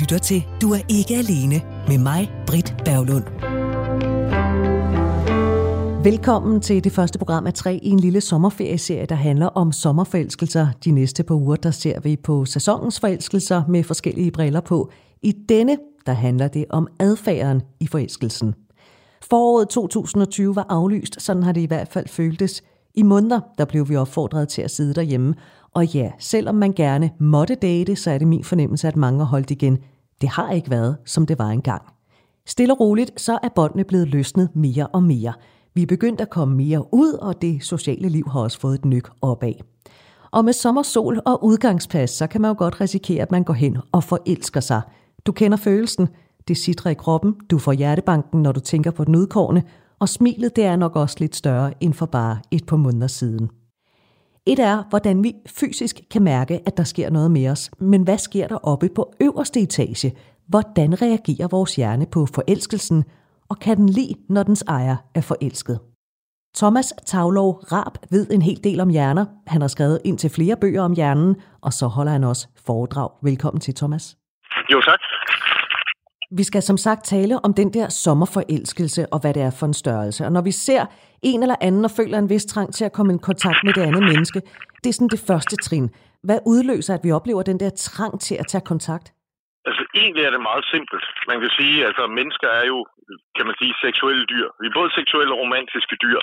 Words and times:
lytter 0.00 0.18
til 0.18 0.46
Du 0.62 0.72
er 0.72 0.80
ikke 0.88 1.14
alene 1.14 1.62
med 1.88 1.98
mig, 1.98 2.32
Britt 2.46 2.74
Berglund. 2.84 3.24
Velkommen 6.04 6.60
til 6.60 6.84
det 6.84 6.92
første 6.92 7.18
program 7.18 7.46
af 7.46 7.54
tre 7.54 7.80
i 7.82 7.88
en 7.88 8.00
lille 8.00 8.20
sommerferieserie, 8.20 9.06
der 9.06 9.14
handler 9.14 9.46
om 9.46 9.72
sommerforelskelser. 9.72 10.68
De 10.84 10.90
næste 10.90 11.22
par 11.22 11.34
uger, 11.34 11.56
der 11.56 11.70
ser 11.70 12.00
vi 12.00 12.16
på 12.16 12.44
sæsonens 12.44 13.00
forelskelser 13.00 13.62
med 13.68 13.84
forskellige 13.84 14.30
briller 14.30 14.60
på. 14.60 14.90
I 15.22 15.34
denne, 15.48 15.76
der 16.06 16.12
handler 16.12 16.48
det 16.48 16.64
om 16.70 16.88
adfærden 17.00 17.62
i 17.80 17.86
forelskelsen. 17.86 18.54
Foråret 19.30 19.68
2020 19.68 20.56
var 20.56 20.66
aflyst, 20.68 21.22
sådan 21.22 21.42
har 21.42 21.52
det 21.52 21.60
i 21.60 21.66
hvert 21.66 21.88
fald 21.88 22.08
føltes. 22.08 22.62
I 23.00 23.02
måneder, 23.02 23.40
der 23.58 23.64
blev 23.64 23.88
vi 23.88 23.96
opfordret 23.96 24.48
til 24.48 24.62
at 24.62 24.70
sidde 24.70 24.94
derhjemme. 24.94 25.34
Og 25.74 25.86
ja, 25.86 26.10
selvom 26.18 26.54
man 26.54 26.72
gerne 26.72 27.10
måtte 27.20 27.54
date, 27.54 27.96
så 27.96 28.10
er 28.10 28.18
det 28.18 28.28
min 28.28 28.44
fornemmelse, 28.44 28.88
at 28.88 28.96
mange 28.96 29.18
har 29.18 29.26
holdt 29.26 29.50
igen. 29.50 29.78
Det 30.20 30.28
har 30.28 30.50
ikke 30.52 30.70
været, 30.70 30.96
som 31.04 31.26
det 31.26 31.38
var 31.38 31.48
engang. 31.48 31.82
Stille 32.46 32.74
og 32.74 32.80
roligt, 32.80 33.20
så 33.20 33.38
er 33.42 33.48
båndene 33.54 33.84
blevet 33.84 34.08
løsnet 34.08 34.48
mere 34.54 34.86
og 34.86 35.02
mere. 35.02 35.32
Vi 35.74 35.82
er 35.82 35.86
begyndt 35.86 36.20
at 36.20 36.30
komme 36.30 36.56
mere 36.56 36.94
ud, 36.94 37.12
og 37.12 37.42
det 37.42 37.64
sociale 37.64 38.08
liv 38.08 38.24
har 38.32 38.40
også 38.40 38.60
fået 38.60 38.74
et 38.74 38.84
nyk 38.84 39.08
opad. 39.22 39.54
Og 40.30 40.44
med 40.44 40.52
sommersol 40.52 41.20
og 41.26 41.44
udgangspas, 41.44 42.10
så 42.10 42.26
kan 42.26 42.40
man 42.40 42.48
jo 42.48 42.54
godt 42.58 42.80
risikere, 42.80 43.22
at 43.22 43.30
man 43.30 43.44
går 43.44 43.54
hen 43.54 43.78
og 43.92 44.04
forelsker 44.04 44.60
sig. 44.60 44.82
Du 45.26 45.32
kender 45.32 45.56
følelsen. 45.56 46.08
Det 46.48 46.56
sidder 46.56 46.90
i 46.90 46.94
kroppen. 46.94 47.34
Du 47.50 47.58
får 47.58 47.72
hjertebanken, 47.72 48.42
når 48.42 48.52
du 48.52 48.60
tænker 48.60 48.90
på 48.90 49.04
den 49.04 49.16
udkårne. 49.16 49.62
Og 50.00 50.08
smilet, 50.08 50.56
det 50.56 50.64
er 50.64 50.76
nok 50.76 50.96
også 50.96 51.16
lidt 51.20 51.36
større 51.36 51.72
end 51.80 51.94
for 51.94 52.06
bare 52.06 52.38
et 52.50 52.66
par 52.66 52.76
måneder 52.76 53.06
siden. 53.06 53.50
Et 54.46 54.58
er, 54.58 54.82
hvordan 54.88 55.24
vi 55.24 55.34
fysisk 55.46 56.00
kan 56.10 56.22
mærke, 56.22 56.60
at 56.66 56.76
der 56.76 56.84
sker 56.84 57.10
noget 57.10 57.30
med 57.30 57.48
os. 57.48 57.70
Men 57.78 58.02
hvad 58.02 58.18
sker 58.18 58.48
der 58.48 58.56
oppe 58.56 58.88
på 58.94 59.12
øverste 59.20 59.60
etage? 59.60 60.12
Hvordan 60.48 61.02
reagerer 61.02 61.48
vores 61.48 61.76
hjerne 61.76 62.06
på 62.06 62.26
forelskelsen? 62.26 63.04
Og 63.50 63.58
kan 63.58 63.76
den 63.76 63.88
lide, 63.88 64.14
når 64.28 64.42
dens 64.42 64.62
ejer 64.62 64.96
er 65.14 65.20
forelsket? 65.20 65.78
Thomas 66.56 66.94
Tavlov 67.06 67.54
Rab 67.72 67.98
ved 68.10 68.30
en 68.30 68.42
hel 68.42 68.64
del 68.64 68.80
om 68.80 68.88
hjerner. 68.88 69.26
Han 69.46 69.60
har 69.60 69.68
skrevet 69.68 70.00
ind 70.04 70.18
til 70.18 70.30
flere 70.30 70.56
bøger 70.56 70.82
om 70.82 70.92
hjernen, 70.92 71.36
og 71.62 71.72
så 71.72 71.86
holder 71.86 72.12
han 72.12 72.24
også 72.24 72.48
foredrag. 72.66 73.10
Velkommen 73.22 73.60
til, 73.60 73.74
Thomas. 73.74 74.16
Jo, 74.72 74.80
tak. 74.80 75.00
Vi 76.38 76.44
skal 76.44 76.62
som 76.62 76.76
sagt 76.76 77.02
tale 77.04 77.34
om 77.46 77.54
den 77.54 77.68
der 77.76 77.88
sommerforelskelse 77.88 79.02
og 79.12 79.18
hvad 79.20 79.32
det 79.34 79.42
er 79.42 79.52
for 79.60 79.66
en 79.66 79.74
størrelse. 79.74 80.24
Og 80.26 80.32
når 80.32 80.42
vi 80.48 80.52
ser 80.66 80.82
en 81.22 81.42
eller 81.42 81.58
anden 81.60 81.84
og 81.84 81.92
føler 81.98 82.18
en 82.18 82.28
vis 82.34 82.44
trang 82.52 82.68
til 82.74 82.84
at 82.84 82.92
komme 82.96 83.14
i 83.14 83.18
kontakt 83.30 83.60
med 83.64 83.72
det 83.72 83.82
andet 83.88 84.04
menneske, 84.12 84.40
det 84.82 84.88
er 84.88 84.96
sådan 84.96 85.14
det 85.16 85.24
første 85.30 85.56
trin. 85.66 85.86
Hvad 86.26 86.38
udløser, 86.52 86.92
at 86.94 87.04
vi 87.04 87.10
oplever 87.18 87.42
den 87.42 87.60
der 87.60 87.70
trang 87.88 88.20
til 88.26 88.36
at 88.42 88.46
tage 88.52 88.64
kontakt? 88.72 89.06
Altså 89.68 89.82
egentlig 90.00 90.22
er 90.24 90.32
det 90.36 90.42
meget 90.50 90.64
simpelt. 90.74 91.04
Man 91.30 91.38
kan 91.42 91.50
sige, 91.58 91.76
at 91.80 91.86
altså, 91.88 92.02
mennesker 92.18 92.48
er 92.60 92.64
jo, 92.72 92.78
kan 93.36 93.44
man 93.48 93.56
sige, 93.60 93.72
seksuelle 93.86 94.24
dyr. 94.32 94.46
Vi 94.60 94.66
er 94.70 94.78
både 94.80 94.90
seksuelle 94.98 95.32
og 95.34 95.40
romantiske 95.44 95.96
dyr. 96.04 96.20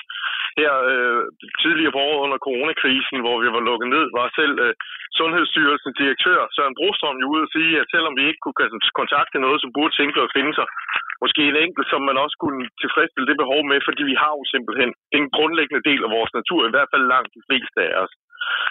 Her 0.60 0.74
øh, 0.94 1.22
tidligere 1.64 1.96
på 1.96 2.02
året 2.10 2.24
under 2.26 2.40
coronakrisen, 2.48 3.18
hvor 3.24 3.36
vi 3.44 3.48
var 3.56 3.68
lukket 3.70 3.90
ned, 3.96 4.06
var 4.20 4.28
selv 4.40 4.56
øh, 4.66 4.74
Sundhedsstyrelsens 5.20 5.98
direktør 6.02 6.40
Søren 6.56 6.78
Brostrøm 6.80 7.18
jo 7.24 7.28
ude 7.34 7.46
at 7.48 7.54
sige, 7.56 7.74
at 7.82 7.88
selvom 7.94 8.14
vi 8.20 8.24
ikke 8.30 8.42
kunne 8.44 8.60
kontakte 9.02 9.38
noget, 9.46 9.60
som 9.62 9.74
burde 9.78 9.94
tænke 10.00 10.20
at 10.22 10.34
finde 10.38 10.54
sig, 10.58 10.68
måske 11.24 11.42
en 11.48 11.62
enkelt, 11.66 11.88
som 11.94 12.02
man 12.10 12.18
også 12.24 12.36
kunne 12.44 12.62
tilfredsstille 12.84 13.30
det 13.30 13.42
behov 13.44 13.62
med, 13.72 13.80
fordi 13.88 14.02
vi 14.12 14.16
har 14.24 14.32
jo 14.38 14.44
simpelthen 14.54 14.92
en 15.18 15.26
grundlæggende 15.36 15.84
del 15.90 16.02
af 16.08 16.14
vores 16.18 16.32
natur, 16.40 16.62
i 16.64 16.74
hvert 16.74 16.92
fald 16.92 17.12
langt 17.14 17.36
de 17.38 17.46
fleste 17.48 17.78
af 17.88 17.94
os. 18.04 18.14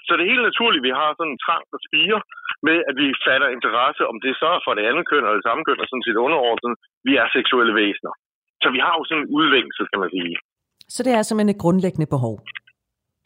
Så 0.07 0.11
det 0.13 0.23
er 0.23 0.33
helt 0.33 0.49
naturligt, 0.51 0.83
at 0.83 0.89
vi 0.89 0.95
har 1.01 1.11
sådan 1.13 1.35
en 1.35 1.45
trang, 1.47 1.65
der 1.73 1.81
spiger 1.87 2.21
med, 2.69 2.79
at 2.89 2.95
vi 3.03 3.09
fatter 3.27 3.49
interesse, 3.57 4.03
om 4.11 4.17
det 4.25 4.33
så 4.41 4.49
er 4.57 4.65
for 4.65 4.73
det 4.75 4.85
andet 4.91 5.05
køn 5.11 5.25
eller 5.25 5.39
det 5.41 5.49
samme 5.49 5.65
køn, 5.65 5.83
og 5.83 5.89
sådan 5.89 6.07
set 6.07 6.25
underordnet. 6.27 6.75
Vi 7.07 7.13
er 7.23 7.27
seksuelle 7.37 7.75
væsener. 7.81 8.15
Så 8.63 8.69
vi 8.75 8.81
har 8.87 8.95
jo 8.99 9.05
sådan 9.07 9.23
en 9.23 9.33
udvængelse, 9.39 9.83
kan 9.91 10.01
man 10.03 10.11
sige. 10.17 10.37
Så 10.95 11.01
det 11.07 11.13
er 11.13 11.23
simpelthen 11.23 11.55
et 11.55 11.63
grundlæggende 11.65 12.09
behov? 12.15 12.35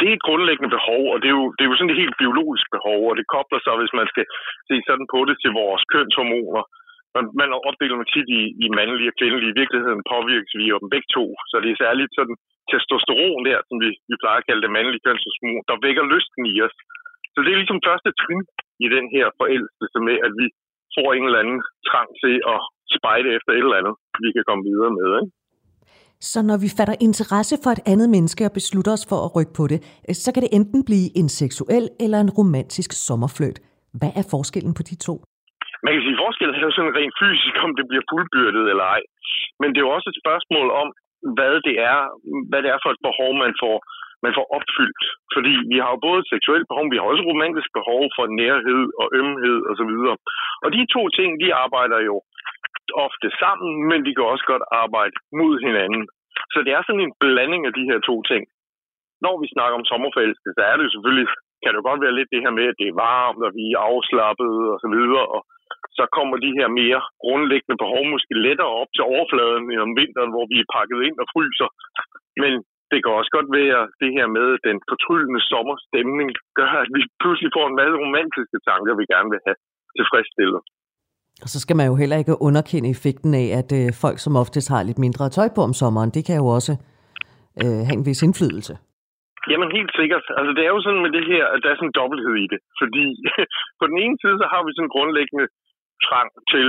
Det 0.01 0.07
er 0.11 0.15
et 0.17 0.27
grundlæggende 0.29 0.71
behov, 0.77 1.03
og 1.13 1.17
det 1.23 1.29
er 1.33 1.37
jo, 1.41 1.47
det 1.57 1.63
er 1.63 1.71
jo 1.71 1.77
sådan 1.79 1.95
et 1.95 2.03
helt 2.03 2.17
biologisk 2.23 2.67
behov, 2.77 3.01
og 3.11 3.15
det 3.19 3.33
kobler 3.35 3.61
sig, 3.63 3.75
hvis 3.81 3.95
man 4.01 4.07
skal 4.13 4.25
se 4.69 4.77
sådan 4.89 5.09
på 5.15 5.19
det, 5.29 5.37
til 5.43 5.51
vores 5.61 5.83
kønshormoner. 5.93 6.63
Man, 7.17 7.25
man 7.41 7.51
opdeler 7.69 7.97
dem 7.97 8.07
tit 8.15 8.29
i, 8.41 8.43
i 8.65 8.67
mandlige 8.79 9.13
og 9.13 9.17
kvindelige. 9.21 9.53
I 9.53 9.59
virkeligheden 9.61 10.03
påvirkes 10.15 10.53
vi 10.59 10.65
jo 10.73 10.77
dem 10.83 10.89
begge 10.95 11.11
to, 11.17 11.25
så 11.51 11.57
det 11.63 11.71
er 11.71 11.83
særligt 11.85 12.13
sådan 12.19 12.37
testosteron 12.71 13.43
der, 13.49 13.59
som 13.69 13.77
vi, 13.85 13.91
vi 14.11 14.17
plejer 14.23 14.41
at 14.41 14.49
kalde 14.49 14.65
det 14.65 14.75
mandlige 14.77 15.05
kønshormon, 15.07 15.67
der 15.71 15.85
vækker 15.87 16.05
lysten 16.15 16.43
i 16.53 16.55
os. 16.67 16.77
Så 17.35 17.39
det 17.45 17.51
er 17.53 17.61
ligesom 17.61 17.87
første 17.89 18.11
trin 18.21 18.45
i 18.85 18.87
den 18.97 19.07
her 19.15 19.27
forelskelse 19.41 19.99
med, 20.09 20.17
at 20.27 20.33
vi 20.41 20.47
får 20.97 21.09
en 21.13 21.25
eller 21.27 21.43
anden 21.43 21.61
trang 21.89 22.11
til 22.23 22.35
at 22.53 22.59
spejde 22.97 23.29
efter 23.37 23.51
et 23.53 23.65
eller 23.67 23.81
andet, 23.81 23.95
vi 24.25 24.29
kan 24.35 24.45
komme 24.49 24.63
videre 24.71 24.93
med. 24.99 25.09
Ikke? 25.21 25.31
Så 26.29 26.39
når 26.49 26.59
vi 26.65 26.69
fatter 26.79 26.97
interesse 27.09 27.55
for 27.65 27.71
et 27.77 27.83
andet 27.93 28.09
menneske 28.17 28.43
og 28.49 28.53
beslutter 28.59 28.93
os 28.97 29.05
for 29.11 29.19
at 29.27 29.33
rykke 29.37 29.55
på 29.59 29.65
det, 29.73 29.79
øh, 30.09 30.15
så 30.25 30.29
kan 30.33 30.43
det 30.45 30.51
enten 30.59 30.81
blive 30.89 31.09
en 31.21 31.29
seksuel 31.41 31.85
eller 32.05 32.19
en 32.21 32.35
romantisk 32.39 32.91
sommerfløjt. 33.07 33.59
Hvad 33.99 34.13
er 34.21 34.25
forskellen 34.35 34.75
på 34.79 34.83
de 34.91 34.97
to? 35.07 35.15
Man 35.85 35.93
kan 35.93 36.03
sige, 36.05 36.17
at 36.19 36.23
forskellen 36.27 36.55
er 36.57 36.69
jo 36.69 36.77
sådan 36.77 36.97
rent 37.01 37.17
fysisk, 37.23 37.55
om 37.67 37.73
det 37.79 37.85
bliver 37.91 38.05
fuldbyrdet 38.11 38.65
eller 38.73 38.87
ej. 38.97 39.03
Men 39.61 39.69
det 39.71 39.79
er 39.79 39.87
jo 39.87 39.97
også 39.97 40.09
et 40.13 40.23
spørgsmål 40.23 40.69
om, 40.83 40.89
hvad 41.37 41.55
det 41.69 41.77
er, 41.93 41.99
hvad 42.51 42.61
det 42.63 42.71
er 42.75 42.81
for 42.85 42.91
et 42.95 43.05
behov, 43.09 43.31
man 43.45 43.53
får, 43.63 43.77
man 44.27 44.33
får 44.39 44.47
opfyldt. 44.57 45.05
Fordi 45.35 45.53
vi 45.73 45.77
har 45.83 45.91
jo 45.95 45.99
både 46.09 46.21
seksuelt 46.33 46.67
behov, 46.71 46.85
vi 46.93 46.99
har 46.99 47.07
også 47.13 47.25
romantisk 47.31 47.69
behov 47.79 48.03
for 48.17 48.25
nærhed 48.43 48.85
og 49.03 49.07
ømhed 49.21 49.59
osv. 49.71 49.93
Og, 50.13 50.19
og 50.65 50.69
de 50.75 50.93
to 50.95 51.03
ting, 51.19 51.31
de 51.43 51.49
arbejder 51.65 51.99
jo 52.09 52.17
ofte 53.07 53.29
sammen, 53.43 53.73
men 53.91 53.99
de 54.07 54.15
kan 54.15 54.27
også 54.33 54.47
godt 54.53 54.65
arbejde 54.83 55.17
mod 55.41 55.55
hinanden. 55.67 56.03
Så 56.53 56.59
det 56.65 56.73
er 56.73 56.83
sådan 56.85 57.05
en 57.07 57.17
blanding 57.23 57.63
af 57.69 57.75
de 57.79 57.85
her 57.91 57.99
to 58.09 58.17
ting. 58.31 58.43
Når 59.25 59.35
vi 59.43 59.47
snakker 59.55 59.77
om 59.79 59.89
sommerforelskelse, 59.91 60.57
så 60.57 60.63
er 60.71 60.75
det 60.77 60.85
jo 60.87 60.95
selvfølgelig, 60.95 61.29
kan 61.63 61.71
det 61.71 61.81
jo 61.81 61.89
godt 61.91 62.05
være 62.05 62.17
lidt 62.19 62.33
det 62.35 62.45
her 62.45 62.55
med, 62.59 62.67
at 62.73 62.79
det 62.81 62.89
er 62.89 63.01
varmt, 63.11 63.43
og 63.47 63.53
vi 63.59 63.65
er 63.75 63.81
afslappede 63.91 64.63
og 64.75 64.79
så 64.85 64.89
videre, 64.97 65.25
og 65.35 65.41
så 65.99 66.05
kommer 66.17 66.37
de 66.45 66.57
her 66.59 66.69
mere 66.81 67.01
grundlæggende 67.25 67.81
behov 67.83 68.03
måske 68.15 68.35
lettere 68.47 68.73
op 68.81 68.91
til 68.93 69.05
overfladen 69.15 69.65
end 69.73 69.81
om 69.87 69.93
vinteren, 70.01 70.35
hvor 70.35 70.47
vi 70.53 70.57
er 70.61 70.73
pakket 70.77 71.01
ind 71.09 71.17
og 71.23 71.27
fryser. 71.35 71.69
Men 72.43 72.53
det 72.91 72.99
kan 73.01 73.13
også 73.19 73.33
godt 73.37 73.51
være 73.61 73.81
det 74.03 74.11
her 74.17 74.27
med 74.39 74.49
den 74.69 74.77
fortryllende 74.91 75.43
sommerstemning, 75.53 76.29
gør, 76.59 76.73
at 76.85 76.91
vi 76.97 77.03
pludselig 77.23 77.51
får 77.57 77.67
en 77.69 77.79
masse 77.81 77.97
romantiske 78.05 78.59
tanker, 78.69 79.01
vi 79.01 79.13
gerne 79.15 79.31
vil 79.33 79.45
have 79.47 79.59
tilfredsstillet. 79.99 80.61
Og 81.45 81.49
så 81.53 81.59
skal 81.65 81.77
man 81.79 81.87
jo 81.91 81.95
heller 82.03 82.17
ikke 82.23 82.43
underkende 82.49 82.89
effekten 82.95 83.33
af, 83.43 83.47
at 83.61 83.71
øh, 83.81 83.87
folk 84.05 84.19
som 84.25 84.41
oftest 84.43 84.69
har 84.73 84.83
lidt 84.83 85.01
mindre 85.07 85.25
tøj 85.37 85.49
på 85.57 85.61
om 85.69 85.75
sommeren, 85.81 86.11
det 86.17 86.23
kan 86.29 86.37
jo 86.43 86.47
også 86.57 86.73
øh, 87.63 87.81
have 87.87 87.99
en 88.01 88.07
vis 88.09 88.23
indflydelse. 88.27 88.75
Jamen 89.51 89.71
helt 89.79 89.93
sikkert. 90.01 90.25
Altså 90.39 90.53
det 90.57 90.63
er 90.65 90.73
jo 90.77 90.81
sådan 90.87 91.05
med 91.07 91.13
det 91.17 91.25
her, 91.33 91.45
at 91.55 91.61
der 91.63 91.69
er 91.71 91.79
sådan 91.79 91.91
en 91.91 91.99
dobbelthed 92.01 92.35
i 92.45 92.47
det. 92.53 92.61
Fordi 92.81 93.05
på 93.81 93.85
den 93.91 93.99
ene 94.05 94.17
side, 94.23 94.37
så 94.43 94.47
har 94.53 94.63
vi 94.67 94.71
sådan 94.75 94.95
grundlæggende 94.97 95.47
trang 96.07 96.31
til 96.53 96.67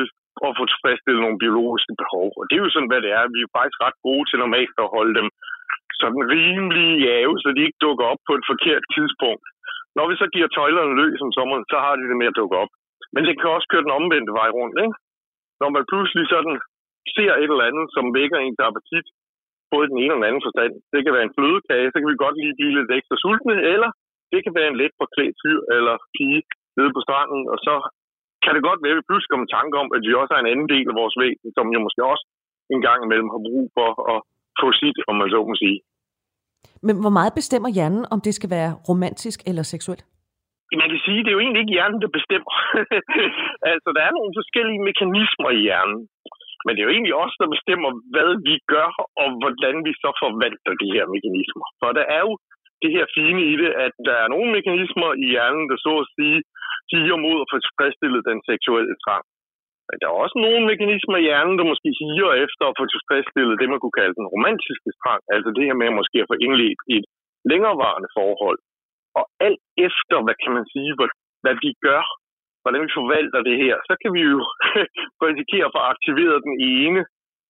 at 0.47 0.51
få 0.57 0.63
tilfredsstillet 0.71 1.23
nogle 1.23 1.41
biologiske 1.43 1.93
behov. 2.01 2.27
Og 2.39 2.43
det 2.47 2.55
er 2.55 2.63
jo 2.65 2.73
sådan, 2.73 2.91
hvad 2.91 3.01
det 3.05 3.11
er. 3.17 3.33
Vi 3.35 3.39
er 3.43 3.55
faktisk 3.59 3.79
ret 3.85 3.97
gode 4.07 4.25
til 4.27 4.37
normalt 4.43 4.77
at 4.83 4.93
holde 4.95 5.13
dem 5.19 5.27
sådan 6.01 6.21
rimelig 6.35 6.89
jave, 7.07 7.33
så 7.41 7.47
de 7.55 7.65
ikke 7.67 7.83
dukker 7.85 8.05
op 8.11 8.21
på 8.27 8.33
et 8.39 8.45
forkert 8.51 8.83
tidspunkt. 8.95 9.45
Når 9.97 10.05
vi 10.09 10.15
så 10.21 10.27
giver 10.35 10.47
tøjlerne 10.47 10.97
løs 11.01 11.19
om 11.25 11.31
sommeren, 11.37 11.65
så 11.71 11.77
har 11.85 11.93
de 11.95 12.09
det 12.09 12.17
med 12.21 12.31
at 12.31 12.39
dukke 12.41 12.55
op. 12.63 12.71
Men 13.13 13.21
det 13.27 13.35
kan 13.35 13.55
også 13.55 13.67
køre 13.71 13.85
den 13.85 13.97
omvendte 13.99 14.33
vej 14.39 14.49
rundt, 14.57 14.75
ikke? 14.85 14.95
Når 15.61 15.69
man 15.75 15.83
pludselig 15.91 16.25
sådan 16.33 16.55
ser 17.15 17.31
et 17.35 17.51
eller 17.53 17.69
andet, 17.69 17.85
som 17.95 18.05
vækker 18.19 18.37
ens 18.39 18.61
appetit, 18.67 19.07
både 19.73 19.85
den 19.91 19.97
ene 20.03 20.13
og 20.13 20.19
den 20.19 20.27
anden 20.29 20.45
forstand. 20.47 20.73
Det 20.93 20.99
kan 21.01 21.13
være 21.15 21.27
en 21.27 21.35
flødekage, 21.37 21.89
så 21.91 21.97
kan 21.97 22.09
vi 22.11 22.23
godt 22.25 22.37
lige 22.41 22.57
blive 22.57 22.75
lidt 22.77 22.91
ekstra 22.97 23.15
sultne, 23.23 23.55
eller 23.73 23.89
det 24.31 24.39
kan 24.43 24.53
være 24.57 24.69
en 24.71 24.79
let 24.81 24.93
forklædt 25.01 25.35
fyr 25.43 25.59
eller 25.75 25.95
pige 26.15 26.41
nede 26.77 26.91
på 26.95 27.01
stranden, 27.05 27.41
og 27.53 27.57
så 27.67 27.75
kan 28.43 28.53
det 28.55 28.67
godt 28.69 28.81
være, 28.83 28.93
at 28.95 28.99
vi 28.99 29.07
pludselig 29.09 29.29
kommer 29.31 29.47
i 29.47 29.55
tanke 29.57 29.75
om, 29.81 29.87
at 29.95 30.01
vi 30.07 30.11
også 30.21 30.31
har 30.33 30.41
en 30.41 30.51
anden 30.53 30.69
del 30.73 30.85
af 30.91 30.95
vores 31.01 31.15
væsen, 31.21 31.49
som 31.57 31.65
jo 31.75 31.79
måske 31.85 32.01
også 32.13 32.25
en 32.75 32.81
gang 32.87 32.99
imellem 33.05 33.29
har 33.33 33.41
brug 33.47 33.65
for 33.77 33.89
at 34.13 34.19
få 34.61 34.67
sit, 34.81 34.97
om 35.09 35.15
man 35.21 35.29
så 35.33 35.39
må 35.49 35.55
sige. 35.63 35.79
Men 36.87 36.95
hvor 37.03 37.13
meget 37.19 37.33
bestemmer 37.39 37.69
hjernen, 37.77 38.03
om 38.13 38.19
det 38.25 38.33
skal 38.39 38.49
være 38.57 38.71
romantisk 38.89 39.39
eller 39.49 39.63
seksuelt? 39.73 40.03
Man 40.79 40.89
kan 40.91 41.01
sige, 41.05 41.19
at 41.19 41.25
det 41.25 41.31
er 41.31 41.37
jo 41.37 41.43
egentlig 41.43 41.61
ikke 41.63 41.75
hjernen, 41.77 42.01
der 42.03 42.17
bestemmer. 42.19 42.53
altså, 43.71 43.89
der 43.95 44.03
er 44.07 44.13
nogle 44.17 44.33
forskellige 44.39 44.85
mekanismer 44.89 45.49
i 45.57 45.63
hjernen. 45.67 45.99
Men 46.63 46.71
det 46.71 46.79
er 46.81 46.87
jo 46.87 46.95
egentlig 46.95 47.15
os, 47.23 47.33
der 47.41 47.55
bestemmer, 47.55 47.89
hvad 48.13 48.31
vi 48.47 48.55
gør, 48.73 48.89
og 49.21 49.27
hvordan 49.41 49.75
vi 49.87 49.91
så 50.03 50.09
forvalter 50.21 50.73
de 50.81 50.89
her 50.95 51.05
mekanismer. 51.15 51.67
For 51.79 51.89
der 51.99 52.05
er 52.17 52.21
jo 52.27 52.33
det 52.83 52.91
her 52.95 53.05
fine 53.17 53.41
i 53.51 53.53
det, 53.61 53.71
at 53.85 53.93
der 54.07 54.15
er 54.23 54.27
nogle 54.33 54.49
mekanismer 54.57 55.09
i 55.23 55.25
hjernen, 55.33 55.65
der 55.71 55.77
så 55.85 55.93
at 56.03 56.11
sige 56.15 56.39
higer 56.91 57.17
mod 57.25 57.37
at 57.43 57.49
få 57.51 57.57
tilfredsstillet 57.65 58.21
den 58.29 58.39
seksuelle 58.49 58.95
trang. 59.05 59.25
Men 59.87 59.97
der 59.99 60.07
er 60.07 60.17
også 60.23 60.37
nogle 60.45 60.63
mekanismer 60.71 61.17
i 61.19 61.25
hjernen, 61.27 61.55
der 61.59 61.71
måske 61.71 61.89
higer 62.01 62.31
efter 62.45 62.63
at 62.67 62.77
få 62.79 62.85
tilfredsstillet 62.95 63.59
det, 63.59 63.67
man 63.73 63.81
kunne 63.81 63.99
kalde 63.99 64.17
den 64.19 64.31
romantiske 64.33 64.91
trang. 65.01 65.21
Altså 65.35 65.49
det 65.55 65.63
her 65.67 65.75
med 65.79 65.87
at 65.91 65.99
måske 65.99 66.17
at 66.21 66.29
få 66.31 66.37
indledt 66.45 66.81
et 66.95 67.05
længerevarende 67.51 68.09
forhold. 68.19 68.59
Og 69.19 69.25
alt 69.47 69.63
efter, 69.87 70.17
hvad 70.25 70.35
kan 70.41 70.51
man 70.57 70.65
sige, 70.73 70.91
hvad, 70.97 71.09
hvad 71.43 71.55
vi 71.63 71.71
gør, 71.87 72.03
hvordan 72.61 72.83
vi 72.85 72.97
forvalter 72.99 73.41
det 73.49 73.57
her, 73.63 73.75
så 73.89 73.93
kan 74.01 74.11
vi 74.15 74.21
jo 74.33 74.39
risikere 75.27 75.65
at 75.67 75.75
få 75.77 75.81
aktiveret 75.93 76.45
den 76.47 76.55
ene 76.75 77.01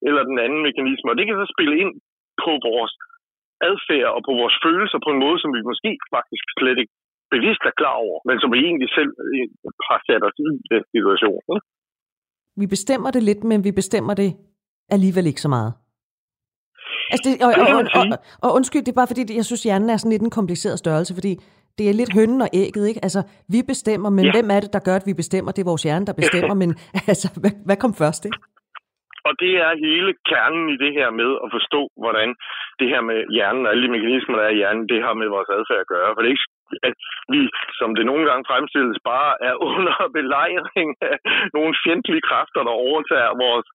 eller 0.08 0.24
den 0.31 0.38
anden 0.46 0.62
mekanisme. 0.68 1.12
Og 1.12 1.18
det 1.18 1.25
kan 1.25 1.38
så 1.42 1.48
spille 1.56 1.75
ind 1.84 1.94
på 2.44 2.52
vores 2.69 2.94
adfærd 3.69 4.12
og 4.18 4.22
på 4.28 4.34
vores 4.42 4.56
følelser 4.66 5.00
på 5.06 5.10
en 5.13 5.24
måde, 5.25 5.38
som 5.40 5.52
vi 5.58 5.62
måske 5.72 5.92
faktisk 6.16 6.46
slet 6.60 6.78
ikke 6.81 6.96
bevidst 7.34 7.63
er 7.69 7.75
klar 7.81 7.96
over, 8.06 8.18
men 8.28 8.36
som 8.42 8.50
vi 8.54 8.60
egentlig 8.68 8.90
selv 9.00 9.12
øh, 9.28 9.48
har 9.90 10.00
sat 10.08 10.22
os 10.28 10.38
i 10.42 10.44
den 10.74 10.84
situation. 10.96 11.44
Vi 12.62 12.66
bestemmer 12.75 13.10
det 13.16 13.24
lidt, 13.30 13.42
men 13.52 13.60
vi 13.68 13.72
bestemmer 13.81 14.13
det 14.22 14.30
alligevel 14.96 15.25
ikke 15.31 15.46
så 15.46 15.52
meget. 15.58 15.72
Altså 17.12 17.24
det, 17.28 17.34
og, 17.46 17.52
og, 17.62 17.68
og, 17.78 17.84
og, 18.00 18.06
og 18.46 18.50
undskyld, 18.58 18.84
det 18.86 18.92
er 18.94 19.02
bare 19.02 19.12
fordi, 19.12 19.22
jeg 19.40 19.46
synes, 19.50 19.63
hjernen 19.68 19.90
er 19.90 19.98
sådan 19.98 20.13
lidt 20.16 20.28
en 20.28 20.38
kompliceret 20.40 20.78
størrelse, 20.84 21.13
fordi 21.19 21.34
det 21.78 21.86
er 21.90 22.00
lidt 22.00 22.13
hønnen 22.18 22.42
og 22.46 22.50
ægget, 22.63 22.86
ikke? 22.92 23.02
Altså, 23.08 23.22
vi 23.54 23.60
bestemmer, 23.72 24.10
men 24.18 24.25
ja. 24.25 24.31
hvem 24.36 24.48
er 24.56 24.60
det, 24.63 24.72
der 24.75 24.86
gør, 24.88 24.96
at 25.00 25.08
vi 25.10 25.13
bestemmer? 25.22 25.50
Det 25.52 25.62
er 25.62 25.72
vores 25.72 25.86
hjerne, 25.88 26.06
der 26.10 26.19
bestemmer, 26.22 26.56
men 26.63 26.69
altså, 27.12 27.28
hvad, 27.42 27.54
hvad 27.68 27.78
kom 27.84 27.94
først, 28.04 28.22
ikke? 28.28 28.40
Og 29.28 29.34
det 29.44 29.54
er 29.66 29.81
hele 29.88 30.12
kernen 30.30 30.66
i 30.75 30.78
det 30.84 30.92
her 30.98 31.10
med 31.22 31.31
at 31.44 31.50
forstå, 31.56 31.81
hvordan 32.04 32.30
det 32.80 32.88
her 32.92 33.02
med 33.10 33.19
hjernen 33.36 33.66
og 33.66 33.72
alle 33.72 33.84
de 33.86 33.96
mekanismer, 33.96 34.36
der 34.38 34.46
er 34.46 34.54
i 34.56 34.60
hjernen, 34.62 34.90
det 34.92 35.00
har 35.06 35.13
med 35.22 35.28
vores 35.36 35.50
adfærd 35.58 35.84
at 35.86 35.92
gøre. 35.94 36.10
For 36.13 36.22
det 36.22 36.30
er 36.30 36.36
ikke 36.36 36.50
at 36.90 36.94
vi, 37.34 37.42
som 37.80 37.90
det 37.98 38.06
nogle 38.06 38.25
gange 38.30 38.48
fremstilles, 38.50 39.00
bare 39.13 39.31
er 39.50 39.56
under 39.74 39.98
belejring 40.19 40.90
af 41.10 41.18
nogle 41.58 41.74
fjendtlige 41.84 42.25
kræfter, 42.30 42.62
der 42.68 42.75
overtager 42.88 43.42
vores 43.46 43.68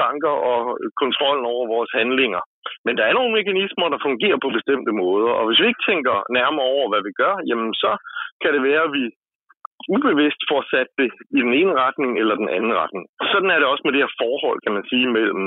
tanker 0.00 0.34
og 0.52 0.60
kontrollen 1.02 1.44
over 1.54 1.64
vores 1.74 1.90
handlinger. 1.98 2.42
Men 2.86 2.94
der 2.98 3.04
er 3.06 3.14
nogle 3.18 3.32
mekanismer, 3.38 3.86
der 3.88 4.04
fungerer 4.06 4.38
på 4.44 4.48
bestemte 4.56 4.92
måder, 5.02 5.30
og 5.38 5.42
hvis 5.46 5.60
vi 5.60 5.66
ikke 5.70 5.86
tænker 5.90 6.14
nærmere 6.38 6.66
over, 6.74 6.86
hvad 6.90 7.02
vi 7.08 7.12
gør, 7.22 7.34
jamen 7.48 7.70
så 7.82 7.90
kan 8.42 8.50
det 8.54 8.62
være, 8.70 8.82
at 8.88 8.94
vi 8.98 9.04
ubevidst 9.94 10.40
får 10.50 10.62
sat 10.72 10.90
det 11.00 11.10
i 11.36 11.40
den 11.46 11.52
ene 11.60 11.74
retning 11.84 12.12
eller 12.20 12.34
den 12.42 12.48
anden 12.56 12.74
retning. 12.82 13.04
Sådan 13.32 13.50
er 13.50 13.58
det 13.58 13.68
også 13.72 13.84
med 13.84 13.92
det 13.92 14.02
her 14.04 14.12
forhold, 14.22 14.58
kan 14.64 14.74
man 14.76 14.84
sige, 14.90 15.06
mellem 15.18 15.44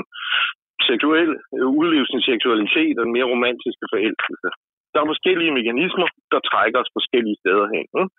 seksuel 0.90 1.30
udlevelse, 1.78 2.16
seksualitet 2.30 2.94
og 2.98 3.04
den 3.06 3.14
mere 3.16 3.30
romantiske 3.34 3.86
forelskelse. 3.92 4.48
Der 4.92 4.98
er 5.00 5.12
forskellige 5.12 5.56
mekanismer, 5.58 6.08
der 6.32 6.40
trækker 6.50 6.78
os 6.82 6.90
forskellige 6.98 7.36
steder 7.42 7.66
hen. 7.74 7.86
Ikke? 8.00 8.12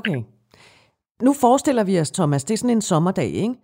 Okay. 0.00 0.18
Nu 1.26 1.30
forestiller 1.44 1.84
vi 1.90 1.94
os, 2.02 2.10
Thomas, 2.18 2.44
det 2.44 2.54
er 2.54 2.60
sådan 2.62 2.76
en 2.76 2.88
sommerdag, 2.92 3.30
ikke? 3.44 3.54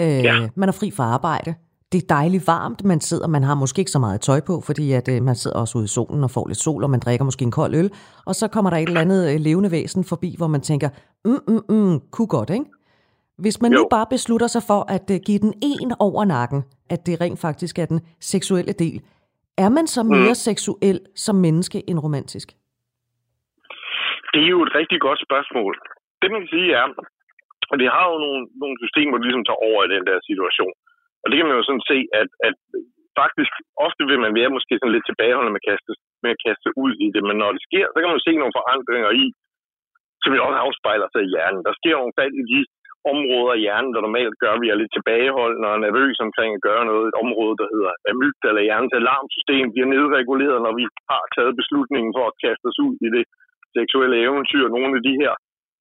Øh, 0.00 0.20
ja. 0.28 0.34
Man 0.60 0.68
er 0.68 0.76
fri 0.80 0.88
fra 0.96 1.04
arbejde 1.16 1.50
det 1.92 1.98
er 2.02 2.14
dejligt 2.18 2.44
varmt, 2.46 2.84
man 2.84 3.00
sidder, 3.00 3.28
man 3.28 3.44
har 3.48 3.54
måske 3.54 3.78
ikke 3.78 3.90
så 3.90 3.98
meget 3.98 4.20
tøj 4.20 4.40
på, 4.48 4.54
fordi 4.68 4.86
at, 4.92 5.06
øh, 5.14 5.22
man 5.28 5.34
sidder 5.34 5.58
også 5.62 5.78
ude 5.78 5.84
i 5.90 5.94
solen 5.96 6.24
og 6.24 6.30
får 6.36 6.44
lidt 6.48 6.62
sol, 6.66 6.84
og 6.84 6.90
man 6.90 7.00
drikker 7.00 7.24
måske 7.24 7.42
en 7.48 7.56
kold 7.60 7.74
øl, 7.80 7.90
og 8.28 8.34
så 8.40 8.48
kommer 8.54 8.70
der 8.70 8.78
et 8.78 8.88
eller 8.88 9.04
andet 9.06 9.22
øh, 9.30 9.36
levende 9.48 9.70
væsen 9.76 10.02
forbi, 10.12 10.30
hvor 10.38 10.50
man 10.54 10.62
tænker, 10.70 10.88
mm, 11.24 11.42
mm, 11.48 11.64
mm, 11.74 11.96
kunne 12.14 12.32
godt, 12.36 12.50
ikke? 12.50 12.68
Hvis 13.44 13.56
man 13.62 13.72
jo. 13.72 13.78
nu 13.78 13.82
bare 13.96 14.06
beslutter 14.14 14.48
sig 14.54 14.62
for 14.70 14.80
at 14.96 15.06
uh, 15.14 15.18
give 15.26 15.40
den 15.44 15.52
en 15.70 15.90
over 16.06 16.24
nakken, 16.24 16.60
at 16.94 17.00
det 17.06 17.14
rent 17.22 17.40
faktisk 17.46 17.74
er 17.82 17.86
den 17.92 18.00
seksuelle 18.32 18.74
del, 18.84 18.96
er 19.64 19.70
man 19.76 19.86
så 19.96 20.02
mere 20.14 20.34
mm. 20.36 20.42
seksuel 20.48 20.98
som 21.24 21.36
menneske 21.46 21.78
end 21.90 21.98
romantisk? 22.06 22.48
Det 24.32 24.40
er 24.46 24.50
jo 24.56 24.60
et 24.66 24.72
rigtig 24.80 24.98
godt 25.06 25.20
spørgsmål. 25.26 25.72
Det 26.20 26.28
man 26.32 26.40
kan 26.42 26.50
sige 26.56 26.68
er, 26.80 26.86
at 27.72 27.78
vi 27.82 27.88
har 27.94 28.04
jo 28.12 28.16
nogle, 28.24 28.40
nogle 28.62 28.76
systemer, 28.82 29.14
der 29.16 29.24
ligesom 29.26 29.44
tager 29.44 29.64
over 29.68 29.80
i 29.84 29.92
den 29.94 30.04
der 30.08 30.18
situation. 30.30 30.74
Og 31.22 31.26
det 31.28 31.36
kan 31.36 31.48
man 31.48 31.58
jo 31.58 31.64
sådan 31.68 31.88
se, 31.92 31.98
at, 32.20 32.30
at 32.48 32.56
faktisk 33.20 33.52
ofte 33.86 34.02
vil 34.10 34.20
man 34.24 34.32
være 34.38 34.54
måske 34.56 34.74
sådan 34.78 34.94
lidt 34.94 35.08
tilbageholdende 35.08 35.54
med 35.54 35.62
at, 35.62 35.68
kaste, 35.70 35.90
med 36.24 36.30
at 36.34 36.42
kaste 36.46 36.68
ud 36.84 36.92
i 37.04 37.06
det, 37.14 37.22
men 37.28 37.36
når 37.42 37.50
det 37.54 37.62
sker, 37.68 37.86
så 37.88 37.96
kan 37.98 38.08
man 38.08 38.18
jo 38.18 38.26
se 38.26 38.34
nogle 38.40 38.58
forandringer 38.58 39.10
i, 39.22 39.26
som 40.22 40.30
jo 40.36 40.40
også 40.48 40.58
afspejler 40.66 41.08
sig 41.10 41.22
i 41.24 41.32
hjernen. 41.34 41.66
Der 41.68 41.74
sker 41.80 41.94
nogle 42.00 42.18
fald 42.20 42.34
i 42.42 42.44
de 42.52 42.60
områder 43.12 43.54
i 43.56 43.62
hjernen, 43.64 43.92
der 43.94 44.06
normalt 44.06 44.36
gør, 44.42 44.52
at 44.54 44.62
vi 44.64 44.68
er 44.70 44.80
lidt 44.80 44.92
tilbageholdende 44.94 45.68
og 45.74 45.80
nervøse 45.86 46.20
omkring 46.28 46.50
at 46.54 46.64
gøre 46.68 46.84
noget. 46.90 47.04
Et 47.06 47.20
område, 47.24 47.54
der 47.60 47.68
hedder 47.74 47.92
amygdala, 48.10 48.50
eller 48.50 48.66
hjernens 48.68 48.98
alarmsystem, 49.00 49.66
bliver 49.74 49.88
nedreguleret, 49.94 50.58
når 50.66 50.74
vi 50.80 50.84
har 51.10 51.22
taget 51.36 51.58
beslutningen 51.60 52.10
for 52.16 52.24
at 52.28 52.38
kaste 52.44 52.64
os 52.70 52.78
ud 52.86 52.94
i 53.06 53.08
det 53.16 53.24
seksuelle 53.76 54.16
eventyr. 54.26 54.64
Nogle 54.74 54.92
af 54.98 55.02
de 55.08 55.14
her 55.22 55.32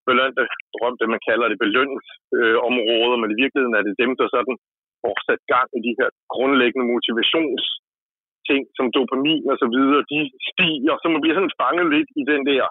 belønte 0.07 0.43
drømte, 0.75 1.13
man 1.13 1.21
kalder 1.29 1.47
det 1.51 1.59
belønningsområder, 1.63 3.17
øh, 3.17 3.21
men 3.21 3.29
i 3.33 3.39
virkeligheden 3.43 3.77
er 3.79 3.83
det 3.87 4.01
dem, 4.03 4.11
der 4.19 4.27
sådan 4.35 4.57
får 5.03 5.15
sat 5.27 5.41
gang 5.53 5.67
i 5.77 5.79
de 5.87 5.93
her 5.99 6.09
grundlæggende 6.33 6.87
motivationsting, 6.93 8.61
som 8.77 8.85
dopamin 8.95 9.45
og 9.53 9.57
så 9.63 9.67
videre, 9.75 10.09
de 10.13 10.19
stiger, 10.49 10.95
så 11.01 11.07
man 11.13 11.21
bliver 11.21 11.37
sådan 11.37 11.57
fanget 11.61 11.87
lidt 11.95 12.09
i 12.21 12.23
den 12.31 12.41
der 12.51 12.65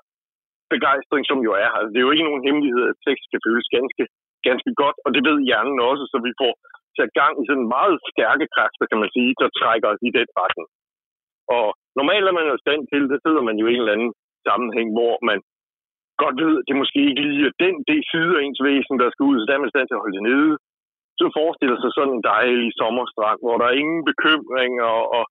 begejstring, 0.74 1.24
som 1.30 1.38
jo 1.46 1.52
er. 1.64 1.70
Altså, 1.76 1.90
det 1.92 1.98
er 1.98 2.06
jo 2.06 2.14
ikke 2.14 2.28
nogen 2.28 2.46
hemmelighed, 2.46 2.82
at 2.90 3.00
sex 3.06 3.16
kan 3.32 3.44
føles 3.46 3.66
ganske, 3.76 4.02
ganske 4.48 4.70
godt, 4.82 4.96
og 5.04 5.10
det 5.14 5.22
ved 5.28 5.38
hjernen 5.48 5.78
også, 5.90 6.04
så 6.12 6.16
vi 6.26 6.32
får 6.40 6.52
sat 6.98 7.12
gang 7.20 7.34
i 7.40 7.44
sådan 7.48 7.68
meget 7.76 7.96
stærke 8.12 8.46
kræfter, 8.54 8.84
kan 8.90 9.00
man 9.02 9.10
sige, 9.16 9.30
der 9.40 9.56
trækker 9.60 9.88
os 9.92 10.02
i 10.08 10.10
den 10.18 10.28
retning. 10.40 10.68
Og 11.56 11.66
normalt 11.98 12.26
er 12.30 12.34
man 12.38 12.46
jo 12.50 12.56
stand 12.64 12.82
til, 12.92 13.02
det 13.12 13.18
sidder 13.24 13.42
man 13.48 13.56
jo 13.60 13.66
i 13.66 13.74
en 13.74 13.82
eller 13.82 13.96
anden 13.96 14.12
sammenhæng, 14.46 14.88
hvor 14.96 15.14
man 15.28 15.38
godt 16.22 16.36
ved, 16.44 16.54
at 16.60 16.66
det 16.68 16.76
måske 16.82 17.00
ikke 17.10 17.22
lige 17.30 17.46
er 17.50 17.60
den 17.64 17.74
det 17.90 18.00
side 18.12 18.32
af 18.36 18.42
ens 18.42 18.60
væsen, 18.68 18.96
der 19.02 19.08
skal 19.10 19.28
ud, 19.30 19.36
så 19.38 19.44
der 19.46 19.54
er 19.54 19.64
man 19.64 19.74
stand 19.74 19.86
til 19.86 19.96
at 19.96 20.02
holde 20.04 20.16
det 20.18 20.28
nede 20.30 20.52
så 21.20 21.26
forestiller 21.38 21.78
sig 21.80 21.90
sådan 21.96 22.14
en 22.16 22.26
dejlig 22.34 22.68
sommerstrand, 22.80 23.38
hvor 23.44 23.56
der 23.58 23.66
er 23.68 23.80
ingen 23.82 24.02
bekymringer, 24.10 24.92
og 25.16 25.22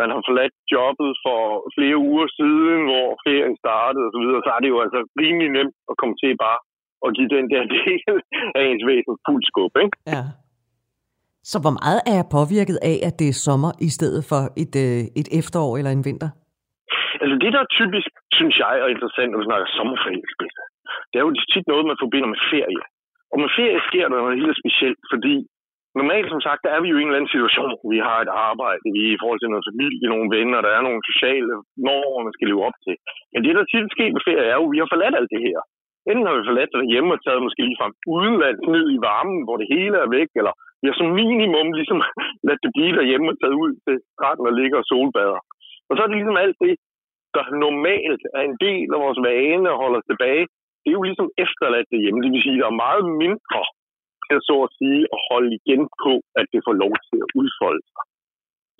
man 0.00 0.08
har 0.14 0.20
forladt 0.28 0.56
jobbet 0.76 1.10
for 1.24 1.40
flere 1.76 1.98
uger 2.10 2.26
siden, 2.38 2.80
hvor 2.88 3.08
ferien 3.26 3.56
startede 3.64 4.06
osv., 4.08 4.24
så, 4.26 4.38
så 4.44 4.50
er 4.56 4.60
det 4.62 4.70
jo 4.74 4.78
altså 4.84 5.00
rimelig 5.22 5.50
nemt 5.56 5.76
at 5.90 5.94
komme 6.00 6.16
til 6.22 6.32
bare 6.44 6.58
at 7.06 7.10
give 7.16 7.30
den 7.36 7.46
der 7.52 7.62
del 7.74 8.16
af 8.56 8.62
ens 8.70 8.84
væsen 8.90 9.14
fuld 9.26 9.44
skub, 9.50 9.72
ikke? 9.84 9.96
Ja. 10.14 10.22
Så 11.50 11.56
hvor 11.64 11.74
meget 11.80 12.00
er 12.10 12.16
jeg 12.20 12.32
påvirket 12.38 12.78
af, 12.90 12.96
at 13.08 13.14
det 13.20 13.28
er 13.30 13.42
sommer 13.48 13.72
i 13.88 13.90
stedet 13.96 14.22
for 14.30 14.42
et, 14.62 14.74
øh, 14.84 15.00
et 15.20 15.28
efterår 15.40 15.72
eller 15.78 15.92
en 15.92 16.06
vinter? 16.08 16.30
Altså 17.22 17.36
det, 17.42 17.50
der 17.54 17.60
er 17.66 17.70
typisk, 17.80 18.10
synes 18.38 18.56
jeg, 18.62 18.72
er 18.84 18.88
interessant, 18.94 19.28
når 19.30 19.38
vi 19.40 19.48
snakker 19.50 19.66
sommerferie, 19.78 20.26
det 21.10 21.16
er 21.18 21.24
jo 21.26 21.32
tit 21.54 21.66
noget, 21.72 21.84
man 21.90 22.02
forbinder 22.02 22.28
med 22.34 22.40
ferie. 22.52 22.82
Og 23.32 23.36
med 23.42 23.50
ferie 23.56 23.80
sker 23.88 24.06
der 24.08 24.18
noget 24.22 24.40
helt 24.42 24.60
specielt, 24.62 25.02
fordi 25.12 25.34
normalt, 26.00 26.28
som 26.30 26.42
sagt, 26.46 26.64
der 26.64 26.70
er 26.76 26.80
vi 26.82 26.88
jo 26.90 26.96
i 26.98 27.02
en 27.02 27.08
eller 27.08 27.20
anden 27.20 27.34
situation. 27.34 27.74
Vi 27.94 27.98
har 28.08 28.18
et 28.20 28.32
arbejde, 28.48 28.84
vi 28.96 29.00
er 29.06 29.12
i 29.14 29.20
forhold 29.22 29.40
til 29.40 29.52
noget 29.52 29.68
familie, 29.70 30.12
nogle 30.14 30.28
venner, 30.36 30.58
der 30.66 30.72
er 30.74 30.82
nogle 30.88 31.02
sociale 31.10 31.54
normer, 31.88 32.26
man 32.26 32.36
skal 32.36 32.48
leve 32.48 32.66
op 32.68 32.78
til. 32.86 32.96
Men 33.32 33.40
det, 33.44 33.52
der 33.56 33.64
tit 33.64 33.92
sker 33.94 34.14
med 34.16 34.26
ferie, 34.28 34.50
er 34.52 34.56
jo, 34.60 34.66
at 34.68 34.72
vi 34.74 34.80
har 34.82 34.92
forladt 34.92 35.18
alt 35.20 35.34
det 35.34 35.42
her. 35.48 35.58
Enten 36.10 36.26
har 36.26 36.36
vi 36.36 36.48
forladt 36.50 36.72
det 36.74 36.92
hjemme 36.92 37.10
og 37.14 37.20
taget 37.24 37.44
måske 37.46 37.62
lige 37.66 37.80
fra 37.80 37.88
udenlands 38.16 38.62
ned 38.74 38.86
i 38.96 38.98
varmen, 39.08 39.40
hvor 39.46 39.56
det 39.60 39.68
hele 39.74 39.96
er 40.04 40.14
væk, 40.18 40.30
eller 40.40 40.54
vi 40.80 40.86
har 40.88 40.96
som 40.98 41.10
minimum 41.20 41.68
ligesom 41.78 41.98
ladt 42.46 42.62
det 42.64 42.72
blive 42.76 42.96
derhjemme 42.98 43.28
og 43.32 43.36
taget 43.40 43.56
ud 43.64 43.72
til 43.86 43.96
stranden 44.14 44.48
og 44.50 44.54
ligger 44.60 44.78
og 44.82 44.88
solbader. 44.90 45.40
Og 45.88 45.92
så 45.92 46.00
er 46.02 46.08
det 46.08 46.16
ligesom 46.18 46.42
alt 46.44 46.58
det, 46.66 46.74
der 47.34 47.44
normalt 47.66 48.22
er 48.38 48.42
en 48.50 48.56
del 48.66 48.88
af 48.94 49.00
vores 49.04 49.20
vane 49.28 49.66
og 49.72 49.80
holder 49.82 49.98
os 50.00 50.10
tilbage, 50.10 50.44
det 50.80 50.88
er 50.90 50.98
jo 50.98 51.06
ligesom 51.08 51.28
efterladt 51.44 51.88
derhjemme. 51.92 52.22
Det 52.22 52.30
vil 52.32 52.44
sige, 52.44 52.58
at 52.58 52.62
der 52.62 52.70
er 52.72 52.84
meget 52.86 53.04
mindre 53.24 53.62
til 54.26 54.38
så 54.48 54.56
at 54.66 54.74
sige 54.78 55.02
at 55.14 55.18
holde 55.30 55.50
igen 55.60 55.82
på, 56.04 56.12
at 56.40 56.46
det 56.52 56.60
får 56.66 56.74
lov 56.82 56.92
til 57.08 57.18
at 57.24 57.30
udfolde 57.40 57.84
sig. 57.94 58.04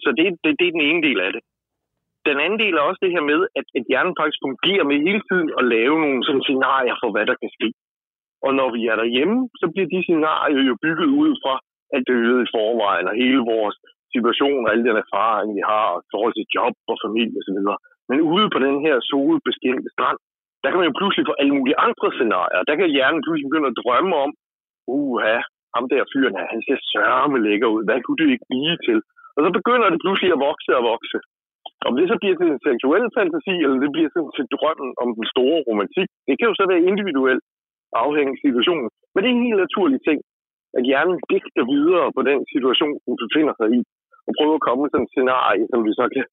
Så 0.05 0.09
det, 0.19 0.25
det, 0.43 0.51
det 0.59 0.67
er 0.67 0.77
den 0.77 0.87
ene 0.91 1.03
del 1.09 1.19
af 1.27 1.31
det. 1.37 1.43
Den 2.29 2.37
anden 2.45 2.59
del 2.63 2.75
er 2.77 2.85
også 2.89 3.01
det 3.05 3.15
her 3.17 3.25
med, 3.33 3.41
at, 3.59 3.67
at 3.79 3.85
hjernen 3.91 4.15
faktisk 4.21 4.41
fungerer 4.47 4.85
med 4.91 4.97
hele 5.07 5.23
tiden 5.29 5.49
at 5.59 5.65
lave 5.75 5.97
nogle 6.05 6.21
sådan 6.27 6.45
scenarier 6.47 6.97
for, 7.03 7.09
hvad 7.13 7.25
der 7.31 7.37
kan 7.43 7.51
ske. 7.57 7.69
Og 8.47 8.51
når 8.59 8.69
vi 8.77 8.81
er 8.93 8.97
derhjemme, 9.03 9.39
så 9.61 9.67
bliver 9.73 9.89
de 9.95 10.01
scenarier 10.07 10.63
jo 10.71 10.75
bygget 10.85 11.09
ud 11.23 11.31
fra 11.43 11.55
alt 11.95 12.07
det 12.09 12.17
øget 12.27 12.43
i 12.45 12.53
forvejen, 12.57 13.07
og 13.11 13.15
hele 13.23 13.43
vores 13.55 13.77
situation 14.15 14.65
og 14.65 14.71
alle 14.73 14.85
den 14.89 14.97
erfaring, 15.05 15.49
vi 15.59 15.63
har, 15.73 15.87
og 15.97 16.03
forhold 16.15 16.35
til 16.37 16.51
job 16.57 16.75
og 16.91 16.97
familie 17.05 17.39
osv. 17.41 17.59
Men 18.11 18.19
ude 18.35 18.47
på 18.55 18.59
den 18.67 18.77
her 18.87 18.97
solbeskændte 19.11 19.91
strand, 19.95 20.21
der 20.63 20.69
kan 20.69 20.79
man 20.81 20.89
jo 20.91 20.99
pludselig 21.01 21.25
få 21.27 21.35
alle 21.41 21.55
mulige 21.59 21.81
andre 21.87 22.09
scenarier. 22.17 22.61
Der 22.69 22.75
kan 22.77 22.95
hjernen 22.95 23.25
pludselig 23.25 23.49
begynde 23.49 23.71
at 23.73 23.79
drømme 23.83 24.15
om, 24.25 24.31
uha, 24.97 25.37
ham 25.75 25.85
der 25.91 26.11
fyren 26.13 26.37
her, 26.39 26.47
han 26.55 26.63
ser 26.67 26.79
sørme 26.93 27.39
lækker 27.47 27.69
ud. 27.75 27.83
Hvad 27.89 27.99
kunne 28.03 28.21
det 28.21 28.35
ikke 28.35 28.51
blive 28.53 28.77
til? 28.87 28.99
Og 29.37 29.41
så 29.45 29.51
begynder 29.59 29.87
det 29.93 30.03
pludselig 30.05 30.31
at 30.35 30.43
vokse 30.49 30.71
og 30.79 30.85
vokse. 30.93 31.19
Om 31.89 31.93
det 31.99 32.07
så 32.09 32.17
bliver 32.21 32.37
til 32.37 32.49
en 32.55 32.65
seksuel 32.69 33.05
fantasi, 33.17 33.55
eller 33.65 33.79
det 33.85 33.91
bliver 33.95 34.11
sådan 34.15 34.33
til 34.39 34.47
drømmen 34.55 34.91
om 35.03 35.09
den 35.19 35.27
store 35.33 35.59
romantik, 35.69 36.09
det 36.27 36.35
kan 36.37 36.49
jo 36.51 36.55
så 36.59 36.65
være 36.73 36.87
individuelt 36.91 37.45
afhængig 38.05 38.35
af 38.37 38.43
situationen. 38.47 38.89
Men 39.13 39.19
det 39.21 39.29
er 39.29 39.37
en 39.37 39.47
helt 39.49 39.65
naturlig 39.67 40.01
ting, 40.09 40.19
at 40.79 40.83
hjernen 40.89 41.19
digter 41.33 41.65
videre 41.75 42.07
på 42.17 42.23
den 42.31 42.41
situation, 42.55 42.95
du 43.07 43.13
befinder 43.25 43.55
sig 43.61 43.69
i, 43.79 43.81
og 44.27 44.33
prøver 44.39 44.57
at 44.57 44.65
komme 44.67 44.81
med 44.83 44.91
sådan 44.93 45.07
et 45.07 45.13
scenarie, 45.13 45.65
som 45.73 45.81
vi 45.87 45.93
så 46.01 46.07
kan 46.15 46.27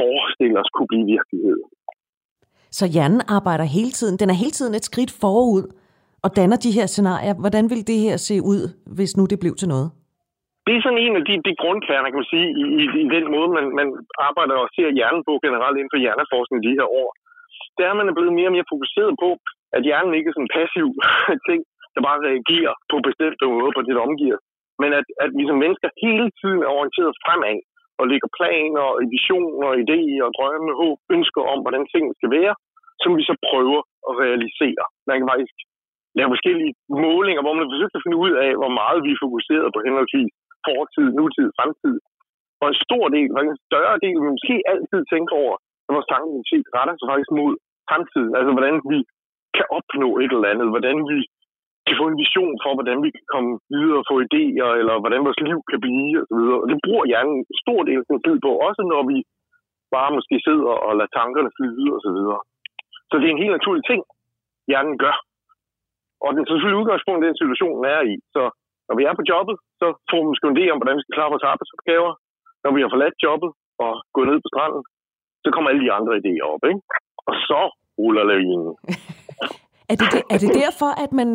forestille 0.00 0.56
os 0.62 0.70
kunne 0.74 0.90
blive 0.92 1.06
virkelighed. 1.16 1.58
Så 2.78 2.84
hjernen 2.94 3.22
arbejder 3.36 3.66
hele 3.76 3.92
tiden, 3.98 4.16
den 4.22 4.28
er 4.32 4.38
hele 4.42 4.54
tiden 4.58 4.74
et 4.78 4.84
skridt 4.90 5.12
forud 5.22 5.64
og 6.24 6.30
danner 6.38 6.58
de 6.66 6.76
her 6.78 6.86
scenarier. 6.94 7.34
Hvordan 7.42 7.64
vil 7.72 7.82
det 7.90 7.98
her 8.06 8.16
se 8.28 8.36
ud, 8.52 8.62
hvis 8.96 9.12
nu 9.18 9.22
det 9.32 9.38
blev 9.42 9.54
til 9.60 9.68
noget? 9.74 9.88
Det 10.66 10.72
er 10.74 10.82
sådan 10.84 11.04
en 11.06 11.14
af 11.20 11.24
de, 11.28 11.34
de 11.48 11.54
grundkerner, 11.62 12.08
kan 12.10 12.20
man 12.22 12.32
sige, 12.34 12.48
i, 12.62 12.64
i, 12.82 12.84
i 13.04 13.08
den 13.16 13.26
måde, 13.34 13.48
man, 13.56 13.66
man 13.80 13.88
arbejder 14.28 14.54
og 14.62 14.68
ser 14.76 14.88
hjernen 14.98 15.22
på 15.28 15.32
generelt 15.44 15.76
inden 15.76 15.92
for 15.94 16.02
hjerneforskning 16.04 16.60
de 16.66 16.76
her 16.78 16.88
år. 17.02 17.10
Der 17.78 17.86
er 17.88 17.94
man 17.98 18.16
blevet 18.16 18.36
mere 18.38 18.50
og 18.50 18.56
mere 18.56 18.72
fokuseret 18.74 19.12
på, 19.24 19.30
at 19.76 19.82
hjernen 19.88 20.12
ikke 20.14 20.28
er 20.30 20.34
sådan 20.36 20.48
en 20.48 20.56
passiv 20.58 20.86
ting, 21.48 21.60
der 21.94 22.00
bare 22.08 22.24
reagerer 22.28 22.74
på 22.90 22.96
bestemte 23.08 23.44
måder 23.54 23.72
på 23.74 23.82
det, 23.86 23.94
der 23.96 24.08
omgiver. 24.08 24.38
Men 24.82 24.90
at, 24.98 25.06
at 25.24 25.30
vi 25.38 25.44
som 25.50 25.58
mennesker 25.64 25.88
hele 26.04 26.26
tiden 26.40 26.60
er 26.66 26.70
orienteret 26.78 27.12
fremad 27.24 27.56
og 28.00 28.04
lægger 28.12 28.30
planer, 28.38 28.84
visioner, 29.16 29.70
idéer, 29.82 30.22
og 30.26 30.32
drømme, 30.38 30.70
håb, 30.80 30.98
ønsker 31.16 31.42
om, 31.52 31.58
hvordan 31.64 31.84
tingene 31.92 32.14
skal 32.18 32.30
være, 32.38 32.54
som 33.02 33.10
vi 33.18 33.22
så 33.30 33.34
prøver 33.48 33.80
at 34.08 34.14
realisere. 34.24 34.84
Man 35.08 35.16
kan 35.18 35.30
faktisk 35.32 35.56
lave 36.18 36.32
forskellige 36.34 36.72
målinger, 37.06 37.42
hvor 37.42 37.54
man 37.58 37.68
forsøger 37.70 37.96
at 37.98 38.04
finde 38.06 38.20
ud 38.24 38.32
af, 38.46 38.50
hvor 38.60 38.72
meget 38.80 39.00
vi 39.06 39.10
er 39.12 39.22
fokuseret 39.26 39.68
på 39.74 39.80
henholdsvis 39.86 40.30
fortid, 40.66 41.06
nutid, 41.18 41.48
fremtid. 41.58 41.96
Og 42.60 42.66
en 42.68 42.78
stor 42.86 43.04
del, 43.16 43.28
faktisk 43.34 43.54
en 43.56 43.66
større 43.68 43.96
del, 44.04 44.16
vi 44.24 44.28
måske 44.36 44.56
altid 44.72 45.00
tænker 45.12 45.34
over, 45.42 45.54
at 45.86 45.92
vores 45.96 46.10
tankenitet 46.12 46.64
retter 46.76 46.94
sig 46.96 47.06
faktisk 47.10 47.32
mod 47.40 47.52
fremtiden. 47.88 48.32
Altså 48.38 48.52
hvordan 48.56 48.76
vi 48.92 48.98
kan 49.56 49.66
opnå 49.78 50.08
et 50.24 50.32
eller 50.36 50.52
andet, 50.52 50.68
hvordan 50.74 50.96
vi 51.10 51.18
kan 51.90 52.00
få 52.02 52.06
en 52.08 52.22
vision 52.24 52.54
for, 52.64 52.72
hvordan 52.76 52.98
vi 53.04 53.10
kan 53.16 53.26
komme 53.32 53.50
videre 53.74 54.00
og 54.02 54.08
få 54.10 54.16
idéer, 54.26 54.70
eller 54.80 54.94
hvordan 55.02 55.26
vores 55.26 55.40
liv 55.48 55.58
kan 55.70 55.80
blive, 55.86 56.16
og 56.22 56.26
så 56.30 56.34
videre. 56.40 56.58
Og 56.62 56.66
det 56.70 56.78
bruger 56.86 57.04
hjernen 57.10 57.36
en 57.38 57.60
stor 57.62 57.80
del 57.88 58.00
af 58.02 58.06
sin 58.08 58.24
tid 58.26 58.36
på, 58.44 58.50
også 58.68 58.82
når 58.92 59.02
vi 59.10 59.18
bare 59.96 60.10
måske 60.16 60.36
sidder 60.46 60.72
og 60.86 60.92
lader 60.98 61.14
tankerne 61.18 61.50
flyde 61.56 61.88
og 61.96 62.00
så 62.06 62.10
videre. 62.16 62.40
Så 63.08 63.14
det 63.18 63.26
er 63.26 63.34
en 63.34 63.44
helt 63.44 63.56
naturlig 63.58 63.84
ting, 63.90 64.00
hjernen 64.70 64.96
gør. 65.04 65.16
Og 66.24 66.30
den 66.36 66.44
selvfølgelig 66.44 66.80
udgangspunkt 66.82 67.20
i 67.20 67.28
den 67.28 67.40
situationen 67.42 67.82
er 67.94 68.00
i. 68.12 68.14
Så 68.34 68.42
når 68.86 68.94
vi 68.98 69.02
er 69.08 69.14
på 69.18 69.24
jobbet, 69.32 69.56
så 69.80 69.86
får 70.10 70.18
vi 70.20 70.26
måske 70.30 70.46
en 70.46 70.56
idé 70.56 70.64
om, 70.72 70.78
hvordan 70.78 70.96
vi 70.98 71.02
skal 71.04 71.16
klare 71.16 71.32
vores 71.34 71.48
arbejdsopgaver. 71.52 72.12
Når 72.64 72.70
vi 72.74 72.80
har 72.82 72.90
forladt 72.94 73.16
jobbet 73.26 73.50
og 73.84 73.92
gået 74.14 74.28
ned 74.30 74.38
på 74.44 74.50
stranden, 74.52 74.82
så 75.44 75.48
kommer 75.50 75.68
alle 75.70 75.84
de 75.86 75.92
andre 75.98 76.12
idéer 76.20 76.44
op, 76.54 76.62
ikke? 76.70 76.82
Og 77.28 77.34
så 77.48 77.62
ruller 78.00 78.24
lavinen. 78.30 78.72
er, 79.90 79.96
det, 80.02 80.08
er 80.34 80.38
det 80.44 80.50
derfor, 80.62 80.90
at 81.04 81.10
man... 81.20 81.28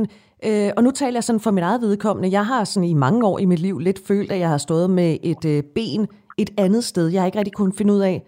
Øh, 0.48 0.70
og 0.78 0.84
nu 0.84 0.92
taler 0.92 1.18
jeg 1.18 1.24
sådan 1.24 1.40
for 1.40 1.52
mit 1.52 1.64
eget 1.64 1.82
vedkommende. 1.82 2.32
Jeg 2.32 2.46
har 2.46 2.64
sådan 2.64 2.90
i 2.90 2.94
mange 2.94 3.28
år 3.28 3.40
i 3.40 3.46
mit 3.46 3.60
liv 3.60 3.80
lidt 3.80 4.00
følt, 4.08 4.32
at 4.32 4.40
jeg 4.40 4.50
har 4.50 4.58
stået 4.58 4.90
med 4.90 5.18
et 5.24 5.46
øh, 5.46 5.64
ben 5.76 6.08
et 6.38 6.50
andet 6.58 6.84
sted. 6.84 7.08
Jeg 7.08 7.22
har 7.22 7.26
ikke 7.26 7.38
rigtig 7.38 7.54
kunnet 7.54 7.76
finde 7.78 7.94
ud 7.94 8.00
af, 8.00 8.24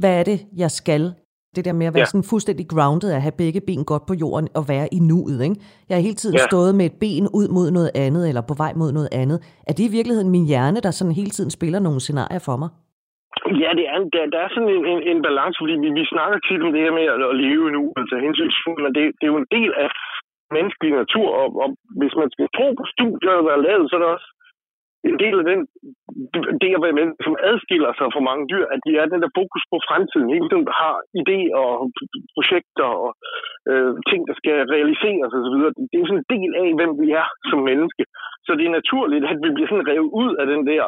hvad 0.00 0.18
er 0.20 0.22
det, 0.22 0.40
jeg 0.56 0.70
skal 0.70 1.12
det 1.56 1.64
der 1.64 1.74
med 1.80 1.86
at 1.86 1.94
være 1.94 2.06
ja. 2.08 2.12
sådan 2.12 2.30
fuldstændig 2.32 2.66
grounded, 2.74 3.08
at 3.16 3.22
have 3.26 3.40
begge 3.42 3.60
ben 3.68 3.84
godt 3.92 4.04
på 4.10 4.14
jorden 4.22 4.48
og 4.58 4.64
være 4.72 4.86
i 4.98 5.00
nuet. 5.10 5.38
Ikke? 5.46 5.56
Jeg 5.88 5.94
har 5.96 6.02
hele 6.08 6.18
tiden 6.22 6.36
ja. 6.38 6.44
stået 6.50 6.72
med 6.78 6.84
et 6.90 6.96
ben 7.02 7.24
ud 7.38 7.46
mod 7.56 7.68
noget 7.76 7.90
andet, 8.04 8.22
eller 8.30 8.42
på 8.50 8.54
vej 8.62 8.72
mod 8.80 8.90
noget 8.98 9.10
andet. 9.22 9.38
Er 9.68 9.72
det 9.76 9.84
i 9.88 9.92
virkeligheden 9.98 10.30
min 10.36 10.46
hjerne, 10.52 10.78
der 10.86 10.90
sådan 10.98 11.18
hele 11.20 11.32
tiden 11.36 11.50
spiller 11.58 11.80
nogle 11.86 12.00
scenarier 12.06 12.42
for 12.48 12.56
mig? 12.62 12.70
Ja, 13.62 13.70
det 13.78 13.86
er, 13.92 13.98
der, 14.14 14.22
der 14.34 14.40
er 14.46 14.50
sådan 14.54 14.72
en, 14.76 14.84
en, 14.92 15.00
en 15.10 15.20
balance, 15.28 15.56
fordi 15.62 15.74
vi, 15.84 15.88
vi 16.00 16.04
snakker 16.14 16.36
tit 16.38 16.62
om 16.66 16.72
det 16.74 16.82
her 16.84 16.92
med 16.98 17.06
at, 17.14 17.18
at 17.32 17.36
leve 17.44 17.64
nu, 17.76 17.82
altså 18.00 18.14
hensyn, 18.24 18.50
men 18.84 18.92
det, 18.96 19.02
det 19.18 19.24
er 19.26 19.32
jo 19.34 19.42
en 19.44 19.50
del 19.56 19.70
af 19.84 19.88
menneskelig 20.56 20.92
natur, 21.02 21.28
og, 21.42 21.48
og 21.62 21.68
hvis 22.00 22.14
man 22.20 22.28
skal 22.34 22.48
tro 22.56 22.66
på 22.78 22.84
studier, 22.94 23.34
der 23.46 23.52
er 23.54 23.66
lavet, 23.68 23.86
så 23.86 23.94
er 23.96 24.02
det 24.02 24.14
også 24.16 24.30
en 25.08 25.18
del 25.24 25.36
af 25.42 25.46
den, 25.50 25.60
det 26.62 26.76
at 26.76 26.82
være 26.84 27.14
som 27.26 27.36
adskiller 27.50 27.92
sig 27.98 28.08
fra 28.14 28.26
mange 28.28 28.44
dyr, 28.52 28.64
at 28.74 28.80
de 28.86 28.90
er 29.00 29.06
den 29.12 29.22
der 29.22 29.36
fokus 29.40 29.62
på 29.72 29.76
fremtiden. 29.88 30.34
Hele 30.34 30.48
tiden 30.48 30.66
har 30.82 30.96
idéer 31.20 31.60
og 31.80 31.90
projekter 32.36 32.88
og 33.04 33.10
øh, 33.70 33.92
ting, 34.10 34.20
der 34.28 34.34
skal 34.40 34.56
realiseres 34.74 35.30
osv. 35.38 35.56
Det 35.90 35.94
er 35.96 36.02
jo 36.02 36.08
sådan 36.10 36.22
en 36.22 36.32
del 36.36 36.50
af, 36.62 36.68
hvem 36.78 36.92
vi 37.02 37.08
er 37.22 37.28
som 37.50 37.60
menneske. 37.70 38.04
Så 38.46 38.50
det 38.58 38.64
er 38.66 38.78
naturligt, 38.80 39.24
at 39.30 39.38
vi 39.44 39.50
bliver 39.54 39.70
sådan 39.70 39.88
revet 39.90 40.10
ud 40.22 40.32
af 40.40 40.46
den 40.52 40.62
der 40.70 40.84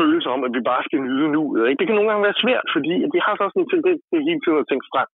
følelse 0.00 0.28
om, 0.34 0.40
at 0.46 0.52
vi 0.56 0.62
bare 0.70 0.82
skal 0.88 1.00
nyde 1.08 1.28
nu. 1.36 1.42
Ikke? 1.68 1.78
Det 1.78 1.86
kan 1.86 1.96
nogle 1.96 2.10
gange 2.10 2.26
være 2.28 2.42
svært, 2.42 2.66
fordi 2.74 2.92
vi 3.14 3.20
har 3.24 3.34
så 3.34 3.42
også 3.46 3.58
en 3.60 3.72
tendens 3.74 4.00
til 4.10 4.26
hele 4.28 4.40
tiden 4.42 4.62
at 4.62 4.68
tænke 4.70 4.86
frem. 4.92 5.08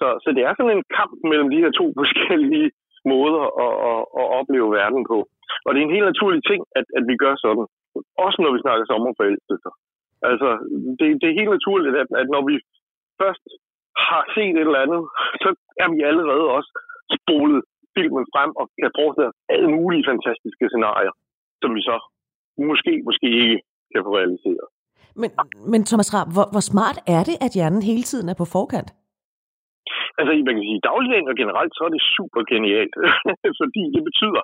Så, 0.00 0.06
så 0.22 0.28
det 0.36 0.42
er 0.44 0.52
sådan 0.54 0.76
en 0.76 0.86
kamp 0.98 1.12
mellem 1.30 1.48
de 1.50 1.62
her 1.62 1.72
to 1.80 1.86
forskellige 2.00 2.70
måder 3.12 3.44
at, 3.64 3.74
at, 3.90 4.00
at 4.20 4.26
opleve 4.38 4.68
verden 4.80 5.02
på. 5.12 5.18
Og 5.64 5.70
det 5.70 5.78
er 5.78 5.86
en 5.86 5.96
helt 5.96 6.10
naturlig 6.12 6.42
ting, 6.50 6.60
at, 6.78 6.86
at 6.98 7.04
vi 7.10 7.14
gør 7.24 7.34
sådan. 7.44 7.66
Også 8.24 8.38
når 8.42 8.52
vi 8.54 8.64
snakker 8.64 8.84
sommerforelskelser. 8.86 9.72
Altså, 10.30 10.48
det, 10.98 11.06
det 11.20 11.26
er 11.28 11.38
helt 11.40 11.54
naturligt, 11.58 11.96
at, 12.02 12.08
at 12.20 12.28
når 12.34 12.42
vi 12.50 12.54
først 13.20 13.44
har 14.06 14.22
set 14.34 14.54
et 14.56 14.68
eller 14.68 14.84
andet, 14.84 15.02
så 15.42 15.48
er 15.82 15.88
vi 15.94 16.00
allerede 16.10 16.46
også 16.56 16.70
spolet 17.18 17.60
filmen 17.96 18.24
frem 18.34 18.50
og 18.60 18.64
kan 18.82 18.92
forestille 18.98 19.32
alle 19.54 19.70
mulige 19.78 20.04
fantastiske 20.10 20.64
scenarier, 20.72 21.14
som 21.62 21.70
vi 21.76 21.82
så 21.90 21.96
måske, 22.70 22.92
måske 23.08 23.28
ikke 23.42 23.58
kan 23.92 24.02
få 24.06 24.10
realiseret. 24.18 24.68
Men, 25.20 25.30
men 25.72 25.80
Thomas 25.90 26.08
Raab, 26.14 26.28
hvor, 26.36 26.46
hvor 26.54 26.64
smart 26.70 26.98
er 27.16 27.22
det, 27.28 27.36
at 27.44 27.50
hjernen 27.56 27.82
hele 27.90 28.04
tiden 28.10 28.28
er 28.32 28.36
på 28.42 28.46
forkant? 28.56 28.90
Altså, 30.18 30.30
man 30.48 30.56
kan 30.56 30.66
sige, 30.68 30.86
dagligdagen 30.90 31.32
og 31.32 31.36
generelt, 31.42 31.72
så 31.74 31.82
er 31.86 31.92
det 31.94 32.08
super 32.16 32.40
genialt. 32.52 32.94
fordi 33.60 33.82
det 33.94 34.02
betyder, 34.08 34.42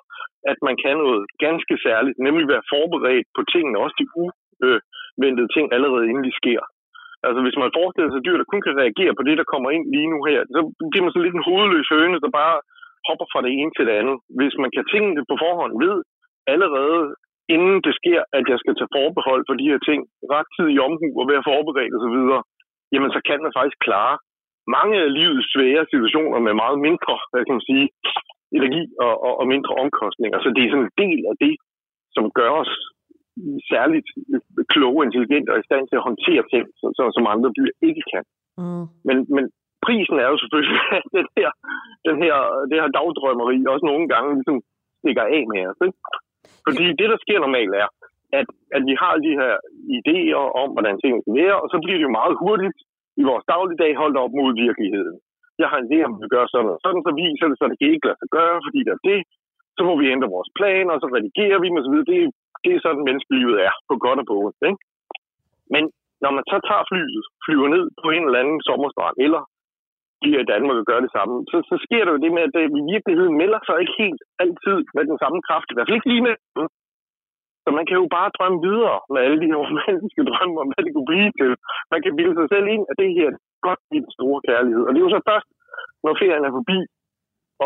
at 0.51 0.57
man 0.67 0.75
kan 0.83 0.95
noget 1.03 1.21
ganske 1.45 1.75
særligt, 1.85 2.17
nemlig 2.27 2.45
være 2.53 2.67
forberedt 2.73 3.27
på 3.37 3.41
tingene, 3.53 3.81
også 3.83 3.95
de 4.01 4.07
uventede 4.21 5.49
ting 5.55 5.65
allerede 5.75 6.09
inden 6.09 6.27
de 6.29 6.39
sker. 6.41 6.61
Altså, 7.27 7.39
hvis 7.45 7.57
man 7.61 7.75
forestiller 7.77 8.11
sig 8.11 8.21
dyr, 8.25 8.37
der 8.37 8.51
kun 8.51 8.63
kan 8.65 8.79
reagere 8.81 9.13
på 9.17 9.23
det, 9.27 9.35
der 9.39 9.51
kommer 9.53 9.69
ind 9.75 9.85
lige 9.95 10.11
nu 10.13 10.19
her, 10.29 10.39
så 10.55 10.59
bliver 10.89 11.05
man 11.05 11.13
så 11.15 11.21
lidt 11.21 11.37
en 11.37 11.47
hovedløs 11.49 11.89
høne, 11.95 12.23
der 12.25 12.37
bare 12.41 12.55
hopper 13.07 13.27
fra 13.31 13.43
det 13.45 13.51
ene 13.59 13.71
til 13.73 13.85
det 13.87 13.95
andet. 14.01 14.17
Hvis 14.39 14.55
man 14.63 14.71
kan 14.75 14.85
tænke 14.93 15.11
det 15.17 15.25
på 15.29 15.35
forhånd, 15.43 15.73
ved 15.83 15.95
allerede 16.53 17.01
inden 17.55 17.77
det 17.85 17.93
sker, 17.99 18.21
at 18.37 18.45
jeg 18.51 18.57
skal 18.59 18.75
tage 18.75 18.93
forbehold 18.97 19.41
for 19.47 19.55
de 19.59 19.69
her 19.71 19.79
ting, 19.87 19.99
ret 20.33 20.49
tid 20.55 20.67
i 20.75 20.81
omhu 20.87 21.07
og 21.19 21.25
være 21.31 21.47
forberedt 21.51 21.97
osv., 21.97 22.17
jamen 22.93 23.11
så 23.15 23.19
kan 23.29 23.39
man 23.45 23.51
faktisk 23.57 23.79
klare 23.87 24.15
mange 24.75 24.95
af 25.05 25.13
livets 25.19 25.47
svære 25.53 25.83
situationer 25.93 26.39
med 26.47 26.53
meget 26.63 26.79
mindre, 26.87 27.15
hvad 27.31 27.43
kan 27.45 27.57
man 27.57 27.69
sige, 27.71 27.87
energi 28.57 28.83
og, 29.05 29.13
og, 29.25 29.33
og 29.39 29.45
mindre 29.53 29.73
omkostninger. 29.83 30.37
Så 30.39 30.49
det 30.55 30.61
er 30.63 30.71
sådan 30.71 30.87
en 30.87 30.97
del 31.03 31.19
af 31.31 31.35
det, 31.45 31.55
som 32.15 32.25
gør 32.39 32.51
os 32.61 32.73
særligt 33.71 34.09
kloge, 34.73 35.05
intelligente 35.07 35.49
og 35.53 35.59
i 35.59 35.67
stand 35.69 35.83
til 35.87 35.99
at 35.99 36.07
håndtere 36.09 36.43
ting, 36.53 36.65
som, 36.97 37.05
som 37.15 37.31
andre 37.33 37.49
dyr 37.57 37.71
ikke 37.89 38.03
kan. 38.13 38.23
Mm. 38.61 38.85
Men, 39.07 39.17
men 39.35 39.45
prisen 39.85 40.17
er 40.23 40.29
jo 40.33 40.37
selvfølgelig, 40.37 40.79
at 40.99 41.05
den 41.17 41.27
her, 41.37 41.49
den 42.07 42.17
her, 42.23 42.35
det 42.69 42.77
her 42.81 42.89
dagdrømmeri 42.97 43.57
også 43.73 43.85
nogle 43.91 44.05
gange 44.13 44.29
ligesom 44.37 44.57
stikker 45.01 45.25
af 45.37 45.43
med 45.53 45.61
os. 45.69 45.79
Ikke? 45.85 45.97
Fordi 46.65 46.83
det, 46.99 47.07
der 47.11 47.19
sker 47.25 47.39
normalt, 47.39 47.73
er, 47.83 47.89
at, 48.39 48.47
at 48.75 48.81
vi 48.89 48.93
har 49.01 49.13
de 49.27 49.33
her 49.41 49.53
idéer 49.97 50.41
om, 50.61 50.69
hvordan 50.75 50.95
tingene 50.97 51.23
skal 51.23 51.37
være, 51.41 51.57
og 51.63 51.67
så 51.71 51.77
bliver 51.83 51.97
det 51.97 52.07
jo 52.07 52.17
meget 52.19 52.35
hurtigt 52.43 52.79
i 53.19 53.23
vores 53.29 53.45
dagligdag 53.53 53.91
holdt 54.01 54.17
op 54.23 54.33
mod 54.39 54.51
virkeligheden. 54.65 55.17
Jeg 55.61 55.67
har 55.71 55.77
en 55.79 55.87
idé 55.89 55.97
om, 56.07 56.13
at 56.15 56.21
vi 56.23 56.27
gør 56.35 56.45
sådan 56.53 56.73
og 56.75 56.79
sådan, 56.85 57.03
så 57.07 57.11
viser 57.23 57.47
det, 57.47 57.57
så 57.57 57.65
det 57.71 57.77
kan 57.79 57.93
ikke 57.93 58.07
lade 58.07 58.19
sig 58.21 58.31
gøre, 58.37 58.57
fordi 58.65 58.79
der 58.87 58.93
er 58.97 59.03
det. 59.09 59.19
Så 59.77 59.81
må 59.87 59.93
vi 60.01 60.13
ændre 60.13 60.33
vores 60.35 60.51
plan, 60.57 60.85
og 60.93 60.97
så 61.01 61.07
redigerer 61.15 61.59
vi 61.61 61.67
dem 61.69 61.79
osv. 61.81 61.97
Det, 62.11 62.19
det 62.63 62.71
er 62.73 62.81
sådan, 62.85 63.07
menneskelivet 63.09 63.57
er, 63.67 63.73
på 63.89 63.95
godt 64.05 64.19
og 64.21 64.25
på 64.29 64.35
ondt. 64.45 64.61
Ikke? 64.69 64.81
Men 65.73 65.83
når 66.23 66.31
man 66.37 66.43
så 66.51 66.57
tager 66.67 66.85
flyet, 66.91 67.23
flyver 67.45 67.67
ned 67.75 67.85
på 68.01 68.07
en 68.15 68.23
eller 68.25 68.41
anden 68.41 68.59
sommerstrand, 68.69 69.17
eller 69.25 69.41
i 70.25 70.29
Danmark 70.53 70.77
og 70.81 70.85
gør 70.91 70.99
det 71.05 71.11
samme, 71.17 71.35
så, 71.51 71.57
så 71.69 71.75
sker 71.85 72.03
der 72.03 72.11
jo 72.15 72.23
det 72.23 72.31
med, 72.35 72.43
at 72.47 72.53
det 72.55 72.63
i 72.81 72.83
virkeligheden 72.93 73.35
melder 73.41 73.59
sig 73.67 73.75
ikke 73.83 73.95
helt 74.03 74.21
altid 74.43 74.79
med 74.95 75.03
den 75.11 75.17
samme 75.23 75.39
kraft. 75.47 75.67
I 75.69 75.73
hvert 75.73 75.87
fald 75.87 75.99
ikke 75.99 76.11
lige 76.13 76.25
med 76.27 76.35
så 77.67 77.71
man 77.77 77.87
kan 77.87 77.99
jo 78.01 78.07
bare 78.17 78.35
drømme 78.37 78.59
videre 78.67 78.97
med 79.13 79.19
alle 79.25 79.39
de 79.41 79.49
her 79.51 79.59
romantiske 79.65 80.23
drømme 80.29 80.55
om, 80.61 80.67
hvad 80.71 80.81
det 80.85 80.93
kunne 80.93 81.11
blive 81.11 81.31
til. 81.39 81.51
Man 81.93 82.01
kan 82.03 82.15
bilde 82.17 82.35
sig 82.39 82.47
selv 82.53 82.67
ind, 82.75 82.83
at 82.89 82.95
det 83.01 83.09
her 83.17 83.27
er 83.31 83.37
godt 83.67 83.81
i 83.95 83.99
den 84.03 84.11
store 84.17 84.39
kærlighed. 84.49 84.83
Og 84.85 84.91
det 84.91 84.99
er 84.99 85.07
jo 85.07 85.15
så 85.15 85.21
først, 85.31 85.49
når 86.03 86.13
ferien 86.21 86.47
er 86.49 86.53
forbi, 86.59 86.79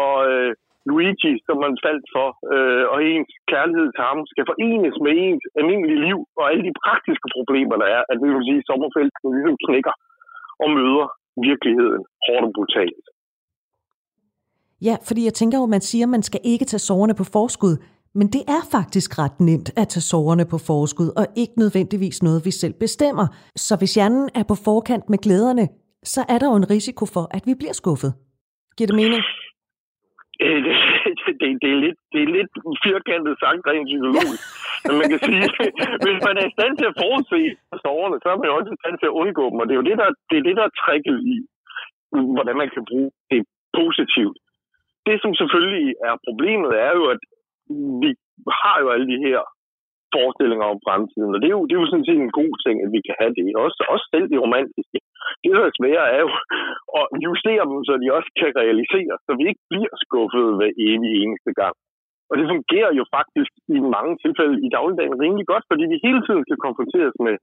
og 0.03 0.15
øh, 0.31 0.51
Luigi, 0.89 1.33
som 1.47 1.57
man 1.65 1.73
faldt 1.85 2.05
for, 2.15 2.27
øh, 2.53 2.85
og 2.93 2.97
ens 3.13 3.33
kærlighed 3.53 3.87
til 3.91 4.03
ham, 4.09 4.19
skal 4.31 4.45
forenes 4.51 4.95
med 5.05 5.13
ens 5.25 5.43
almindelige 5.59 6.03
liv, 6.07 6.19
og 6.39 6.43
alle 6.49 6.63
de 6.67 6.77
praktiske 6.83 7.27
problemer, 7.37 7.75
der 7.81 7.87
er, 7.97 8.01
at 8.11 8.17
vi 8.23 8.27
vil 8.33 8.47
sige, 8.47 8.67
sommerfelten 8.69 9.27
ligesom 9.35 9.57
knækker 9.65 9.95
og 10.63 10.69
møder 10.77 11.07
virkeligheden 11.49 12.03
hårdt 12.25 12.45
og 12.47 12.53
brutalt. 12.57 13.05
Ja, 14.87 14.95
fordi 15.07 15.21
jeg 15.25 15.35
tænker 15.39 15.57
jo, 15.61 15.65
man 15.65 15.87
siger, 15.89 16.05
at 16.05 16.15
man 16.15 16.23
skal 16.29 16.41
ikke 16.43 16.65
tage 16.65 16.85
sårene 16.89 17.15
på 17.19 17.25
forskud. 17.35 17.75
Men 18.19 18.27
det 18.35 18.43
er 18.55 18.63
faktisk 18.77 19.09
ret 19.23 19.37
nemt 19.49 19.69
at 19.81 19.87
tage 19.93 20.07
soverne 20.11 20.45
på 20.51 20.57
forskud, 20.69 21.09
og 21.19 21.25
ikke 21.41 21.55
nødvendigvis 21.63 22.17
noget, 22.27 22.39
vi 22.47 22.51
selv 22.61 22.75
bestemmer. 22.85 23.25
Så 23.65 23.73
hvis 23.79 23.95
hjernen 23.97 24.29
er 24.39 24.45
på 24.51 24.55
forkant 24.67 25.05
med 25.11 25.19
glæderne, 25.25 25.65
så 26.13 26.21
er 26.33 26.37
der 26.41 26.47
jo 26.51 26.55
en 26.61 26.69
risiko 26.75 27.03
for, 27.15 27.25
at 27.37 27.43
vi 27.49 27.53
bliver 27.61 27.75
skuffet. 27.81 28.11
Giver 28.77 28.89
det 28.91 28.97
mening? 29.01 29.23
Øh, 30.45 30.59
det, 30.65 30.75
det, 31.39 31.47
det, 31.61 31.69
er 31.75 31.79
lidt, 31.85 31.99
det 32.13 32.19
er 32.25 32.31
lidt 32.37 32.51
firkantet 32.85 33.33
sagt 33.43 33.61
rent 33.69 33.87
psykologisk. 33.91 34.43
Men 34.85 34.95
man 34.99 35.07
kan 35.11 35.19
sige, 35.27 35.43
hvis 36.05 36.19
man 36.27 36.35
er 36.41 36.45
i 36.49 36.55
stand 36.57 36.73
til 36.79 36.87
at 36.91 36.97
forudse 37.01 37.41
soverne, 37.83 38.17
så 38.21 38.27
er 38.31 38.37
man 38.39 38.49
jo 38.49 38.55
også 38.59 38.71
i 38.75 38.81
stand 38.81 38.95
til 38.97 39.09
at 39.09 39.17
undgå 39.21 39.45
dem. 39.51 39.61
Og 39.61 39.65
det 39.65 39.73
er 39.73 39.81
jo 39.81 39.89
det, 39.89 39.97
der, 40.01 40.07
det 40.29 40.35
er 40.37 40.45
det, 40.47 40.55
der 40.59 40.65
er 40.67 40.77
tricket 40.81 41.17
i, 41.33 41.35
hvordan 42.35 42.55
man 42.61 42.69
kan 42.75 42.83
bruge 42.89 43.09
det 43.31 43.41
positivt. 43.79 44.37
Det, 45.07 45.15
som 45.23 45.31
selvfølgelig 45.41 45.89
er 46.09 46.23
problemet, 46.27 46.71
er 46.87 46.91
jo, 46.99 47.03
at 47.13 47.21
vi 48.01 48.09
har 48.61 48.75
jo 48.83 48.87
alle 48.93 49.07
de 49.13 49.19
her 49.27 49.39
forestillinger 50.15 50.67
om 50.73 50.79
fremtiden, 50.87 51.31
og 51.35 51.39
det 51.41 51.47
er 51.49 51.55
jo, 51.57 51.63
det 51.67 51.73
er 51.75 51.81
jo 51.83 51.91
sådan 51.91 52.07
set 52.09 52.21
en 52.21 52.37
god 52.41 52.53
ting, 52.65 52.75
at 52.85 52.89
vi 52.95 53.01
kan 53.07 53.15
have 53.21 53.33
det. 53.37 53.47
Også, 53.65 53.79
også 53.93 54.05
selv 54.13 54.27
det 54.31 54.43
romantiske. 54.45 54.99
Det, 55.41 55.51
der 55.57 55.63
er 55.69 55.77
svære, 55.79 56.05
er 56.15 56.21
jo 56.25 56.31
at 56.99 57.05
justere 57.27 57.63
dem, 57.71 57.79
så 57.87 57.93
de 58.03 58.07
også 58.17 58.29
kan 58.39 58.51
realiseres, 58.61 59.19
så 59.25 59.31
vi 59.39 59.43
ikke 59.49 59.63
bliver 59.71 59.95
skuffet 60.05 60.47
hver 60.57 60.71
evig 60.87 61.11
eneste 61.23 61.51
gang. 61.61 61.75
Og 62.29 62.35
det 62.39 62.45
fungerer 62.53 62.91
jo 62.99 63.03
faktisk 63.17 63.51
i 63.75 63.79
mange 63.95 64.13
tilfælde 64.23 64.55
i 64.65 64.69
dagligdagen 64.77 65.21
rimelig 65.23 65.45
godt, 65.51 65.65
fordi 65.71 65.83
vi 65.91 66.05
hele 66.07 66.21
tiden 66.27 66.43
skal 66.45 66.59
konfronteres 66.65 67.15
med, 67.25 67.35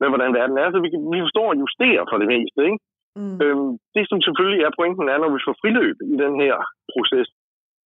med 0.00 0.08
hvordan 0.10 0.32
verden 0.38 0.56
er. 0.62 0.68
Så 0.70 0.78
vi, 0.84 0.90
vi 1.14 1.18
forstår 1.26 1.48
at 1.50 1.60
justere 1.64 2.02
for 2.10 2.18
det 2.22 2.28
meste. 2.34 2.60
Ikke? 2.68 2.80
Mm. 3.18 3.36
Øhm, 3.42 3.72
det, 3.94 4.04
som 4.10 4.20
selvfølgelig 4.26 4.62
er 4.62 4.76
pointen, 4.78 5.06
er, 5.12 5.18
når 5.20 5.30
vi 5.36 5.40
får 5.46 5.56
friløb 5.60 5.96
i 6.12 6.16
den 6.24 6.34
her 6.42 6.54
proces, 6.92 7.28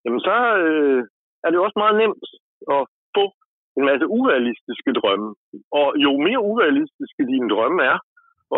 jamen 0.04 0.20
så 0.28 0.36
øh, 0.64 1.00
er 1.44 1.48
det 1.50 1.58
også 1.64 1.78
meget 1.82 1.96
nemt 2.02 2.26
at 2.76 2.82
få 3.16 3.24
en 3.78 3.84
masse 3.90 4.06
urealistiske 4.18 4.90
drømme. 4.98 5.28
Og 5.80 5.88
jo 6.04 6.10
mere 6.26 6.40
urealistiske 6.50 7.22
dine 7.32 7.48
drømme 7.54 7.80
er, 7.92 7.98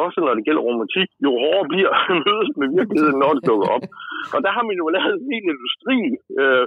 også 0.05 0.19
når 0.25 0.35
det 0.35 0.47
gælder 0.47 0.69
romantik, 0.71 1.09
jo 1.25 1.31
hårdere 1.43 1.71
bliver 1.73 1.93
mødet 2.27 2.51
med 2.61 2.69
virkeligheden, 2.79 3.19
når 3.23 3.31
det 3.37 3.43
dukker 3.51 3.69
op. 3.77 3.85
Og 4.35 4.39
der 4.45 4.51
har 4.57 4.65
man 4.69 4.77
jo 4.81 4.87
lavet 4.97 5.15
en 5.19 5.29
hel 5.33 5.45
industri 5.55 5.99
øh, 6.41 6.67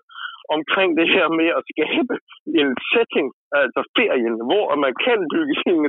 omkring 0.55 0.89
det 0.99 1.07
her 1.15 1.27
med 1.39 1.49
at 1.59 1.63
skabe 1.71 2.13
en 2.61 2.69
setting, 2.91 3.27
altså 3.61 3.81
ferien, 3.97 4.35
hvor 4.49 4.67
man 4.85 4.93
kan 5.05 5.19
bygge 5.33 5.55
sin, 5.63 5.81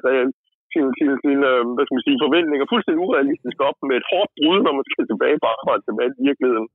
sin, 0.72 0.86
sin, 0.98 1.10
sin 1.22 1.40
øh, 1.50 1.62
hvad 1.74 1.84
skal 1.84 1.96
man 1.96 2.06
sige, 2.08 2.24
forventninger 2.24 2.66
fuldstændig 2.72 3.02
urealistisk 3.06 3.58
op 3.68 3.78
med 3.88 3.96
et 4.00 4.08
hårdt 4.10 4.32
brud, 4.38 4.58
når 4.66 4.74
man 4.78 4.86
skal 4.92 5.04
tilbage 5.10 5.38
på 5.42 5.46
arbejde 5.54 5.82
tilbage 5.88 6.12
til 6.14 6.26
virkeligheden. 6.28 6.68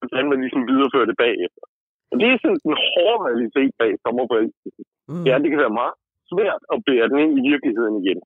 Hvordan 0.00 0.26
man 0.30 0.38
ligesom 0.44 0.62
viderefører 0.72 1.08
det 1.10 1.18
bagefter. 1.24 1.64
Og 2.14 2.20
det 2.22 2.28
er 2.30 2.38
sådan 2.40 2.60
en 2.70 2.78
hård 2.90 3.18
realitet 3.28 3.72
bag 3.80 3.92
sommerforelskelsen. 4.04 4.84
Mm. 5.10 5.24
Ja, 5.28 5.34
det 5.42 5.48
kan 5.50 5.64
være 5.64 5.78
meget 5.82 5.96
svært 6.30 6.62
at 6.74 6.78
bære 6.88 7.10
den 7.10 7.18
ind 7.24 7.32
i 7.40 7.48
virkeligheden 7.50 7.94
igen. 8.02 8.20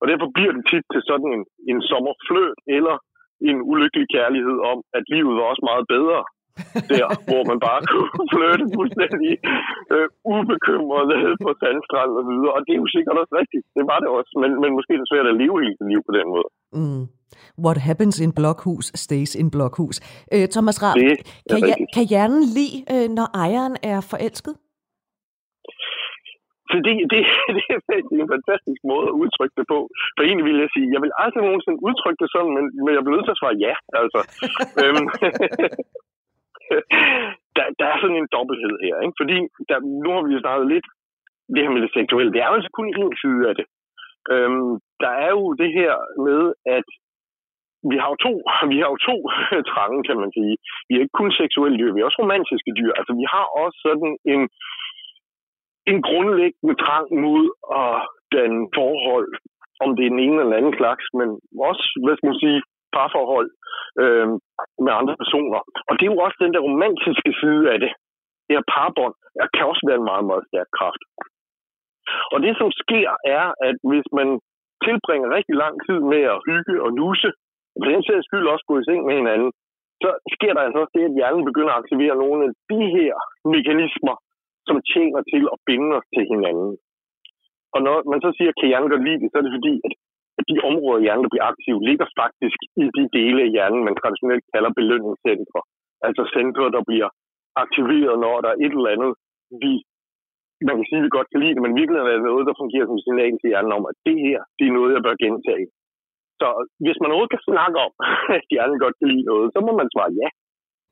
Og 0.00 0.04
derfor 0.10 0.28
bliver 0.36 0.52
det 0.56 0.64
tit 0.72 0.84
til 0.92 1.02
sådan 1.10 1.28
en, 1.36 1.42
en 1.70 1.78
sommerfløt 1.90 2.58
eller 2.76 2.96
en 3.48 3.58
ulykkelig 3.72 4.06
kærlighed 4.16 4.58
om, 4.72 4.78
at 4.96 5.04
livet 5.14 5.34
var 5.38 5.46
også 5.52 5.64
meget 5.70 5.84
bedre 5.94 6.18
der, 6.92 7.06
hvor 7.28 7.42
man 7.50 7.58
bare 7.66 7.80
kunne 7.92 8.28
flytte 8.34 8.64
fuldstændig 8.76 9.32
øh, 9.94 10.08
ubekymret 10.34 11.10
på 11.44 11.50
sandstrand 11.60 12.12
og 12.20 12.24
videre. 12.32 12.52
Og 12.56 12.60
det 12.66 12.72
er 12.76 12.80
jo 12.84 12.88
sikkert 12.96 13.16
også 13.22 13.34
rigtigt. 13.40 13.64
Det 13.76 13.84
var 13.90 13.98
det 14.02 14.08
også. 14.18 14.32
Men, 14.42 14.50
men 14.62 14.70
måske 14.76 14.92
er 14.96 15.00
det 15.02 15.10
svært 15.12 15.26
at 15.32 15.38
leve 15.42 15.56
hele 15.62 15.76
sit 15.78 15.88
liv 15.92 16.00
på 16.08 16.12
den 16.18 16.26
måde. 16.34 16.48
Mm. 16.78 17.04
What 17.64 17.78
happens 17.88 18.16
in 18.24 18.32
blokhus 18.38 18.86
stays 19.04 19.32
in 19.42 19.48
blokhus. 19.54 19.96
Øh, 20.34 20.46
Thomas 20.54 20.78
Raab, 20.82 21.18
kan, 21.50 21.58
ja, 21.70 21.74
kan 21.94 22.04
hjernen 22.12 22.42
lide, 22.56 22.76
øh, 22.94 23.06
når 23.18 23.26
ejeren 23.44 23.76
er 23.92 23.98
forelsket? 24.12 24.54
Så 26.70 26.76
det, 26.86 26.94
det, 27.12 27.20
det 28.10 28.16
er 28.20 28.24
en 28.26 28.34
fantastisk 28.36 28.80
måde 28.90 29.06
at 29.10 29.18
udtrykke 29.22 29.56
det 29.60 29.66
på. 29.74 29.78
For 30.14 30.22
egentlig 30.22 30.46
vil 30.48 30.62
jeg 30.64 30.70
sige, 30.74 30.88
jeg 30.94 31.02
vil 31.04 31.12
aldrig 31.22 31.42
nogensinde 31.48 31.78
udtrykke 31.88 32.20
det 32.22 32.30
sådan, 32.34 32.52
men, 32.56 32.64
men 32.84 32.92
jeg 32.94 33.02
bliver 33.02 33.16
nødt 33.16 33.26
til 33.28 33.36
at 33.36 33.40
svare 33.42 33.56
ja. 33.66 33.74
Altså. 34.00 34.20
øhm, 34.82 35.06
der, 37.56 37.64
der 37.78 37.86
er 37.92 37.96
sådan 38.00 38.20
en 38.20 38.32
dobbelthed 38.36 38.76
her, 38.86 38.96
ikke? 39.04 39.18
fordi 39.20 39.36
der, 39.68 39.76
nu 40.02 40.08
har 40.14 40.22
vi 40.26 40.32
jo 40.34 40.40
snakket 40.44 40.66
lidt 40.74 40.86
det 41.54 41.62
her 41.62 41.72
med 41.74 41.82
det 41.82 41.92
seksuelle. 41.98 42.32
Det 42.32 42.40
er 42.40 42.48
jo 42.48 42.58
altså 42.58 42.72
kun 42.78 42.88
en 42.88 43.16
side 43.22 43.42
af 43.50 43.54
det. 43.60 43.66
Øhm, 44.34 44.70
der 45.04 45.12
er 45.24 45.30
jo 45.38 45.44
det 45.62 45.70
her 45.78 45.92
med, 46.26 46.42
at 46.76 46.88
vi 47.90 47.96
har 48.00 48.08
jo 48.12 48.16
to, 48.26 48.32
vi 48.72 48.76
har 48.82 48.88
jo 48.94 48.98
to 49.10 49.16
trange, 49.72 50.00
kan 50.08 50.18
man 50.22 50.30
sige. 50.38 50.54
Vi 50.86 50.92
er 50.94 51.02
ikke 51.04 51.20
kun 51.20 51.32
seksuelle 51.40 51.78
dyr, 51.78 51.92
vi 51.94 52.00
er 52.00 52.08
også 52.08 52.22
romantiske 52.22 52.72
dyr. 52.80 52.92
Altså, 52.98 53.12
vi 53.20 53.26
har 53.34 53.46
også 53.62 53.78
sådan 53.86 54.12
en, 54.32 54.42
en 55.90 55.98
grundlæggende 56.08 56.76
trang 56.84 57.08
mod 57.24 57.44
at 57.82 57.96
den 58.36 58.52
forhold, 58.78 59.30
om 59.84 59.90
det 59.96 60.04
er 60.04 60.14
den 60.14 60.24
ene 60.26 60.40
eller 60.42 60.56
anden 60.60 60.76
slags, 60.80 61.04
men 61.18 61.28
også, 61.68 61.84
hvad 62.04 62.14
skal 62.16 62.30
man 62.30 62.42
sige, 62.44 62.60
parforhold 62.96 63.48
øh, 64.02 64.28
med 64.84 64.92
andre 65.00 65.14
personer. 65.22 65.60
Og 65.88 65.92
det 65.96 66.04
er 66.04 66.12
jo 66.14 66.24
også 66.26 66.38
den 66.44 66.52
der 66.54 66.66
romantiske 66.68 67.32
side 67.40 67.64
af 67.72 67.78
det. 67.84 67.92
Det 68.46 68.52
her 68.56 68.66
parbånd 68.74 69.14
kan 69.54 69.68
også 69.70 69.82
være 69.88 69.98
en 70.00 70.10
meget, 70.10 70.24
meget 70.30 70.44
stærk 70.48 70.68
kraft. 70.78 71.02
Og 72.32 72.38
det, 72.44 72.52
som 72.60 72.68
sker, 72.82 73.10
er, 73.38 73.44
at 73.68 73.76
hvis 73.90 74.08
man 74.18 74.28
tilbringer 74.86 75.34
rigtig 75.36 75.56
lang 75.64 75.74
tid 75.86 75.98
med 76.12 76.22
at 76.34 76.42
hygge 76.48 76.76
og 76.84 76.90
nusse, 77.00 77.30
og 77.74 77.78
for 77.80 77.88
den 77.92 78.02
sags 78.06 78.26
skyld 78.28 78.46
også 78.54 78.64
gå 78.68 78.74
i 78.78 78.86
seng 78.88 79.00
med 79.06 79.14
hinanden, 79.20 79.50
så 80.02 80.10
sker 80.34 80.52
der 80.54 80.62
altså 80.62 80.78
også 80.82 80.94
det, 80.98 81.04
at 81.08 81.16
hjernen 81.18 81.44
begynder 81.50 81.72
at 81.72 81.80
aktivere 81.82 82.20
nogle 82.24 82.40
af 82.46 82.50
de 82.72 82.82
her 82.96 83.12
mekanismer, 83.54 84.16
som 84.68 84.76
tjener 84.92 85.20
til 85.32 85.42
at 85.54 85.58
binde 85.68 85.90
os 85.98 86.08
til 86.14 86.24
hinanden. 86.32 86.70
Og 87.74 87.80
når 87.86 87.96
man 88.12 88.20
så 88.24 88.30
siger, 88.36 88.50
kan 88.52 88.68
hjernen 88.70 88.92
godt 88.92 89.06
lide 89.06 89.20
det, 89.22 89.28
så 89.30 89.36
er 89.38 89.44
det 89.44 89.56
fordi, 89.58 89.74
at 89.86 89.92
de 90.50 90.56
områder 90.70 90.98
i 91.00 91.04
hjernen, 91.04 91.24
der 91.24 91.32
bliver 91.34 91.50
aktive, 91.52 91.86
ligger 91.88 92.06
faktisk 92.22 92.58
i 92.82 92.84
de 92.96 93.04
dele 93.18 93.40
af 93.46 93.52
hjernen, 93.54 93.86
man 93.88 93.98
traditionelt 94.00 94.44
kalder 94.54 94.70
belønningscentre. 94.78 95.60
Altså 96.06 96.22
centre, 96.36 96.64
der 96.76 96.82
bliver 96.90 97.08
aktiveret, 97.64 98.14
når 98.24 98.34
der 98.44 98.50
er 98.50 98.58
et 98.64 98.74
eller 98.76 98.94
andet, 98.94 99.12
vi 99.62 99.72
man 100.68 100.76
kan 100.78 100.88
sige, 100.88 101.04
vi 101.06 101.16
godt 101.18 101.30
kan 101.30 101.40
lide 101.42 101.54
det, 101.56 101.64
men 101.64 101.78
virkelig 101.80 101.98
er 102.00 102.16
det 102.18 102.30
noget, 102.30 102.48
der 102.48 102.60
fungerer 102.62 102.86
som 102.88 103.00
signal 103.04 103.34
til 103.38 103.50
hjernen 103.52 103.76
om, 103.78 103.84
at 103.90 103.96
det 104.06 104.16
her, 104.26 104.38
det 104.58 104.64
er 104.66 104.76
noget, 104.78 104.94
jeg 104.96 105.02
bør 105.06 105.22
gentage. 105.24 105.66
Så 106.40 106.48
hvis 106.84 106.98
man 107.00 107.10
overhovedet 107.10 107.34
kan 107.34 107.48
snakke 107.50 107.76
om, 107.86 107.92
at 108.36 108.44
hjernen 108.52 108.78
godt 108.84 108.96
kan 108.98 109.08
lide 109.12 109.26
noget, 109.32 109.46
så 109.54 109.58
må 109.66 109.72
man 109.80 109.88
svare 109.94 110.12
ja. 110.20 110.28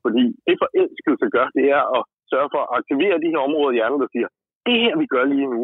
Fordi 0.05 0.25
det 0.47 0.57
forelskelse 0.63 1.27
gør, 1.37 1.47
det 1.59 1.67
er 1.77 1.83
at 1.97 2.03
sørge 2.33 2.49
for 2.55 2.61
at 2.63 2.73
aktivere 2.79 3.23
de 3.25 3.33
her 3.33 3.41
områder 3.49 3.73
i 3.73 3.79
hjernen, 3.79 4.01
der 4.03 4.11
siger, 4.15 4.29
det 4.67 4.77
her, 4.85 4.95
vi 5.03 5.07
gør 5.15 5.25
lige 5.35 5.49
nu, 5.55 5.63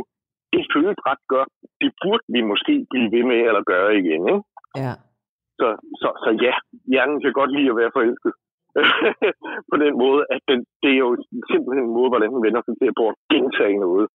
det 0.54 0.62
føles 0.74 0.98
ret 1.08 1.24
godt. 1.34 1.50
Det 1.82 1.90
burde 2.02 2.24
vi 2.34 2.40
måske 2.52 2.74
blive 2.90 3.08
ved 3.14 3.24
med 3.30 3.40
eller 3.48 3.62
gøre 3.72 3.90
igen. 4.02 4.22
Ikke? 4.32 4.44
Ja. 4.82 4.92
Så, 5.60 5.68
så, 6.00 6.08
så 6.24 6.30
ja, 6.46 6.54
hjernen 6.92 7.18
kan 7.22 7.32
godt 7.40 7.52
lide 7.56 7.70
at 7.72 7.78
være 7.80 7.94
forelsket. 7.96 8.32
på 9.70 9.76
den 9.84 9.94
måde, 10.04 10.22
at 10.34 10.40
den, 10.50 10.60
det 10.82 10.90
er 10.96 11.00
jo 11.06 11.10
simpelthen 11.50 11.84
en 11.86 11.96
måde, 11.98 12.10
hvordan 12.12 12.32
den 12.34 12.44
vender 12.46 12.62
sig 12.64 12.74
til 12.80 12.90
på 13.00 13.04
at 13.12 13.16
gentage 13.32 13.76
noget 13.86 14.06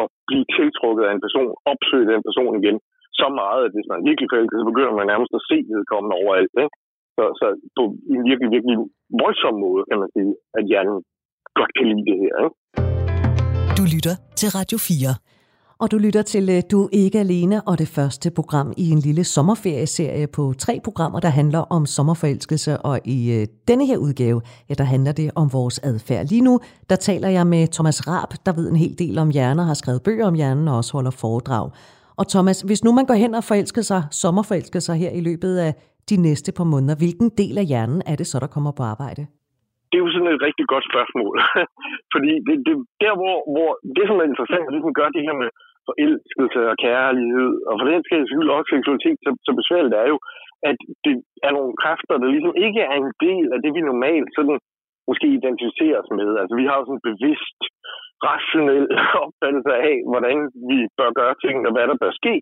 og 0.00 0.06
blive 0.28 0.46
tiltrukket 0.56 1.04
af 1.04 1.12
en 1.12 1.24
person, 1.26 1.50
opsøge 1.72 2.10
den 2.12 2.22
person 2.28 2.52
igen, 2.60 2.76
så 3.20 3.26
meget, 3.40 3.60
at 3.66 3.74
hvis 3.74 3.88
man 3.92 4.00
virkelig 4.08 4.28
forelsket, 4.30 4.60
så 4.60 4.66
begynder 4.70 4.94
man 4.98 5.10
nærmest 5.12 5.32
at 5.38 5.46
se 5.50 5.56
vedkommende 5.74 6.18
overalt. 6.22 6.52
Ikke? 6.64 6.74
Så, 7.16 7.24
så 7.40 7.46
på 7.78 7.82
en 8.12 8.22
virkelig, 8.30 8.50
virkelig 8.56 8.76
voldsom 9.22 9.56
måde, 9.66 9.82
kan 9.88 9.98
man 10.02 10.10
sige, 10.16 10.32
at 10.58 10.62
hjernen 10.70 10.98
godt 11.58 11.72
kan 11.76 11.86
lide 11.90 12.06
det 12.10 12.16
her. 12.22 12.34
Ikke? 12.44 12.56
Du 13.78 13.82
lytter 13.94 14.14
til 14.40 14.48
Radio 14.58 14.78
4 14.88 15.14
og 15.84 15.90
du 15.90 15.98
lytter 16.06 16.22
til 16.22 16.44
øh, 16.54 16.60
Du 16.72 16.78
er 16.84 16.88
ikke 17.04 17.18
alene 17.26 17.56
og 17.70 17.74
det 17.82 17.88
første 17.96 18.28
program 18.38 18.68
i 18.84 18.86
en 18.94 19.00
lille 19.08 19.24
sommerferieserie 19.24 20.26
på 20.36 20.42
tre 20.64 20.74
programmer, 20.86 21.20
der 21.20 21.32
handler 21.40 21.62
om 21.76 21.82
sommerforelskelse, 21.96 22.72
og 22.88 22.96
i 23.16 23.18
øh, 23.36 23.42
denne 23.68 23.84
her 23.90 23.98
udgave, 24.06 24.38
ja, 24.68 24.74
der 24.80 24.86
handler 24.94 25.12
det 25.20 25.28
om 25.42 25.46
vores 25.58 25.76
adfærd. 25.90 26.22
Lige 26.32 26.44
nu, 26.48 26.54
der 26.90 26.98
taler 27.08 27.28
jeg 27.36 27.46
med 27.54 27.62
Thomas 27.76 27.98
Raab, 28.08 28.30
der 28.46 28.52
ved 28.58 28.66
en 28.70 28.78
hel 28.84 28.94
del 29.02 29.14
om 29.24 29.28
hjerner, 29.36 29.64
har 29.70 29.78
skrevet 29.82 30.02
bøger 30.06 30.26
om 30.26 30.34
hjernen 30.40 30.66
og 30.68 30.76
også 30.80 30.92
holder 30.96 31.14
foredrag. 31.22 31.66
Og 32.20 32.24
Thomas, 32.34 32.58
hvis 32.68 32.84
nu 32.84 32.90
man 32.98 33.06
går 33.10 33.18
hen 33.24 33.32
og 33.34 33.44
forelsker 33.50 33.82
sig, 33.90 34.02
sommerforelsker 34.22 34.80
sig 34.86 34.96
her 35.02 35.12
i 35.20 35.22
løbet 35.28 35.54
af 35.66 35.72
de 36.10 36.16
næste 36.26 36.50
par 36.58 36.68
måneder, 36.72 36.96
hvilken 37.02 37.28
del 37.40 37.54
af 37.62 37.66
hjernen 37.70 38.00
er 38.10 38.16
det 38.20 38.26
så, 38.26 38.36
der 38.44 38.50
kommer 38.54 38.72
på 38.78 38.82
arbejde? 38.92 39.22
Det 39.88 39.96
er 39.98 40.04
jo 40.06 40.14
sådan 40.14 40.34
et 40.36 40.42
rigtig 40.48 40.66
godt 40.72 40.84
spørgsmål. 40.92 41.34
Fordi 42.14 42.32
det, 42.46 42.56
det, 42.66 42.74
der, 43.04 43.12
hvor, 43.20 43.36
hvor 43.54 43.70
det, 43.96 44.04
som 44.08 44.16
er 44.22 44.26
interessant, 44.30 44.64
det 44.74 44.80
som 44.84 44.94
gør 45.00 45.08
det 45.16 45.22
her 45.28 45.36
med 45.42 45.50
forelskelse 45.88 46.60
og 46.70 46.76
kærlighed, 46.86 47.52
og 47.68 47.74
for 47.78 47.86
den 47.92 48.02
skal 48.04 48.28
skyld 48.30 48.50
også 48.56 48.68
seksualitet 48.74 49.18
så, 49.24 49.30
så 49.46 49.50
besværligt 49.60 49.96
er 50.02 50.06
jo, 50.12 50.18
at 50.70 50.78
det 51.04 51.14
er 51.46 51.52
nogle 51.58 51.72
kræfter, 51.82 52.14
der 52.22 52.28
ligesom 52.34 52.54
ikke 52.66 52.82
er 52.92 52.96
en 53.02 53.12
del 53.26 53.46
af 53.54 53.58
det, 53.62 53.70
vi 53.76 53.90
normalt 53.92 54.28
sådan 54.36 54.58
måske 55.08 55.26
identificerer 55.38 55.98
os 56.02 56.10
med. 56.18 56.30
Altså 56.40 56.54
vi 56.60 56.64
har 56.68 56.76
jo 56.78 56.84
sådan 56.84 57.00
en 57.00 57.08
bevidst, 57.10 57.60
rationel 58.30 58.86
opfattelse 59.24 59.72
af, 59.90 59.96
hvordan 60.10 60.36
vi 60.70 60.78
bør 60.98 61.10
gøre 61.20 61.34
tingene, 61.42 61.68
og 61.68 61.74
hvad 61.74 61.86
der 61.90 62.02
bør 62.02 62.12
ske, 62.20 62.34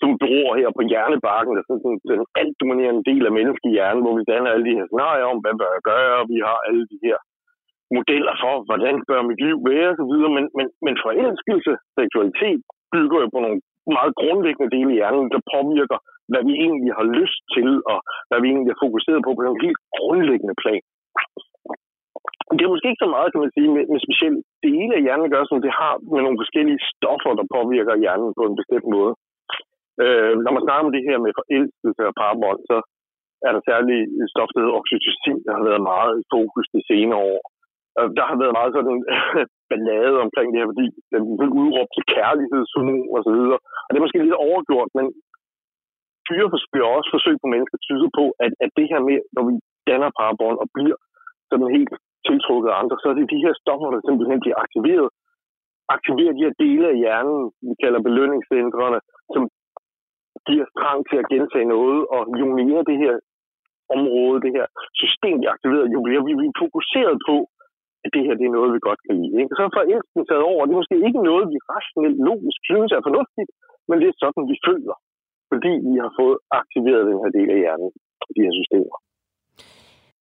som 0.00 0.10
beror 0.22 0.50
her 0.60 0.70
på 0.76 0.82
hjernebarken, 0.90 1.52
der 1.54 1.62
er 1.62 1.68
sådan 1.68 1.98
den 2.10 2.20
alt 2.40 2.54
dominerende 2.62 3.04
del 3.10 3.22
af 3.28 3.36
menneskehjernen, 3.38 4.02
hvor 4.04 4.14
vi 4.18 4.30
danner 4.32 4.50
alle 4.50 4.66
de 4.68 4.76
her 4.78 4.86
scenarier 4.88 5.26
om, 5.32 5.38
hvad 5.42 5.54
bør 5.60 5.70
jeg 5.76 5.84
gøre, 5.92 6.14
og 6.20 6.26
vi 6.32 6.38
har 6.48 6.58
alle 6.68 6.84
de 6.92 6.98
her 7.06 7.18
modeller 7.96 8.34
for, 8.42 8.54
hvordan 8.68 8.96
bør 9.08 9.28
mit 9.30 9.40
liv 9.46 9.56
være 9.70 9.88
osv., 9.92 10.12
men, 10.36 10.44
men, 10.58 10.66
men 10.86 10.94
forelskelse, 11.06 11.72
seksualitet, 11.98 12.60
bygger 12.94 13.18
jo 13.22 13.28
på 13.34 13.38
nogle 13.44 13.60
meget 13.98 14.14
grundlæggende 14.20 14.72
dele 14.74 14.90
i 14.92 14.98
hjernen, 14.98 15.28
der 15.34 15.48
påvirker, 15.54 15.98
hvad 16.30 16.42
vi 16.48 16.54
egentlig 16.66 16.92
har 16.98 17.06
lyst 17.18 17.40
til, 17.56 17.68
og 17.92 17.98
hvad 18.28 18.38
vi 18.42 18.48
egentlig 18.48 18.72
er 18.72 18.82
fokuseret 18.84 19.20
på 19.24 19.30
på 19.34 19.42
en 19.42 19.64
helt 19.66 19.80
grundlæggende 19.98 20.56
plan. 20.62 20.84
Det 22.56 22.62
er 22.64 22.72
måske 22.74 22.90
ikke 22.90 23.04
så 23.04 23.10
meget, 23.14 23.32
kan 23.32 23.42
man 23.44 23.54
sige, 23.56 23.68
med, 23.74 23.84
med 23.92 24.00
specielt 24.06 24.40
dele 24.66 24.92
af 24.96 25.04
hjernen 25.04 25.32
gør, 25.34 25.44
som 25.46 25.60
det 25.64 25.72
har 25.80 25.94
med 26.14 26.20
nogle 26.22 26.40
forskellige 26.42 26.80
stoffer, 26.92 27.32
der 27.38 27.52
påvirker 27.56 28.02
hjernen 28.02 28.30
på 28.38 28.42
en 28.46 28.58
bestemt 28.60 28.86
måde. 28.96 29.12
Øh, 30.02 30.32
når 30.44 30.52
man 30.54 30.64
snakker 30.64 30.84
om 30.86 30.94
det 30.96 31.06
her 31.08 31.18
med 31.24 31.32
forelskelse 31.40 32.02
og 32.08 32.14
parbold, 32.20 32.60
så 32.70 32.78
er 33.46 33.50
der 33.52 33.62
særligt 33.70 34.04
stof, 34.32 34.50
der 34.52 34.60
hedder 34.62 34.78
oxytocin, 34.80 35.38
der 35.46 35.52
har 35.56 35.64
været 35.70 35.82
meget 35.92 36.14
i 36.22 36.24
fokus 36.34 36.66
de 36.74 36.80
senere 36.90 37.22
år. 37.34 37.42
Øh, 37.98 38.08
der 38.16 38.24
har 38.30 38.36
været 38.42 38.56
meget 38.58 38.72
sådan 38.76 38.98
ballade 39.70 40.16
omkring 40.26 40.48
det 40.50 40.60
her, 40.60 40.70
fordi 40.72 40.86
den 41.12 41.22
blev 41.38 41.50
udråbt 41.60 41.92
til 41.94 42.04
kærlighedshormon 42.14 43.06
og 43.14 43.20
så 43.26 43.30
videre. 43.36 43.58
Og 43.84 43.88
det 43.90 43.98
er 43.98 44.06
måske 44.06 44.26
lidt 44.26 44.44
overgjort, 44.46 44.90
men 44.98 45.06
dyreforsøg 46.28 46.82
og 46.86 46.92
også 46.96 47.10
forsøg 47.14 47.36
på 47.42 47.48
mennesker 47.54 47.78
tyder 47.86 48.10
på, 48.18 48.24
at, 48.44 48.52
at 48.64 48.70
det 48.78 48.86
her 48.92 49.00
med, 49.08 49.18
når 49.34 49.42
vi 49.48 49.54
danner 49.90 50.10
parabånd 50.18 50.58
og 50.62 50.68
bliver 50.76 50.98
sådan 51.50 51.74
helt 51.76 51.92
tiltrukket 52.28 52.68
af 52.70 52.78
andre, 52.82 52.96
så 52.98 53.06
er 53.10 53.16
det 53.16 53.32
de 53.34 53.44
her 53.44 53.54
stoffer, 53.62 53.88
der 53.94 54.00
simpelthen 54.02 54.40
bliver 54.44 54.58
aktiveret. 54.64 55.08
Aktiverer 55.96 56.32
de 56.34 56.44
her 56.46 56.54
dele 56.64 56.86
af 56.92 56.96
hjernen, 57.02 57.40
vi 57.68 57.74
kalder 57.82 58.00
belønningscentrene, 58.08 59.00
som 59.34 59.42
giver 60.48 60.66
trang 60.80 61.00
til 61.10 61.18
at 61.22 61.30
gentage 61.34 61.68
noget, 61.76 62.00
og 62.14 62.20
jo 62.40 62.46
mere 62.60 62.88
det 62.90 62.98
her 63.04 63.14
område, 63.96 64.36
det 64.46 64.52
her 64.56 64.66
system 65.02 65.34
vi 65.42 65.46
aktiverer, 65.54 65.86
jo 65.94 66.00
mere 66.08 66.22
vi 66.26 66.32
er 66.32 66.60
fokuseret 66.64 67.16
på, 67.28 67.36
at 68.04 68.10
det 68.14 68.22
her 68.26 68.34
det 68.40 68.46
er 68.46 68.56
noget, 68.58 68.74
vi 68.76 68.86
godt 68.88 69.00
kan 69.06 69.14
lide. 69.20 69.36
Ikke? 69.42 69.52
Så 69.58 69.62
for 69.76 69.82
elsten 69.94 70.22
taget 70.30 70.44
over, 70.52 70.62
det 70.62 70.72
er 70.72 70.80
måske 70.82 70.96
ikke 71.08 71.22
noget, 71.30 71.44
vi 71.52 71.58
rationelt 71.74 72.18
logisk 72.28 72.60
synes 72.70 72.90
er 72.96 73.06
fornuftigt, 73.08 73.50
men 73.88 73.96
det 74.00 74.08
er 74.08 74.16
sådan, 74.22 74.44
vi 74.52 74.56
føler, 74.68 74.96
fordi 75.52 75.72
vi 75.88 75.94
har 76.04 76.12
fået 76.20 76.38
aktiveret 76.60 77.08
den 77.10 77.18
her 77.22 77.30
del 77.38 77.48
af 77.54 77.58
hjernen, 77.62 77.90
de 78.36 78.44
her 78.46 78.54
systemer. 78.60 78.96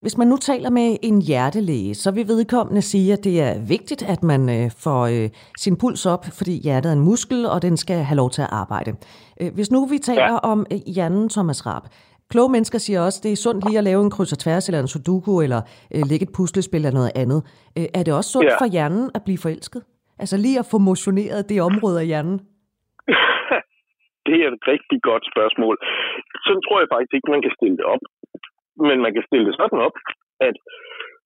Hvis 0.03 0.17
man 0.17 0.27
nu 0.27 0.37
taler 0.37 0.69
med 0.69 0.97
en 1.03 1.21
hjertelæge, 1.21 1.93
så 1.95 2.11
vil 2.11 2.27
vedkommende 2.27 2.81
sige, 2.81 3.13
at 3.13 3.23
det 3.23 3.41
er 3.41 3.53
vigtigt, 3.75 4.03
at 4.13 4.23
man 4.23 4.41
øh, 4.57 4.71
får 4.83 5.01
øh, 5.15 5.29
sin 5.63 5.75
puls 5.81 6.05
op, 6.05 6.23
fordi 6.39 6.53
hjertet 6.65 6.89
er 6.89 6.95
en 6.95 7.05
muskel, 7.09 7.45
og 7.53 7.61
den 7.61 7.77
skal 7.77 7.99
have 8.09 8.17
lov 8.17 8.29
til 8.29 8.41
at 8.41 8.51
arbejde. 8.51 8.91
Øh, 9.41 9.49
hvis 9.55 9.71
nu 9.71 9.85
vi 9.85 9.97
taler 9.97 10.33
ja. 10.43 10.51
om 10.51 10.65
hjernen, 10.95 11.29
Thomas 11.29 11.65
Raab, 11.67 11.83
Kloge 12.31 12.51
mennesker 12.55 12.79
siger 12.85 12.99
også, 13.07 13.17
at 13.19 13.23
det 13.25 13.31
er 13.33 13.43
sundt 13.45 13.61
lige 13.67 13.79
at 13.81 13.87
lave 13.89 14.01
en 14.05 14.13
kryds 14.15 14.35
og 14.35 14.39
tværs, 14.43 14.65
eller 14.67 14.81
en 14.81 14.93
sudoku, 14.93 15.33
eller 15.45 15.61
øh, 15.93 16.03
lægge 16.11 16.25
et 16.27 16.35
puslespil 16.37 16.81
eller 16.81 16.99
noget 16.99 17.13
andet. 17.23 17.39
Øh, 17.77 17.87
er 17.97 18.03
det 18.05 18.13
også 18.19 18.29
sundt 18.35 18.51
ja. 18.51 18.59
for 18.61 18.67
hjernen 18.75 19.05
at 19.17 19.21
blive 19.25 19.43
forelsket? 19.45 19.81
Altså 20.21 20.35
lige 20.45 20.59
at 20.61 20.69
få 20.71 20.77
motioneret 20.89 21.49
det 21.51 21.57
område 21.69 21.97
af 22.01 22.07
hjernen? 22.11 22.37
det 24.27 24.37
er 24.43 24.47
et 24.53 24.63
rigtig 24.73 24.99
godt 25.09 25.23
spørgsmål. 25.31 25.75
Sådan 26.45 26.63
tror 26.65 26.77
jeg 26.81 26.89
faktisk 26.93 27.13
ikke, 27.17 27.33
man 27.35 27.43
kan 27.45 27.53
stille 27.57 27.77
det 27.79 27.87
op. 27.93 28.03
Men 28.87 28.97
man 29.05 29.11
kan 29.15 29.23
stille 29.27 29.45
det 29.47 29.55
sådan 29.61 29.79
op, 29.87 29.95
at 30.47 30.55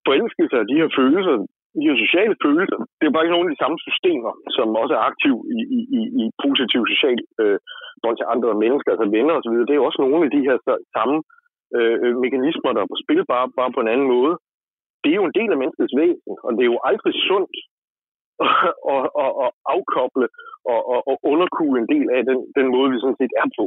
forelskelse 0.07 0.55
af 0.61 0.65
de 0.69 0.75
her 0.79 0.89
følelser, 0.99 1.35
de 1.75 1.87
her 1.87 1.97
sociale 2.05 2.35
følelser, 2.45 2.79
det 2.97 3.05
er 3.05 3.15
faktisk 3.15 3.33
nogle 3.33 3.47
af 3.47 3.53
de 3.53 3.61
samme 3.63 3.77
systemer, 3.87 4.31
som 4.57 4.67
også 4.81 4.93
er 4.97 5.07
aktive 5.09 5.39
i, 5.57 5.59
i, 5.77 5.79
i, 5.97 6.01
i 6.21 6.23
positiv 6.45 6.81
social 6.93 7.19
øh, 7.41 7.57
bånd 8.01 8.17
til 8.17 8.31
andre 8.33 8.51
mennesker, 8.63 8.89
altså 8.91 9.07
venner 9.15 9.33
osv. 9.39 9.55
Det 9.67 9.75
er 9.75 9.87
også 9.87 9.99
nogle 10.01 10.21
af 10.27 10.31
de 10.35 10.41
her 10.47 10.57
samme 10.95 11.17
øh, 11.77 12.13
mekanismer, 12.25 12.71
der 12.73 12.81
er 12.81 12.91
på 12.91 12.99
spil, 13.03 13.21
bare, 13.33 13.47
bare 13.59 13.71
på 13.75 13.81
en 13.81 13.91
anden 13.93 14.09
måde. 14.15 14.33
Det 15.01 15.09
er 15.11 15.19
jo 15.21 15.29
en 15.29 15.37
del 15.39 15.49
af 15.53 15.61
menneskets 15.61 15.95
væsen, 16.01 16.33
og 16.45 16.49
det 16.55 16.63
er 16.63 16.71
jo 16.73 16.79
aldrig 16.89 17.13
sundt 17.29 17.55
at, 18.93 19.05
at, 19.23 19.31
at 19.43 19.49
afkoble 19.73 20.27
og, 20.71 20.79
og, 20.91 20.99
og 21.09 21.15
underkue 21.31 21.75
en 21.81 21.89
del 21.93 22.07
af 22.17 22.21
den, 22.29 22.37
den 22.57 22.67
måde, 22.75 22.91
vi 22.91 22.97
sådan 22.99 23.19
set 23.21 23.33
er 23.43 23.47
på. 23.59 23.65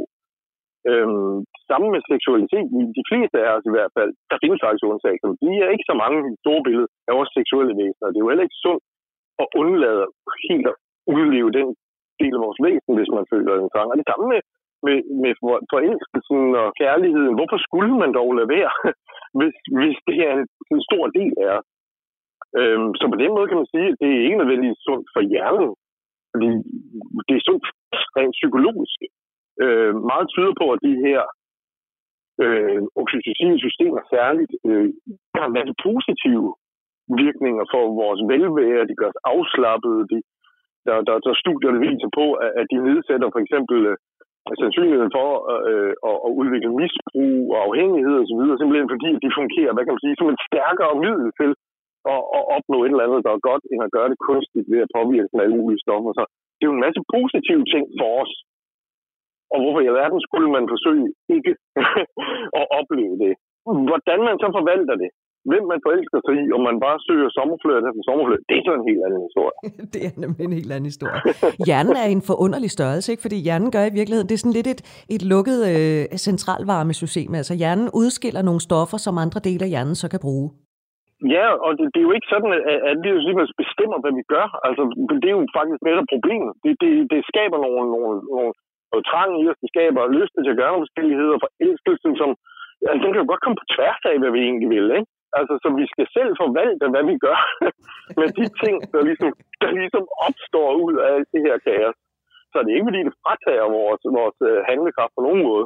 Øhm, 0.91 1.37
sammen 1.71 1.89
med 1.95 2.01
seksualitet, 2.13 2.67
i 2.81 2.83
de 2.99 3.05
fleste 3.11 3.37
af 3.45 3.51
os 3.57 3.67
i 3.71 3.75
hvert 3.77 3.93
fald, 3.97 4.11
der 4.31 4.37
findes 4.43 4.61
faktisk 4.65 4.85
undtagelser. 4.91 5.29
Vi 5.49 5.55
er 5.65 5.69
ikke 5.75 5.89
så 5.91 5.97
mange 6.03 6.19
i 6.33 6.41
store 6.43 6.63
billede 6.67 6.89
af 7.09 7.13
vores 7.19 7.31
seksuelle 7.39 7.75
væsener. 7.81 8.09
Det 8.11 8.19
er 8.19 8.25
jo 8.25 8.31
heller 8.33 8.49
ikke 8.49 8.63
sundt 8.67 8.85
at 9.43 9.47
undlade 9.61 10.05
helt 10.49 10.67
at 10.73 10.77
udleve 11.15 11.51
den 11.59 11.69
del 12.21 12.35
af 12.39 12.43
vores 12.47 12.59
væsen, 12.67 12.93
hvis 12.99 13.13
man 13.17 13.27
føler 13.33 13.53
en 13.55 13.73
trang. 13.75 13.89
Og 13.91 13.97
det 14.01 14.09
samme 14.11 14.27
med, 14.33 14.41
med, 14.87 14.99
med 15.23 15.33
forelskelsen 15.73 16.43
og 16.63 16.69
kærligheden. 16.83 17.35
Hvorfor 17.39 17.59
skulle 17.67 17.95
man 18.03 18.13
dog 18.19 18.29
lade 18.39 18.51
være, 18.57 18.73
hvis, 19.39 19.55
hvis 19.79 19.99
det 20.09 20.19
er 20.29 20.33
en, 20.39 20.45
en 20.75 20.81
stor 20.89 21.05
del 21.19 21.33
af 21.45 21.51
os? 21.59 21.69
Øhm, 22.59 22.91
så 22.99 23.05
på 23.13 23.17
den 23.23 23.31
måde 23.37 23.49
kan 23.49 23.61
man 23.61 23.73
sige, 23.75 23.89
at 23.93 23.99
det 24.03 24.11
er 24.13 24.25
ikke 24.27 24.41
nødvendigvis 24.41 24.81
sundt 24.89 25.07
for 25.15 25.23
hjernen, 25.33 25.73
fordi 26.33 26.51
det 27.29 27.35
er 27.37 27.47
sundt 27.49 27.65
rent 28.17 28.37
psykologisk. 28.39 28.99
Øh, 29.65 29.93
meget 30.11 30.27
tyder 30.35 30.55
på, 30.61 30.67
at 30.75 30.81
de 30.87 30.95
her 31.07 31.21
øh, 32.45 32.81
oxytocin 33.01 33.55
systemer 33.65 34.01
særligt 34.15 34.53
øh, 34.69 34.89
har 35.37 35.47
en 35.47 35.57
masse 35.59 35.75
positive 35.87 36.47
virkninger 37.23 37.65
for 37.73 37.83
vores 38.03 38.21
velvære. 38.33 38.89
De 38.91 38.99
gør 39.01 39.11
os 39.13 39.23
afslappede. 39.33 40.01
De, 40.13 40.19
der, 40.87 40.97
der, 41.07 41.15
der 41.25 41.31
er 41.33 41.43
studier, 41.45 41.71
der 41.73 41.87
viser 41.89 42.11
på, 42.21 42.27
at, 42.45 42.51
at 42.61 42.67
de 42.73 42.79
nedsætter 42.89 43.29
for 43.35 43.41
eksempel 43.45 43.79
øh, 43.91 43.97
sandsynligheden 44.63 45.13
for 45.19 45.29
øh, 45.71 45.93
at, 46.09 46.17
at 46.27 46.31
udvikle 46.41 46.73
misbrug 46.81 47.37
og 47.55 47.59
afhængighed 47.67 48.15
osv., 48.23 48.41
simpelthen 48.61 48.93
fordi 48.95 49.11
de 49.25 49.31
fungerer, 49.41 49.73
hvad 49.73 49.85
kan 49.85 49.95
man 49.95 50.05
sige, 50.05 50.19
som 50.19 50.29
et 50.35 50.45
stærkere 50.49 50.95
middel 51.05 51.29
til 51.41 51.51
at, 52.15 52.21
at 52.39 52.43
opnå 52.57 52.77
et 52.83 52.93
eller 52.93 53.07
andet, 53.07 53.25
der 53.27 53.33
er 53.35 53.47
godt, 53.51 53.65
end 53.73 53.81
at 53.87 53.95
gøre 53.97 54.09
det 54.13 54.25
kunstigt 54.29 54.67
ved 54.73 54.81
at 54.85 54.93
påvirke 54.99 55.31
den 55.33 55.43
alle 55.45 55.57
mulige 55.61 55.85
stoffer. 55.85 56.11
Så 56.19 56.23
det 56.57 56.63
er 56.63 56.71
jo 56.71 56.77
en 56.77 56.87
masse 56.87 57.03
positive 57.17 57.65
ting 57.73 57.85
for 58.01 58.11
os. 58.23 58.33
Og 59.53 59.59
hvorfor 59.61 59.81
i 59.83 59.91
alverden 59.91 60.21
skulle 60.27 60.49
man 60.57 60.65
forsøge 60.73 61.07
ikke 61.37 61.53
at 62.61 62.65
opleve 62.81 63.15
det? 63.25 63.33
Hvordan 63.91 64.21
man 64.29 64.37
så 64.43 64.49
forvalter 64.59 64.97
det, 65.03 65.11
hvem 65.51 65.65
man 65.73 65.81
forelsker 65.87 66.19
sig 66.27 66.35
i, 66.43 66.45
og 66.55 66.61
man 66.69 66.77
bare 66.87 66.99
søger 67.09 67.29
sommerfløjt 67.39 67.85
efter 67.91 68.03
sommerfløjt, 68.09 68.45
det 68.49 68.57
er 68.59 68.65
så 68.69 68.73
en 68.81 68.87
helt 68.91 69.03
anden 69.07 69.23
historie. 69.29 69.59
det 69.95 70.01
er 70.09 70.13
nemlig 70.25 70.45
en 70.49 70.57
helt 70.61 70.73
anden 70.75 70.89
historie. 70.93 71.21
Hjernen 71.69 71.97
er 72.03 72.09
en 72.17 72.23
forunderlig 72.31 72.71
størrelse, 72.79 73.09
ikke? 73.13 73.25
fordi 73.27 73.37
hjernen 73.47 73.71
gør 73.77 73.85
i 73.91 73.97
virkeligheden, 73.99 74.29
det 74.29 74.37
er 74.37 74.45
sådan 74.45 74.59
lidt 74.59 74.71
et, 74.75 74.83
et 75.15 75.23
lukket 75.33 75.59
øh, 75.73 76.03
centralvarmesystem. 76.29 77.31
Altså 77.41 77.55
hjernen 77.61 77.89
udskiller 78.01 78.43
nogle 78.49 78.63
stoffer, 78.69 78.99
som 79.07 79.15
andre 79.25 79.41
dele 79.49 79.63
af 79.67 79.71
hjernen 79.75 79.97
så 80.03 80.07
kan 80.15 80.25
bruge. 80.27 80.49
Ja, 81.37 81.47
og 81.65 81.71
det, 81.79 81.85
det 81.93 82.01
er 82.01 82.09
jo 82.09 82.17
ikke 82.19 82.33
sådan, 82.35 82.53
at, 82.73 82.79
at 82.89 82.97
det 83.03 83.11
jo 83.17 83.21
simpelthen 83.23 83.61
bestemmer, 83.63 83.99
hvad 84.03 84.15
vi 84.19 84.25
gør. 84.35 84.47
Altså, 84.67 84.83
det 85.23 85.29
er 85.29 85.37
jo 85.39 85.43
faktisk 85.59 85.81
netop 85.89 86.09
problemet. 86.15 86.51
Det, 86.65 86.73
det, 86.83 86.91
det 87.13 87.21
skaber 87.31 87.59
nogle, 87.65 87.85
nogle, 87.95 88.15
nogle, 88.35 88.51
noget 88.93 89.09
trang 89.11 89.31
i 89.41 89.45
os, 89.51 89.61
det 89.63 89.69
skaber 89.73 90.15
lyst 90.19 90.33
til 90.35 90.53
at 90.53 90.59
gøre 90.61 90.73
nogle 90.73 90.87
forskelligheder, 90.87 91.43
forelskelsen, 91.45 92.13
som 92.21 92.31
altså, 92.91 93.01
den 93.03 93.11
kan 93.13 93.23
jo 93.23 93.31
godt 93.33 93.43
komme 93.45 93.61
på 93.61 93.69
tværs 93.75 94.03
af, 94.11 94.17
hvad 94.21 94.33
vi 94.37 94.41
egentlig 94.49 94.71
vil, 94.77 94.87
ikke? 94.99 95.11
Altså, 95.39 95.55
så 95.63 95.69
vi 95.81 95.85
skal 95.93 96.07
selv 96.17 96.33
forvalte, 96.43 96.85
hvad 96.93 97.05
vi 97.11 97.17
gør 97.27 97.39
med 98.21 98.29
de 98.39 98.47
ting, 98.63 98.77
der 98.93 99.01
ligesom, 99.09 99.31
der 99.63 99.71
ligesom 99.81 100.05
opstår 100.27 100.69
ud 100.87 100.95
af 101.11 101.15
det 101.33 101.41
her 101.47 101.57
kaos. 101.67 101.97
Så 102.53 102.57
det 102.63 102.71
er 102.71 102.77
ikke, 102.79 102.91
fordi 102.91 103.03
det 103.09 103.15
fratager 103.23 103.67
vores, 103.79 104.03
vores 104.19 104.39
øh, 104.49 104.59
handlekraft 104.71 105.13
på 105.17 105.23
nogen 105.27 105.43
måde. 105.49 105.65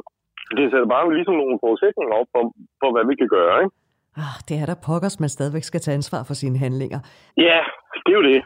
Det 0.57 0.65
sætter 0.71 0.89
bare 0.95 1.15
ligesom 1.17 1.35
nogle 1.41 1.57
forudsætninger 1.63 2.13
op 2.19 2.29
for, 2.33 2.43
for 2.81 2.89
hvad 2.93 3.05
vi 3.09 3.15
kan 3.21 3.29
gøre, 3.37 3.55
ikke? 3.63 3.75
Ah, 4.23 4.37
det 4.47 4.55
er 4.61 4.65
der 4.71 4.77
pokkers, 4.87 5.19
man 5.23 5.29
stadigvæk 5.37 5.65
skal 5.69 5.81
tage 5.81 5.97
ansvar 5.99 6.21
for 6.27 6.35
sine 6.41 6.57
handlinger. 6.65 6.99
Ja, 7.47 7.59
det 8.03 8.11
er 8.13 8.17
jo 8.21 8.25
det. 8.31 8.41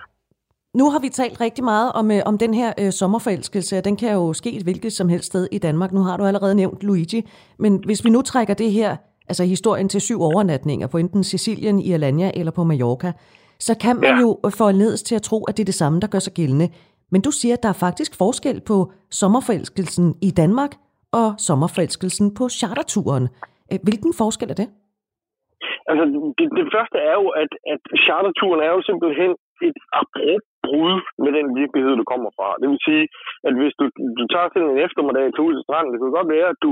Nu 0.80 0.86
har 0.92 1.00
vi 1.00 1.10
talt 1.10 1.42
rigtig 1.42 1.64
meget 1.64 1.90
om, 2.00 2.12
øh, 2.12 2.22
om 2.26 2.38
den 2.38 2.54
her 2.54 2.70
øh, 2.82 2.92
sommerforelskelse, 2.92 3.78
og 3.78 3.86
den 3.86 3.96
kan 4.02 4.14
jo 4.14 4.34
ske 4.34 4.50
et 4.58 4.64
hvilket 4.64 4.94
som 4.94 5.10
helst 5.10 5.26
sted 5.26 5.48
i 5.52 5.60
Danmark. 5.68 5.92
Nu 5.92 6.02
har 6.08 6.18
du 6.18 6.24
allerede 6.24 6.56
nævnt 6.56 6.84
Luigi, 6.84 7.22
men 7.60 7.72
hvis 7.86 8.06
vi 8.06 8.10
nu 8.10 8.22
trækker 8.22 8.54
det 8.54 8.72
her, 8.72 8.92
altså 9.30 9.44
historien 9.44 9.90
til 9.90 10.02
syv 10.02 10.20
overnatninger 10.22 10.88
på 10.88 10.98
enten 10.98 11.24
Sicilien, 11.24 11.80
Irlanda 11.80 12.32
eller 12.40 12.52
på 12.52 12.64
Mallorca, 12.64 13.12
så 13.60 13.74
kan 13.84 13.96
man 13.96 14.16
ja. 14.16 14.22
jo 14.24 14.30
få 14.60 14.72
ledes 14.72 15.04
til 15.04 15.16
at 15.16 15.22
tro, 15.22 15.44
at 15.44 15.58
det 15.58 15.64
er 15.64 15.72
det 15.72 15.82
samme, 15.84 16.00
der 16.00 16.08
gør 16.08 16.20
sig 16.20 16.34
gældende. 16.34 16.68
Men 17.12 17.22
du 17.22 17.32
siger, 17.32 17.54
at 17.58 17.64
der 17.64 17.70
er 17.70 17.80
faktisk 17.88 18.12
forskel 18.18 18.62
på 18.68 18.78
sommerforelskelsen 19.12 20.16
i 20.22 20.32
Danmark 20.42 20.72
og 21.12 21.28
sommerforelskelsen 21.48 22.28
på 22.40 22.50
charterturen. 22.60 23.26
Øh, 23.72 23.80
hvilken 23.88 24.14
forskel 24.22 24.50
er 24.54 24.60
det? 24.62 24.70
Altså, 25.90 26.04
det, 26.38 26.48
det 26.60 26.66
første 26.76 26.98
er 27.10 27.16
jo, 27.22 27.28
at, 27.44 27.52
at 27.74 27.82
charterturen 28.06 28.62
er 28.68 28.72
jo 28.76 28.82
simpelthen 28.90 29.32
et 29.68 29.78
abrupt 30.02 30.57
brud 30.66 30.96
med 31.24 31.32
den 31.38 31.48
virkelighed, 31.62 31.94
du 32.02 32.06
kommer 32.14 32.30
fra. 32.38 32.50
Det 32.62 32.68
vil 32.72 32.86
sige, 32.88 33.06
at 33.48 33.54
hvis 33.60 33.76
du, 33.80 33.86
du 34.20 34.24
tager 34.34 34.50
til 34.52 34.62
en 34.64 34.78
eftermiddag 34.86 35.28
til 35.32 35.46
ud 35.48 35.54
til 35.56 35.66
stranden, 35.68 35.92
det 35.92 36.00
kan 36.00 36.18
godt 36.20 36.34
være, 36.36 36.50
at 36.54 36.60
du, 36.66 36.72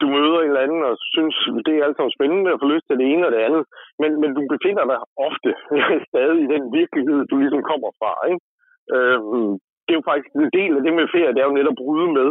du 0.00 0.06
møder 0.16 0.38
en 0.40 0.50
eller 0.50 0.64
anden 0.66 0.82
og 0.88 0.94
synes, 1.14 1.36
det 1.66 1.72
er 1.74 1.84
alt 1.86 1.96
sammen 1.96 2.16
spændende 2.18 2.54
at 2.54 2.60
få 2.62 2.66
lyst 2.74 2.86
til 2.86 2.98
det 3.00 3.06
ene 3.12 3.26
og 3.26 3.32
det 3.34 3.40
andet, 3.46 3.62
men, 4.00 4.10
men 4.22 4.30
du 4.36 4.40
befinder 4.54 4.84
dig 4.90 4.98
ofte 5.28 5.50
stadig 6.10 6.40
i 6.42 6.52
den 6.54 6.64
virkelighed, 6.80 7.18
du 7.30 7.34
ligesom 7.42 7.62
kommer 7.70 7.90
fra. 8.00 8.12
Ikke? 8.30 8.42
Øhm, 8.94 9.50
det 9.84 9.92
er 9.92 10.00
jo 10.00 10.08
faktisk 10.10 10.30
en 10.34 10.54
del 10.58 10.72
af 10.78 10.82
det 10.84 10.92
med 10.98 11.12
ferie, 11.14 11.34
det 11.34 11.40
er 11.42 11.50
jo 11.50 11.58
netop 11.58 11.76
at 11.76 11.82
bryde 11.82 12.10
med. 12.18 12.28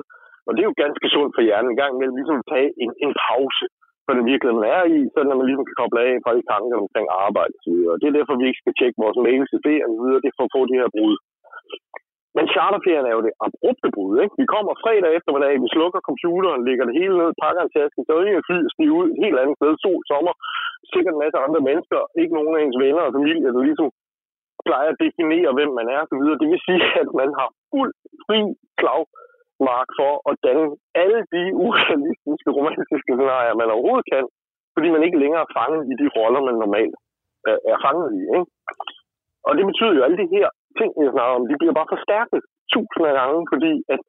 Og 0.47 0.51
det 0.53 0.61
er 0.61 0.69
jo 0.69 0.81
ganske 0.83 1.07
sundt 1.15 1.33
for 1.35 1.43
hjernen 1.47 1.71
en 1.71 1.79
gang 1.81 1.91
imellem, 1.93 2.17
ligesom 2.17 2.41
at 2.41 2.49
tage 2.53 2.69
en, 2.83 2.91
en 3.05 3.13
pause 3.25 3.65
for 4.05 4.13
den 4.17 4.25
virkelighed, 4.31 4.55
man 4.59 4.73
er 4.77 4.83
i, 4.95 4.99
så 5.11 5.17
at 5.21 5.39
man 5.39 5.47
ligesom 5.49 5.67
kan 5.67 5.79
koble 5.81 5.99
af 6.07 6.13
fra 6.23 6.35
de 6.37 6.43
tanker 6.51 6.77
omkring 6.85 7.07
arbejde 7.25 7.53
osv. 7.57 7.75
Det 7.99 8.07
er 8.07 8.17
derfor, 8.17 8.33
vi 8.41 8.45
ikke 8.47 8.61
skal 8.63 8.77
tjekke 8.79 9.01
vores 9.03 9.19
mails 9.25 9.51
i 9.57 9.59
det 9.67 9.77
og 9.85 9.89
videre. 10.01 10.21
Det 10.23 10.29
er 10.29 10.37
for 10.39 10.47
at 10.47 10.55
få 10.55 10.61
det 10.69 10.79
her 10.81 10.89
brud. 10.95 11.15
Men 12.37 12.45
charterferien 12.53 13.05
er 13.09 13.15
jo 13.17 13.23
det 13.27 13.33
abrupte 13.45 13.89
brud. 13.95 14.15
Ikke? 14.23 14.35
Vi 14.41 14.45
kommer 14.53 14.73
fredag 14.83 15.09
eftermiddag, 15.17 15.53
vi 15.65 15.73
slukker 15.75 16.07
computeren, 16.09 16.65
lægger 16.67 16.85
det 16.87 16.95
hele 17.01 17.15
ned, 17.21 17.29
pakker 17.43 17.61
en 17.63 17.73
taske, 17.77 17.99
så 18.07 18.11
er 18.17 18.45
fly 18.47 18.57
stiger 18.73 18.95
ud 18.99 19.07
et 19.09 19.21
helt 19.23 19.37
andet 19.41 19.55
sted, 19.59 19.71
sol, 19.83 20.01
sommer, 20.11 20.33
sikkert 20.93 21.13
en 21.13 21.23
masse 21.23 21.37
andre 21.45 21.61
mennesker, 21.69 21.99
ikke 22.21 22.35
nogen 22.37 22.53
af 22.57 22.61
ens 22.61 22.79
venner 22.83 23.03
og 23.07 23.15
familie, 23.17 23.53
der 23.55 23.67
ligesom 23.67 23.89
plejer 24.67 24.89
at 24.93 25.01
definere, 25.05 25.49
hvem 25.57 25.71
man 25.79 25.87
er 25.95 26.01
osv. 26.05 26.23
Det 26.41 26.47
vil 26.51 26.65
sige, 26.67 26.83
at 27.01 27.09
man 27.21 27.29
har 27.39 27.49
fuld 27.71 27.91
fri 28.25 28.39
slag 28.79 29.03
mark 29.71 29.89
for 29.99 30.13
at 30.29 30.35
danne 30.45 30.65
alle 31.03 31.19
de 31.35 31.43
urealistiske 31.65 32.49
romantiske 32.57 33.13
scenarier, 33.17 33.59
man 33.61 33.73
overhovedet 33.75 34.07
kan, 34.13 34.25
fordi 34.75 34.87
man 34.95 35.03
ikke 35.07 35.21
længere 35.23 35.45
er 35.45 35.53
fanget 35.59 35.81
i 35.91 35.93
de 36.01 36.07
roller, 36.17 36.41
man 36.49 36.57
normalt 36.63 36.95
øh, 37.47 37.59
er 37.73 37.77
fanget 37.85 38.09
i. 38.19 38.21
Ikke? 38.37 38.49
Og 39.47 39.51
det 39.57 39.65
betyder 39.69 39.93
jo, 39.95 40.01
at 40.01 40.05
alle 40.07 40.19
de 40.23 40.33
her 40.35 40.47
ting, 40.79 40.89
jeg 41.05 41.13
snakker 41.15 41.35
om, 41.37 41.47
de 41.49 41.59
bliver 41.59 41.75
bare 41.79 41.93
forstærket 41.95 42.39
tusind 42.73 43.05
af 43.09 43.15
gange, 43.19 43.39
fordi 43.53 43.73
at 43.93 44.01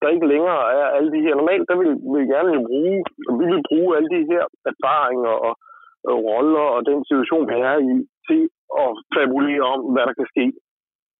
der 0.00 0.14
ikke 0.14 0.30
længere 0.34 0.62
er 0.78 0.86
alle 0.96 1.10
de 1.14 1.24
her. 1.24 1.34
Normalt, 1.34 1.66
der 1.70 1.76
vil 1.80 1.92
vi 2.14 2.22
gerne 2.34 2.50
jo 2.56 2.60
bruge, 2.70 2.98
vi 3.40 3.44
vil 3.52 3.62
bruge 3.70 3.90
alle 3.96 4.10
de 4.16 4.22
her 4.32 4.44
erfaringer 4.72 5.34
og, 5.46 5.54
og 6.10 6.16
roller 6.28 6.66
og 6.76 6.80
den 6.90 7.00
situation, 7.08 7.48
vi 7.50 7.54
er 7.70 7.76
i, 7.90 7.94
til 8.26 8.42
og 8.82 8.90
fabulere 9.14 9.64
om, 9.74 9.80
hvad 9.92 10.04
der 10.08 10.14
kan 10.20 10.28
ske. 10.32 10.44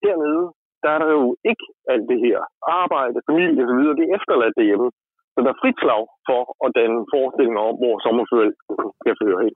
Hernede, 0.02 0.44
der 0.82 0.90
er 0.94 0.98
der 1.02 1.10
jo 1.18 1.26
ikke 1.50 1.66
alt 1.92 2.06
det 2.12 2.18
her. 2.26 2.38
Arbejde, 2.82 3.26
familie 3.30 3.62
osv., 3.64 3.82
det 3.98 4.04
er 4.06 4.16
efterladt 4.18 4.58
derhjemme. 4.58 4.88
Så 5.32 5.38
der 5.44 5.50
er 5.52 5.60
frit 5.62 5.78
slag 5.82 6.04
for 6.28 6.42
at 6.64 6.70
danne 6.78 7.00
forestillinger 7.14 7.62
om, 7.68 7.76
hvor 7.82 7.94
sommerferien 8.04 8.54
skal 9.00 9.14
føre 9.22 9.38
hen. 9.44 9.54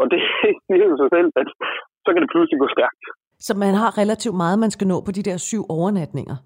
Og 0.00 0.04
det 0.12 0.20
siger 0.66 0.84
jo 0.92 0.96
sig 1.02 1.10
selv, 1.16 1.28
at 1.40 1.48
så 2.04 2.08
kan 2.12 2.22
det 2.22 2.30
pludselig 2.34 2.58
gå 2.64 2.68
stærkt. 2.76 3.04
Så 3.46 3.52
man 3.64 3.74
har 3.82 3.90
relativt 4.02 4.36
meget, 4.42 4.62
man 4.64 4.74
skal 4.76 4.86
nå 4.92 4.96
på 5.06 5.12
de 5.16 5.26
der 5.28 5.36
syv 5.48 5.62
overnatninger? 5.76 6.36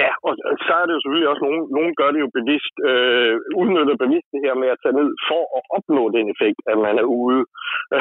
Ja, 0.00 0.10
og 0.26 0.32
så 0.66 0.72
er 0.80 0.84
det 0.86 0.94
jo 0.96 1.02
selvfølgelig 1.02 1.30
også, 1.32 1.44
nogen, 1.46 1.62
nogen 1.76 1.92
gør 2.00 2.10
det 2.14 2.20
jo 2.24 2.30
bevidst, 2.38 2.74
øh, 2.90 3.34
udnytter 3.60 3.96
bevidst 4.04 4.28
det 4.34 4.44
her 4.44 4.54
med 4.62 4.68
at 4.74 4.80
tage 4.82 4.98
ned 5.00 5.10
for 5.28 5.42
at 5.56 5.62
opnå 5.76 6.02
den 6.16 6.26
effekt, 6.34 6.60
at 6.72 6.78
man 6.86 6.94
er 7.02 7.06
ude 7.20 7.40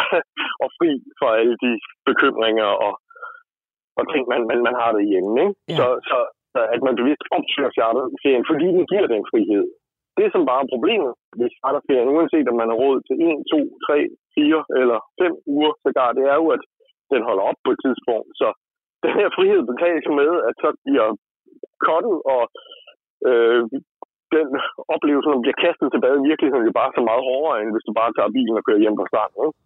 og 0.64 0.70
fri 0.78 0.92
fra 1.20 1.30
alle 1.40 1.56
de 1.66 1.72
bekymringer 2.10 2.70
og, 2.86 2.94
og 4.00 4.04
ting, 4.14 4.24
man, 4.32 4.42
man, 4.50 4.60
man 4.68 4.76
har 4.82 4.90
derhjemme. 4.98 5.34
Ikke? 5.44 5.54
Ja. 5.70 5.76
Så, 5.80 5.86
så, 6.10 6.18
at 6.76 6.82
man 6.88 6.96
bevidst 7.00 7.26
opsøger 7.38 7.72
charterferien, 7.78 8.46
fordi 8.52 8.68
den 8.78 8.84
giver 8.92 9.08
den 9.16 9.24
frihed. 9.32 9.66
Det, 10.20 10.28
som 10.34 10.42
bare 10.50 10.62
er 10.64 10.74
problemet 10.74 11.12
ved 11.40 11.50
charterferien, 11.58 12.14
uanset 12.16 12.52
om 12.52 12.58
man 12.62 12.72
har 12.72 12.78
råd 12.84 12.98
til 13.08 13.16
1, 13.28 13.44
2, 13.54 13.60
3, 13.88 13.98
4 14.36 14.64
eller 14.82 15.00
5 15.22 15.36
uger 15.56 15.72
sågar, 15.84 16.10
det 16.18 16.26
er 16.34 16.38
jo, 16.42 16.48
at 16.56 16.64
den 17.14 17.22
holder 17.28 17.44
op 17.50 17.60
på 17.66 17.70
et 17.76 17.80
tidspunkt. 17.86 18.30
Så 18.42 18.48
den 19.06 19.14
her 19.20 19.28
frihed 19.38 19.62
beklages 19.72 20.08
med, 20.20 20.32
at 20.48 20.56
så 20.64 20.70
bliver 20.86 21.08
kottet, 21.88 22.18
og 22.36 22.44
øh, 23.30 23.62
den 24.38 24.48
oplevelse, 24.96 25.30
der 25.34 25.44
bliver 25.46 25.60
kastet 25.66 25.88
tilbage 25.92 26.18
i 26.22 26.28
virkeligheden, 26.30 26.68
er 26.68 26.82
bare 26.82 26.96
så 26.98 27.04
meget 27.10 27.24
hårdere, 27.30 27.58
end 27.62 27.70
hvis 27.74 27.88
du 27.88 27.94
bare 28.02 28.12
tager 28.18 28.36
bilen 28.38 28.60
og 28.60 28.66
kører 28.68 28.84
hjem 28.84 28.98
på 29.00 29.06
starten. 29.12 29.38
Ikke? 29.48 29.58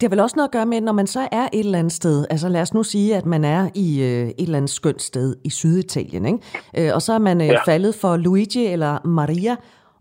Det 0.00 0.06
har 0.06 0.10
vel 0.10 0.20
også 0.20 0.36
noget 0.36 0.48
at 0.48 0.52
gøre 0.52 0.66
med, 0.66 0.80
når 0.80 0.92
man 0.92 1.06
så 1.06 1.28
er 1.32 1.48
et 1.52 1.58
eller 1.60 1.78
andet 1.78 1.92
sted, 1.92 2.26
altså 2.30 2.48
lad 2.48 2.60
os 2.60 2.74
nu 2.74 2.82
sige, 2.82 3.16
at 3.16 3.26
man 3.26 3.44
er 3.44 3.68
i 3.74 4.02
øh, 4.02 4.28
et 4.28 4.34
eller 4.38 4.56
andet 4.56 4.70
skønt 4.70 5.02
sted 5.02 5.36
i 5.44 5.50
Syditalien, 5.50 6.26
ikke? 6.26 6.38
Øh, 6.78 6.94
og 6.94 7.02
så 7.02 7.12
er 7.12 7.18
man 7.18 7.40
øh, 7.40 7.46
ja. 7.46 7.58
faldet 7.66 7.94
for 7.94 8.16
Luigi 8.16 8.66
eller 8.66 8.98
Maria, 9.04 9.56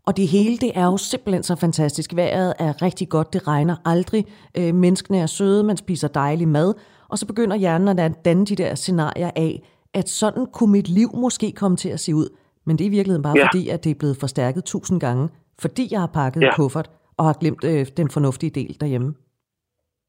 og 0.05 0.17
det 0.17 0.27
hele, 0.27 0.57
det 0.57 0.71
er 0.75 0.85
jo 0.85 0.97
simpelthen 0.97 1.43
så 1.43 1.55
fantastisk. 1.55 2.15
Vejret 2.15 2.53
er 2.59 2.81
rigtig 2.81 3.09
godt, 3.09 3.33
det 3.33 3.47
regner 3.47 3.75
aldrig, 3.85 4.25
øh, 4.57 4.75
menneskene 4.75 5.19
er 5.19 5.25
søde, 5.25 5.63
man 5.63 5.77
spiser 5.77 6.07
dejlig 6.07 6.47
mad, 6.47 6.73
og 7.09 7.19
så 7.19 7.25
begynder 7.25 7.55
hjernen 7.55 7.99
at 7.99 8.25
danne 8.25 8.45
de 8.45 8.55
der 8.55 8.75
scenarier 8.75 9.31
af, 9.35 9.63
at 9.93 10.09
sådan 10.09 10.45
kunne 10.53 10.71
mit 10.71 10.87
liv 10.87 11.09
måske 11.15 11.51
komme 11.51 11.77
til 11.77 11.89
at 11.89 11.99
se 11.99 12.15
ud. 12.15 12.29
Men 12.65 12.77
det 12.77 12.83
er 12.83 12.87
i 12.87 12.91
virkeligheden 12.91 13.23
bare 13.23 13.37
ja. 13.37 13.47
fordi, 13.47 13.69
at 13.69 13.83
det 13.83 13.89
er 13.89 13.95
blevet 13.95 14.17
forstærket 14.17 14.63
tusind 14.63 14.99
gange, 14.99 15.29
fordi 15.59 15.87
jeg 15.91 15.99
har 15.99 16.07
pakket 16.07 16.41
ja. 16.41 16.55
kuffert 16.55 16.89
og 17.17 17.25
har 17.25 17.33
glemt 17.33 17.63
øh, 17.63 17.87
den 17.97 18.09
fornuftige 18.09 18.49
del 18.49 18.77
derhjemme. 18.79 19.13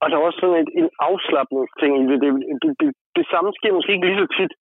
Og 0.01 0.07
der 0.07 0.17
er 0.17 0.27
også 0.29 0.41
sådan 0.41 0.61
et, 0.63 0.71
en 0.81 0.91
afslappningsting 1.09 1.93
i 2.03 2.05
det. 2.11 2.19
Det, 2.25 2.31
det, 2.63 2.71
det. 2.81 2.89
det 3.19 3.25
samme 3.33 3.51
sker 3.59 3.77
måske 3.77 3.95
ikke 3.95 4.09
lige 4.09 4.23
så 4.23 4.29
tit, 4.39 4.53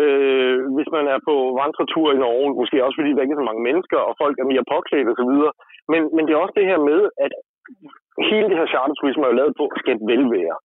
øh, 0.00 0.56
hvis 0.76 0.90
man 0.96 1.04
er 1.14 1.18
på 1.28 1.34
vandretur 1.60 2.06
i 2.12 2.22
Norge. 2.24 2.48
Måske 2.60 2.84
også 2.84 2.98
fordi 2.98 3.12
der 3.14 3.22
ikke 3.22 3.34
er 3.36 3.42
så 3.42 3.50
mange 3.50 3.66
mennesker, 3.68 3.98
og 4.08 4.14
folk 4.22 4.36
er 4.38 4.50
mere 4.52 4.70
påklædt 4.72 5.12
osv. 5.12 5.32
Men, 5.92 6.00
men 6.14 6.22
det 6.24 6.32
er 6.32 6.44
også 6.44 6.56
det 6.60 6.70
her 6.70 6.80
med, 6.90 7.00
at 7.24 7.32
hele 8.30 8.46
det 8.50 8.58
her 8.60 8.72
charterturisme 8.74 9.24
er 9.24 9.30
jo 9.30 9.40
lavet 9.40 9.54
på 9.60 9.64
at 9.74 9.80
skabe 9.82 10.02
velvære. 10.12 10.56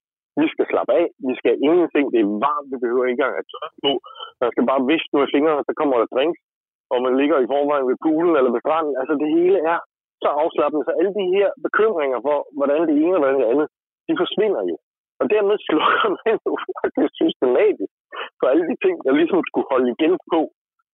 Vi 0.41 0.47
skal 0.53 0.65
slappe 0.71 0.91
af, 0.99 1.05
vi 1.27 1.33
skal 1.39 1.53
ingenting, 1.67 2.05
det 2.13 2.19
er 2.21 2.29
varmt, 2.45 2.69
vi 2.71 2.77
behøver 2.83 3.03
ikke 3.05 3.17
engang 3.17 3.35
at 3.39 3.49
tørre 3.51 3.71
på. 3.85 3.91
Man 4.41 4.51
skal 4.53 4.65
bare 4.71 4.87
viske 4.91 5.13
med 5.13 5.31
fingrene, 5.35 5.67
så 5.67 5.73
kommer 5.79 5.95
der 5.97 6.13
drinks, 6.15 6.39
og 6.93 6.97
man 7.05 7.13
ligger 7.19 7.37
i 7.39 7.51
forvejen 7.53 7.87
ved 7.89 7.97
poolen 8.05 8.33
eller 8.39 8.51
ved 8.55 8.63
stranden. 8.65 8.93
Altså 9.01 9.13
det 9.21 9.29
hele 9.37 9.59
er 9.71 9.77
så 10.23 10.29
afslappende, 10.41 10.85
så 10.85 10.93
alle 10.99 11.13
de 11.19 11.25
her 11.35 11.49
bekymringer 11.65 12.19
for, 12.27 12.37
hvordan 12.57 12.81
det 12.89 12.95
ene 13.03 13.15
og 13.17 13.21
hvordan 13.21 13.39
det 13.41 13.47
andet, 13.53 13.67
de 14.07 14.13
forsvinder 14.21 14.63
jo. 14.71 14.75
Og 15.19 15.25
dermed 15.33 15.55
slukker 15.67 16.07
man 16.21 16.35
jo 16.47 16.53
faktisk 16.79 17.11
systematisk 17.21 17.93
for 18.39 18.45
alle 18.51 18.65
de 18.71 18.77
ting, 18.85 18.95
der 19.05 19.13
ligesom 19.19 19.39
skulle 19.49 19.67
holde 19.73 19.89
igen 19.95 20.13
på, 20.31 20.39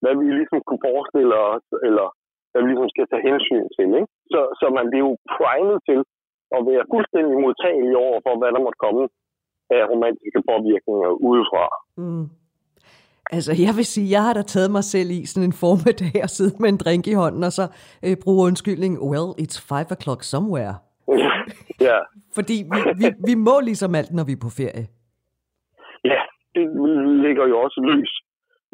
hvad 0.01 0.13
vi 0.19 0.25
ligesom 0.39 0.59
kunne 0.67 0.83
forestille 0.89 1.35
os, 1.53 1.65
eller 1.87 2.07
hvad 2.51 2.61
vi 2.61 2.67
ligesom 2.71 2.91
skal 2.93 3.05
tage 3.11 3.27
hensyn 3.29 3.65
til. 3.77 3.87
Ikke? 3.99 4.11
Så, 4.33 4.39
så 4.59 4.65
man 4.77 4.85
bliver 4.89 5.05
jo 5.09 5.13
primet 5.35 5.77
til 5.89 5.99
at 6.55 6.61
være 6.69 6.89
fuldstændig 6.93 7.35
modtagelig 7.45 7.95
over 8.05 8.19
for, 8.25 8.33
hvad 8.39 8.49
der 8.55 8.65
måtte 8.65 8.83
komme 8.85 9.03
af 9.75 9.81
romantiske 9.93 10.41
påvirkninger 10.49 11.09
udefra. 11.29 11.65
Mm. 12.01 12.25
Altså, 13.35 13.51
jeg 13.65 13.73
vil 13.77 13.85
sige, 13.85 14.11
jeg 14.15 14.23
har 14.27 14.33
da 14.33 14.41
taget 14.41 14.71
mig 14.71 14.83
selv 14.83 15.09
i 15.11 15.25
sådan 15.25 15.47
en 15.49 15.59
formiddag 15.63 16.23
og 16.25 16.29
sidde 16.29 16.55
med 16.59 16.69
en 16.69 16.77
drink 16.83 17.07
i 17.07 17.13
hånden, 17.21 17.43
og 17.43 17.53
så 17.59 17.65
øh, 18.05 18.17
bruge 18.23 18.47
undskyldning, 18.47 18.93
well, 19.11 19.29
it's 19.43 19.57
five 19.71 19.89
o'clock 19.95 20.21
somewhere 20.33 20.75
ja. 21.87 21.97
Fordi 22.37 22.57
vi, 22.73 22.79
vi, 23.01 23.07
vi 23.29 23.35
må 23.47 23.55
ligesom 23.69 23.91
alt, 23.99 24.11
når 24.17 24.25
vi 24.29 24.33
er 24.37 24.45
på 24.45 24.51
ferie. 24.59 24.85
Ja, 26.11 26.19
det 26.55 26.65
ligger 27.25 27.45
jo 27.51 27.55
også 27.65 27.79
løs, 27.89 28.11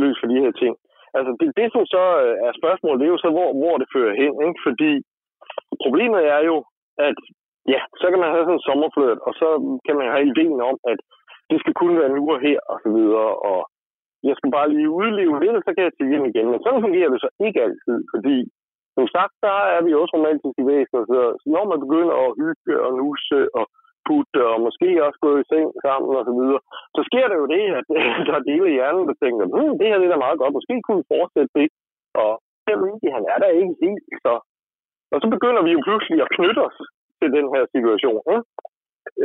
løs 0.02 0.18
for 0.22 0.28
de 0.32 0.38
her 0.44 0.54
ting. 0.62 0.74
Altså, 1.18 1.32
det, 1.40 1.48
det 1.60 1.68
som 1.76 1.86
så 1.96 2.04
øh, 2.24 2.36
er 2.48 2.52
spørgsmålet, 2.62 3.00
det 3.00 3.08
er 3.08 3.16
jo 3.16 3.24
så, 3.26 3.32
hvor, 3.38 3.50
hvor 3.62 3.76
det 3.82 3.88
fører 3.96 4.14
hen. 4.22 4.34
Ikke? 4.48 4.60
Fordi 4.68 4.92
problemet 5.84 6.22
er 6.36 6.42
jo, 6.50 6.58
at 7.08 7.18
ja, 7.74 7.82
så 8.02 8.06
kan 8.10 8.20
man 8.24 8.32
have 8.34 8.46
sådan 8.46 8.60
en 8.60 8.68
sommerfløjt, 8.68 9.20
og 9.28 9.34
så 9.42 9.48
kan 9.86 9.96
man 10.00 10.08
have 10.14 10.26
ideen 10.32 10.60
om, 10.70 10.78
at 10.92 11.00
det 11.50 11.58
skal 11.60 11.74
kun 11.82 11.94
være 12.00 12.16
nu 12.18 12.24
og 12.36 12.40
her, 12.48 12.60
og 12.72 12.78
så 12.84 12.90
videre, 12.98 13.32
og 13.50 13.60
jeg 14.28 14.36
skal 14.38 14.52
bare 14.58 14.72
lige 14.76 14.90
udleve 15.00 15.40
lidt, 15.44 15.58
og 15.60 15.64
så 15.66 15.72
kan 15.74 15.84
jeg 15.84 15.94
til 15.94 16.10
hjem 16.12 16.26
igen. 16.32 16.48
Men 16.52 16.60
sådan 16.64 16.86
fungerer 16.86 17.10
det 17.14 17.20
så 17.22 17.30
ikke 17.46 17.60
altid, 17.68 17.98
fordi 18.14 18.38
som 18.98 19.06
sagt, 19.16 19.34
der 19.48 19.58
er 19.76 19.82
vi 19.86 19.92
også 20.02 20.14
romantiske 20.18 20.64
væsener, 20.72 21.04
så 21.12 21.20
når 21.54 21.64
man 21.72 21.80
begynder 21.86 22.16
at 22.26 22.36
hygge 22.42 22.74
og 22.86 22.92
nusse 23.02 23.40
og 23.60 23.66
putte, 24.08 24.42
og 24.52 24.58
måske 24.68 24.90
også 25.06 25.20
gå 25.26 25.32
i 25.42 25.48
seng 25.52 25.68
sammen 25.86 26.10
og 26.20 26.24
så 26.30 26.34
videre, 26.40 26.62
så 26.96 27.02
sker 27.10 27.26
der 27.32 27.38
jo 27.42 27.48
det, 27.56 27.64
at 27.80 27.86
der 28.28 28.36
er 28.40 28.48
dele 28.52 28.68
i 28.70 28.78
hjernen, 28.78 29.06
der 29.10 29.16
tænker, 29.24 29.44
hmm, 29.54 29.74
det 29.80 29.88
her 29.90 30.00
det 30.00 30.08
er 30.08 30.14
da 30.14 30.26
meget 30.26 30.40
godt, 30.42 30.58
måske 30.58 30.74
kunne 30.84 31.02
vi 31.02 31.12
fortsætte 31.16 31.54
det. 31.60 31.68
Og 32.24 32.32
han 33.18 33.24
er 33.34 33.38
der 33.44 33.50
ikke 33.62 33.76
helt, 33.84 34.04
så... 34.26 34.34
Og 35.14 35.18
så 35.22 35.28
begynder 35.36 35.62
vi 35.68 35.72
jo 35.76 35.80
pludselig 35.88 36.20
at 36.22 36.34
knytte 36.38 36.62
os 36.68 36.78
til 37.20 37.30
den 37.38 37.48
her 37.54 37.64
situation. 37.76 38.22
Ikke? 38.34 38.46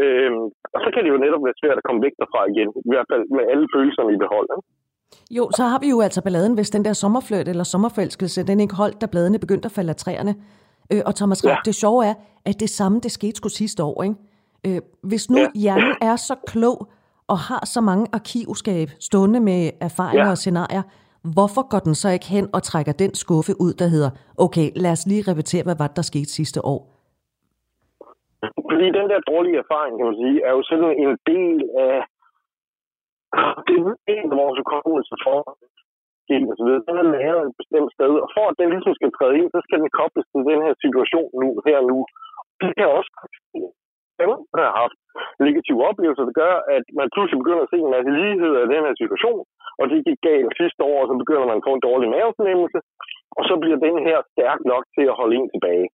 Øhm, 0.00 0.44
og 0.74 0.78
så 0.84 0.88
kan 0.92 1.02
det 1.02 1.10
jo 1.14 1.22
netop 1.24 1.42
være 1.46 1.60
svært 1.60 1.78
at 1.78 1.86
komme 1.86 2.04
væk 2.06 2.14
derfra 2.20 2.40
igen, 2.52 2.70
i 2.88 2.90
hvert 2.92 3.08
fald 3.12 3.24
med 3.36 3.44
alle 3.52 3.66
følelserne 3.74 4.10
i 4.14 4.22
behold. 4.24 4.48
Ikke? 4.56 4.66
Jo, 5.30 5.50
så 5.56 5.62
har 5.62 5.78
vi 5.78 5.88
jo 5.88 6.00
altså 6.00 6.22
balladen, 6.22 6.54
hvis 6.54 6.70
den 6.70 6.84
der 6.84 6.92
sommerfløjt 6.92 7.48
eller 7.48 7.64
sommerforelskelse, 7.64 8.42
den 8.42 8.60
ikke 8.60 8.74
holdt, 8.74 9.00
da 9.00 9.06
bladene 9.06 9.38
begyndte 9.38 9.66
at 9.66 9.72
falde 9.72 9.90
af 9.90 9.96
træerne. 9.96 10.34
Øh, 10.92 11.02
og 11.06 11.14
Thomas 11.14 11.44
Rapp, 11.44 11.52
ja. 11.52 11.60
det 11.64 11.74
sjove 11.74 12.06
er, 12.06 12.14
at 12.44 12.60
det 12.60 12.70
samme, 12.70 13.00
det 13.00 13.12
skete 13.12 13.36
sgu 13.36 13.48
sidste 13.48 13.84
år. 13.84 14.02
Ikke? 14.02 14.16
Øh, 14.66 14.80
hvis 15.02 15.30
nu 15.30 15.38
ja. 15.38 15.48
hjernen 15.54 15.94
er 16.02 16.16
så 16.16 16.34
klog 16.46 16.88
og 17.28 17.38
har 17.38 17.66
så 17.66 17.80
mange 17.80 18.06
arkivskab 18.12 18.88
stående 19.00 19.40
med 19.40 19.70
erfaringer 19.80 20.24
ja. 20.24 20.30
og 20.30 20.38
scenarier, 20.38 20.82
hvorfor 21.34 21.68
går 21.70 21.78
den 21.78 21.94
så 21.94 22.08
ikke 22.08 22.26
hen 22.26 22.46
og 22.54 22.62
trækker 22.62 22.92
den 22.92 23.14
skuffe 23.14 23.52
ud, 23.60 23.72
der 23.72 23.86
hedder, 23.86 24.10
okay, 24.38 24.70
lad 24.76 24.92
os 24.92 25.06
lige 25.06 25.30
repetere, 25.30 25.62
hvad 25.62 25.76
var 25.78 25.86
det, 25.86 25.96
der 25.96 26.02
skete 26.02 26.30
sidste 26.30 26.64
år? 26.64 26.80
Fordi 28.70 28.86
den 28.98 29.06
der 29.12 29.20
dårlige 29.32 29.58
erfaring, 29.64 29.92
kan 29.98 30.06
man 30.06 30.16
sige, 30.22 30.36
er 30.48 30.52
jo 30.56 30.62
sådan 30.70 30.92
en 31.04 31.12
del 31.32 31.54
af 31.86 31.96
det 33.66 33.76
er 33.82 33.94
en 34.16 34.32
af 34.34 34.38
vores 34.42 34.58
hukommelse 34.62 35.14
for 35.24 35.38
og 35.50 35.54
så 36.28 36.50
altså, 36.50 36.62
videre. 36.66 36.86
Den 36.88 36.96
er 37.02 37.08
lavet 37.16 37.42
et 37.48 37.58
bestemt 37.60 37.90
sted, 37.96 38.12
og 38.24 38.28
for 38.36 38.44
at 38.50 38.58
den 38.60 38.68
ligesom 38.74 38.94
skal 38.98 39.10
træde 39.16 39.34
ind, 39.38 39.48
så 39.54 39.60
skal 39.66 39.78
den 39.82 39.90
kobles 39.98 40.26
til 40.32 40.42
den 40.50 40.60
her 40.66 40.74
situation 40.84 41.30
nu, 41.40 41.48
her 41.68 41.78
nu. 41.90 41.98
Det 42.60 42.70
kan 42.76 42.88
også 42.98 43.10
dem, 44.20 44.30
der 44.56 44.64
har 44.68 44.74
haft 44.82 44.98
negative 45.46 45.80
oplevelser, 45.88 46.24
der 46.28 46.36
gør, 46.42 46.54
at 46.76 46.84
man 46.98 47.08
pludselig 47.14 47.38
begynder 47.42 47.64
at 47.64 47.72
se 47.72 47.78
en 47.82 47.94
masse 47.96 48.10
lighed 48.22 48.52
af 48.62 48.66
den 48.74 48.82
her 48.86 48.94
situation, 49.02 49.42
og 49.80 49.84
det 49.90 50.06
gik 50.06 50.20
galt 50.28 50.58
sidste 50.60 50.82
år, 50.90 50.98
og 51.02 51.08
så 51.10 51.14
begynder 51.22 51.46
man 51.50 51.58
at 51.60 51.66
få 51.68 51.72
en 51.74 51.86
dårlig 51.88 52.08
mavefornemmelse, 52.14 52.78
og 53.38 53.42
så 53.48 53.54
bliver 53.62 53.78
den 53.86 53.96
her 54.08 54.18
stærk 54.32 54.60
nok 54.72 54.84
til 54.96 55.04
at 55.10 55.18
holde 55.20 55.36
en 55.40 55.50
tilbage. 55.54 55.88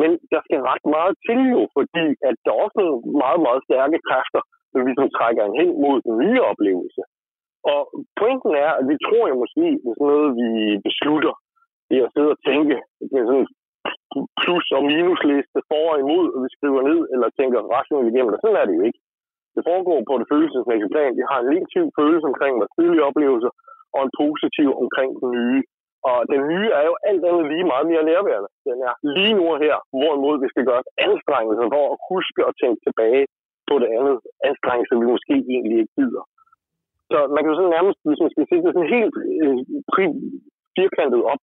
Men 0.00 0.10
der 0.32 0.40
skal 0.44 0.60
ret 0.70 0.86
meget 0.96 1.14
til 1.26 1.40
jo, 1.54 1.62
fordi 1.76 2.06
at 2.28 2.34
der 2.44 2.50
er 2.52 2.62
også 2.64 2.76
nogle 2.80 2.98
meget, 3.22 3.40
meget 3.46 3.60
stærke 3.68 3.98
kræfter, 4.08 4.42
ligesom 4.88 5.08
trækker 5.16 5.42
en 5.44 5.58
hen 5.60 5.70
mod 5.84 5.96
en 6.08 6.14
nye 6.22 6.40
oplevelse. 6.50 7.02
Og 7.72 7.80
pointen 8.20 8.52
er, 8.64 8.70
at 8.80 8.84
vi 8.90 8.96
tror 9.06 9.24
jo 9.30 9.36
måske, 9.42 9.66
det 9.82 9.88
er 9.90 9.96
sådan 9.98 10.12
noget, 10.12 10.30
vi 10.40 10.50
beslutter, 10.88 11.34
i 11.94 11.96
at 12.04 12.12
sidde 12.14 12.30
og 12.34 12.40
tænke 12.48 12.76
med 13.14 13.22
sådan 13.28 13.48
plus- 14.42 14.76
og 14.76 14.82
minusliste 14.92 15.58
for 15.70 15.84
og 15.92 15.98
imod, 16.04 16.26
og 16.34 16.38
vi 16.44 16.48
skriver 16.56 16.80
ned 16.90 17.00
eller 17.12 17.28
tænker 17.40 17.60
rationelt 17.76 18.10
igennem. 18.10 18.34
Og 18.36 18.40
sådan 18.42 18.60
er 18.60 18.66
det 18.66 18.78
jo 18.78 18.84
ikke. 18.88 19.00
Det 19.54 19.62
foregår 19.70 19.98
på 20.08 20.14
det 20.20 20.30
følelsesmæssige 20.32 20.92
plan. 20.94 21.18
Vi 21.20 21.24
har 21.30 21.38
en 21.40 21.50
negativ 21.54 21.84
følelse 21.98 22.26
omkring 22.32 22.52
vores 22.60 22.74
tidlige 22.76 23.06
oplevelser, 23.08 23.52
og 23.94 24.00
en 24.06 24.12
positiv 24.22 24.68
omkring 24.82 25.10
den 25.20 25.30
nye. 25.38 25.62
Og 26.10 26.18
den 26.32 26.42
nye 26.52 26.68
er 26.78 26.84
jo 26.90 26.94
alt 27.08 27.22
andet 27.28 27.44
lige 27.52 27.70
meget 27.72 27.86
mere 27.90 28.04
nærværende. 28.10 28.50
Den 28.68 28.78
er 28.88 28.94
lige 29.16 29.34
nu 29.38 29.44
her, 29.64 29.76
hvorimod 29.98 30.36
vi 30.44 30.48
skal 30.52 30.64
gøre 30.70 30.82
anstrengelser 31.06 31.66
for 31.74 31.84
at 31.92 31.98
huske 32.10 32.40
og 32.48 32.52
tænke 32.62 32.80
tilbage 32.86 33.24
på 33.72 33.76
det 33.82 33.90
andet. 33.96 34.16
som 34.88 34.96
vi 35.02 35.06
måske 35.14 35.34
egentlig 35.56 35.78
ikke 35.80 35.94
gider. 35.98 36.24
Så 37.10 37.18
man 37.32 37.40
kan 37.40 37.50
jo 37.52 37.58
sådan 37.58 37.76
nærmest, 37.76 37.98
hvis 38.08 38.22
man 38.24 38.32
skal 38.32 38.46
sige 38.48 38.62
det 38.64 38.72
sådan 38.74 38.94
helt 38.96 39.14
øh, 39.44 39.58
firkantet 40.76 41.22
op, 41.32 41.42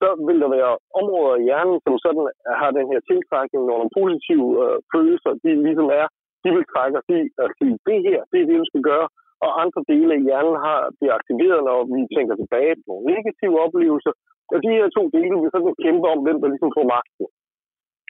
så 0.00 0.08
vil 0.26 0.38
der 0.42 0.50
være 0.58 0.72
områder 1.00 1.36
i 1.38 1.46
hjernen, 1.48 1.78
som 1.84 1.94
sådan 2.04 2.24
har 2.60 2.70
den 2.78 2.86
her 2.92 3.00
tiltrækning, 3.10 3.62
når 3.64 3.76
nogle 3.78 3.96
positive 4.00 4.48
øh, 4.64 4.76
følelser, 4.92 5.30
de 5.42 5.50
ligesom 5.68 5.88
er 6.02 6.06
de 6.42 6.48
vil 6.56 6.66
trække 6.72 6.96
os 7.00 7.08
i 7.18 7.20
at 7.44 7.48
sige, 7.58 7.74
det 7.88 7.98
her, 8.06 8.18
det 8.30 8.38
er 8.40 8.48
det, 8.50 8.58
vi 8.62 8.70
skal 8.70 8.84
gøre. 8.90 9.06
Og 9.44 9.50
andre 9.62 9.80
dele 9.92 10.12
af 10.16 10.24
hjernen 10.26 10.56
har 10.66 10.80
bliver 10.98 11.14
aktiveret, 11.18 11.60
når 11.68 11.78
vi 11.94 12.00
tænker 12.16 12.34
tilbage 12.36 12.74
på 12.76 12.84
nogle 12.88 13.06
negative 13.12 13.56
oplevelser. 13.64 14.12
Og 14.52 14.58
de 14.64 14.70
her 14.76 14.86
to 14.96 15.02
dele 15.16 15.34
vil 15.40 15.54
sådan 15.54 15.74
kæmpe 15.84 16.06
om, 16.12 16.18
hvem 16.24 16.38
der 16.40 16.48
ligesom 16.52 16.70
får 16.76 16.86
magten. 16.94 17.26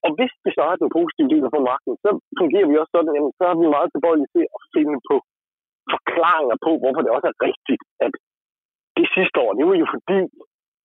Og 0.05 0.11
hvis 0.17 0.33
vi 0.45 0.51
så 0.57 0.63
har 0.69 0.77
den 0.83 0.91
positive 0.99 1.31
del 1.33 1.45
af 1.47 1.63
magten, 1.71 1.95
så 2.05 2.11
fungerer 2.41 2.69
vi 2.71 2.81
også 2.81 2.93
sådan, 2.97 3.13
at 3.19 3.23
så 3.39 3.45
er 3.53 3.57
vi 3.61 3.75
meget 3.77 3.91
tilbøjelige 3.91 4.33
til 4.35 4.45
at 4.57 4.63
finde 4.75 4.97
på 5.09 5.17
forklaringer 5.93 6.57
på, 6.67 6.71
hvorfor 6.81 7.01
det 7.03 7.11
også 7.17 7.29
er 7.33 7.39
rigtigt, 7.49 7.83
at 8.07 8.13
det 8.99 9.07
sidste 9.17 9.37
år, 9.45 9.51
det 9.59 9.65
var 9.69 9.77
jo 9.83 9.87
fordi, 9.97 10.21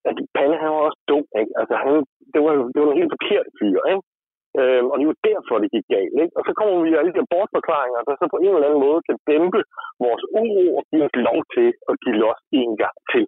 at 0.09 0.15
Palle 0.35 0.57
han 0.61 0.71
var 0.75 0.81
også 0.87 0.99
dum, 1.11 1.25
ikke? 1.41 1.53
Altså, 1.59 1.73
han, 1.83 1.93
det, 2.33 2.39
var, 2.45 2.51
det 2.73 2.79
var 2.81 2.89
en 2.91 2.99
helt 3.01 3.13
forkert 3.15 3.47
fyr, 3.59 3.79
ikke? 3.93 4.03
Øhm, 4.59 4.87
og 4.91 4.95
det 4.99 5.07
var 5.11 5.17
derfor, 5.29 5.55
det 5.63 5.73
gik 5.75 5.87
galt. 5.95 6.15
Ikke? 6.23 6.33
Og 6.37 6.43
så 6.47 6.51
kommer 6.57 6.75
vi 6.85 6.97
alle 6.99 7.11
de 7.13 7.19
her 7.19 7.31
bortforklaringer, 7.33 7.99
der 8.07 8.13
så 8.15 8.25
på 8.33 8.39
en 8.45 8.53
eller 8.55 8.67
anden 8.69 8.85
måde 8.87 9.01
kan 9.07 9.17
dæmpe 9.31 9.59
vores 10.05 10.23
uro 10.41 10.65
og 10.77 10.83
give 10.89 11.03
os 11.07 11.15
lov 11.27 11.39
til 11.55 11.67
at 11.89 11.95
give 12.03 12.17
los 12.23 12.39
en 12.61 12.71
gang 12.83 12.97
til. 13.11 13.25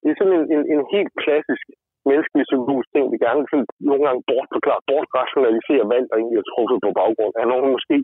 Det 0.00 0.08
er 0.10 0.16
sådan 0.18 0.36
en, 0.38 0.46
en, 0.54 0.62
en 0.74 0.82
helt 0.94 1.12
klassisk 1.22 1.66
menneskelig 2.08 2.44
psykologisk 2.48 2.88
ting, 2.94 3.04
vi 3.14 3.18
gerne 3.26 3.42
vil 3.50 3.62
nogle 3.90 4.02
gange 4.06 4.20
bortforklare, 4.30 4.82
bortrationalisere 4.90 5.84
valg, 5.92 6.06
og 6.12 6.16
egentlig 6.20 6.38
er 6.42 6.48
truffet 6.52 6.78
på 6.86 6.90
baggrund 7.00 7.34
af 7.40 7.44
nogle 7.52 7.66
måske 7.76 7.96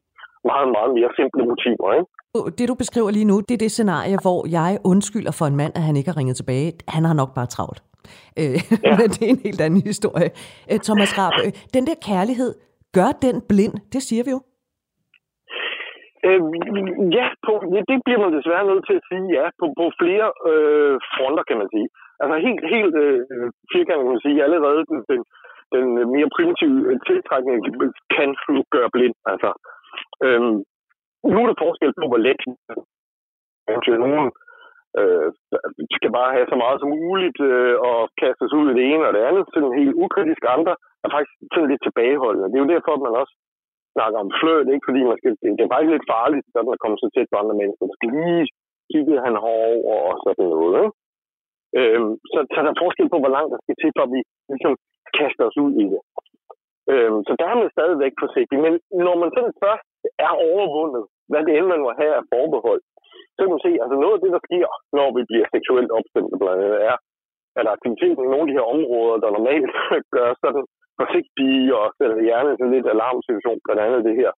meget, 0.50 0.68
meget 0.76 0.90
mere 0.98 1.10
simple 1.18 1.42
motiver. 1.50 1.88
Ikke? 1.98 2.08
Det, 2.58 2.64
du 2.70 2.74
beskriver 2.82 3.10
lige 3.16 3.28
nu, 3.32 3.36
det 3.48 3.54
er 3.54 3.62
det 3.64 3.72
scenarie, 3.76 4.16
hvor 4.24 4.40
jeg 4.58 4.70
undskylder 4.90 5.32
for 5.38 5.46
en 5.50 5.56
mand, 5.60 5.72
at 5.78 5.82
han 5.88 5.96
ikke 5.98 6.08
har 6.10 6.18
ringet 6.20 6.36
tilbage. 6.40 6.68
Han 6.88 7.02
har 7.08 7.14
nok 7.20 7.30
bare 7.38 7.48
travlt. 7.56 7.80
Øh, 8.40 8.58
ja. 8.86 8.96
Men 8.98 9.08
det 9.14 9.22
er 9.26 9.32
en 9.36 9.42
helt 9.46 9.60
anden 9.66 9.82
historie. 9.90 10.30
Øh, 10.70 10.78
Thomas 10.88 11.18
Rapp, 11.18 11.34
øh, 11.44 11.52
den 11.74 11.86
der 11.88 11.96
kærlighed, 12.08 12.50
gør 12.98 13.10
den 13.26 13.36
blind? 13.50 13.74
Det 13.92 14.02
siger 14.02 14.24
vi 14.24 14.30
jo. 14.30 14.40
Øh, 16.26 16.40
ja, 17.18 17.26
på, 17.46 17.52
ja, 17.74 17.80
det 17.90 17.98
bliver 18.04 18.20
man 18.24 18.32
desværre 18.38 18.68
nødt 18.70 18.84
til 18.86 18.96
at 19.00 19.06
sige 19.08 19.26
ja, 19.38 19.44
på, 19.60 19.66
på 19.80 19.84
flere 20.02 20.28
øh, 20.50 20.94
fronter, 21.14 21.44
kan 21.48 21.58
man 21.62 21.68
sige. 21.74 21.88
Altså 22.22 22.36
helt, 22.46 22.64
helt 22.74 22.94
øh, 23.04 23.20
firkantet 23.72 24.04
kan 24.04 24.14
man 24.14 24.24
sige, 24.26 24.44
allerede 24.46 24.82
den, 24.90 25.00
den, 25.10 25.20
den 25.74 25.84
mere 26.14 26.34
primitive 26.36 26.78
øh, 26.90 26.96
tiltrækning 27.08 27.56
kan 28.16 28.28
gøre 28.74 28.90
blind. 28.94 29.16
Altså, 29.32 29.50
øh, 30.24 30.40
nu 31.32 31.38
er 31.42 31.48
der 31.48 31.62
forskel 31.64 31.92
på, 31.98 32.04
hvor 32.10 32.20
let 32.26 32.40
nogen 34.06 34.28
øh, 35.00 35.28
skal 35.96 36.10
bare 36.18 36.30
have 36.36 36.46
så 36.52 36.56
meget 36.64 36.80
som 36.80 36.90
muligt 37.04 37.40
øh, 37.50 37.76
og 37.88 37.98
kastes 38.22 38.52
ud 38.58 38.66
i 38.70 38.76
det 38.78 38.84
ene 38.92 39.06
og 39.08 39.12
det 39.14 39.22
andet, 39.28 39.44
sådan 39.54 39.78
helt 39.80 39.94
ukritisk 40.04 40.42
andre 40.56 40.74
er 41.04 41.08
faktisk 41.14 41.34
sådan 41.54 41.70
lidt 41.70 41.82
tilbageholdende. 41.84 42.48
Det 42.50 42.56
er 42.56 42.64
jo 42.64 42.74
derfor, 42.74 42.92
at 42.94 43.04
man 43.06 43.20
også 43.22 43.34
snakker 43.94 44.18
om 44.24 44.30
fløt, 44.40 44.66
ikke? 44.74 44.86
fordi 44.88 45.00
man 45.10 45.16
skal, 45.20 45.32
det 45.56 45.62
er 45.64 45.72
faktisk 45.74 45.94
lidt 45.94 46.10
farligt, 46.14 46.44
sådan 46.54 46.74
at 46.76 46.82
komme 46.82 46.96
så 46.98 47.08
tæt 47.14 47.30
på 47.30 47.36
andre 47.42 47.58
mennesker. 47.60 47.90
Man 47.90 47.98
skal 47.98 48.10
lige 48.18 48.44
kigge 48.92 49.16
han 49.26 49.34
over 49.56 49.98
og 50.10 50.16
sådan 50.24 50.48
noget. 50.54 50.74
Ikke? 50.82 50.92
Øhm, 51.78 52.12
så, 52.32 52.38
så 52.52 52.58
der 52.64 52.70
er 52.72 52.82
forskel 52.84 53.08
på, 53.12 53.18
hvor 53.22 53.34
langt 53.36 53.52
der 53.54 53.60
skal 53.62 53.76
til, 53.82 53.90
for 53.96 54.04
vi 54.14 54.20
ligesom 54.50 54.74
kaster 55.18 55.44
os 55.48 55.58
ud 55.64 55.72
i 55.82 55.84
det. 55.92 56.02
Øhm, 56.92 57.20
så 57.26 57.32
der 57.40 57.46
er 57.48 57.56
man 57.60 57.74
stadigvæk 57.76 58.14
forsigtig. 58.24 58.56
Men 58.66 58.72
når 59.06 59.16
man 59.22 59.30
sådan 59.36 59.54
først 59.64 59.88
er 60.26 60.32
overvundet, 60.50 61.04
hvad 61.30 61.42
det 61.46 61.52
end 61.54 61.68
man 61.72 61.84
må 61.86 61.90
have 62.00 62.14
af 62.20 62.24
forbehold, 62.32 62.82
så 63.34 63.40
kan 63.42 63.52
man 63.54 63.64
se, 63.66 63.72
altså 63.82 63.96
noget 64.02 64.16
af 64.16 64.22
det, 64.24 64.32
der 64.36 64.42
sker, 64.48 64.68
når 64.98 65.08
vi 65.16 65.22
bliver 65.30 65.46
seksuelt 65.54 65.90
opstemt, 65.98 66.32
blandt 66.40 66.62
andet, 66.66 66.80
er, 66.90 66.96
at 67.60 67.66
aktiviteten 67.74 68.22
i 68.24 68.30
nogle 68.32 68.44
af 68.44 68.48
de 68.50 68.58
her 68.58 68.66
områder, 68.74 69.16
der 69.22 69.36
normalt 69.38 69.72
gør 70.16 70.28
sådan 70.44 70.64
forsigtige 71.00 71.66
og 71.78 71.86
sætter 71.98 72.18
hjernen 72.26 72.54
til 72.56 72.66
lidt 72.74 72.86
alarmsituation, 72.94 73.64
blandt 73.64 73.82
andet 73.84 74.06
det 74.08 74.14
her 74.20 74.30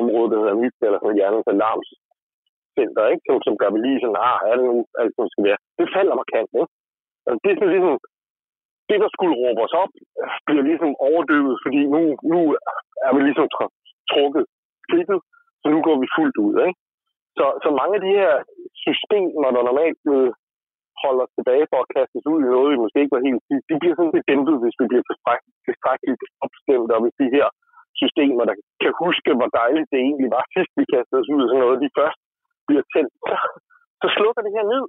område, 0.00 0.30
der 0.30 0.38
hedder 0.42 0.62
mit, 0.62 0.76
eller 0.86 0.98
sådan 1.00 1.18
hjernens 1.18 1.48
alarmscenter, 1.54 3.04
ikke? 3.12 3.24
Som, 3.28 3.36
som 3.46 3.54
gør 3.60 3.70
vi 3.74 3.78
lige 3.80 4.00
sådan, 4.02 4.20
ah, 4.28 4.38
er 4.48 4.54
det 4.58 4.64
nu 4.70 4.76
alt, 5.00 5.14
som 5.16 5.26
skal 5.32 5.44
være. 5.48 5.60
Det 5.78 5.86
falder 5.96 6.14
markant, 6.22 6.50
ikke? 6.60 6.72
Altså, 7.26 7.40
det 7.42 7.50
er 7.50 7.58
sådan 7.58 7.74
ligesom, 7.76 7.94
det, 8.88 8.98
der 9.04 9.10
skulle 9.12 9.34
råbe 9.42 9.60
os 9.66 9.74
op, 9.82 9.92
bliver 10.46 10.64
ligesom 10.70 10.90
overdøvet, 11.08 11.54
fordi 11.64 11.80
nu, 11.94 12.00
nu 12.32 12.40
er 13.06 13.12
vi 13.16 13.20
ligesom 13.28 13.46
trukket 14.12 14.44
skridtet, 14.84 15.20
så 15.62 15.66
nu 15.74 15.78
går 15.86 15.96
vi 16.02 16.08
fuldt 16.16 16.36
ud, 16.46 16.54
ikke? 16.66 16.78
Så, 17.38 17.44
så 17.64 17.68
mange 17.80 17.94
af 17.98 18.02
de 18.06 18.12
her 18.20 18.32
systemer, 18.84 19.48
der 19.54 19.62
normalt 19.70 20.00
holder 21.02 21.22
os 21.26 21.36
tilbage 21.38 21.66
for 21.70 21.78
at 21.82 21.90
kaste 21.96 22.14
os 22.18 22.30
ud 22.32 22.38
i 22.42 22.52
noget, 22.54 22.72
vi 22.72 22.82
måske 22.84 23.00
ikke 23.02 23.16
var 23.16 23.26
helt 23.28 23.42
de, 23.48 23.54
de 23.68 23.74
bliver 23.80 23.96
sådan 23.96 24.14
set 24.14 24.28
dæmpet, 24.30 24.56
hvis 24.62 24.76
vi 24.80 24.84
bliver 24.90 25.04
tilstrækkeligt 25.66 26.22
opstemt, 26.44 26.90
og 26.94 27.00
hvis 27.02 27.16
de 27.22 27.28
her 27.36 27.46
systemer, 28.00 28.44
der 28.48 28.56
kan 28.82 28.92
huske, 29.04 29.30
hvor 29.38 29.50
dejligt 29.60 29.90
det 29.92 30.00
egentlig 30.06 30.30
var 30.36 30.44
sidst, 30.54 30.72
vi 30.78 30.84
kastede 30.94 31.20
os 31.22 31.32
ud 31.34 31.42
i 31.44 31.48
sådan 31.48 31.62
noget, 31.64 31.82
de 31.84 31.96
først 31.98 32.20
bliver 32.68 32.84
tændt, 32.92 33.12
så, 33.22 33.32
så 34.00 34.06
slukker 34.16 34.42
det 34.44 34.56
her 34.56 34.66
ned. 34.72 34.84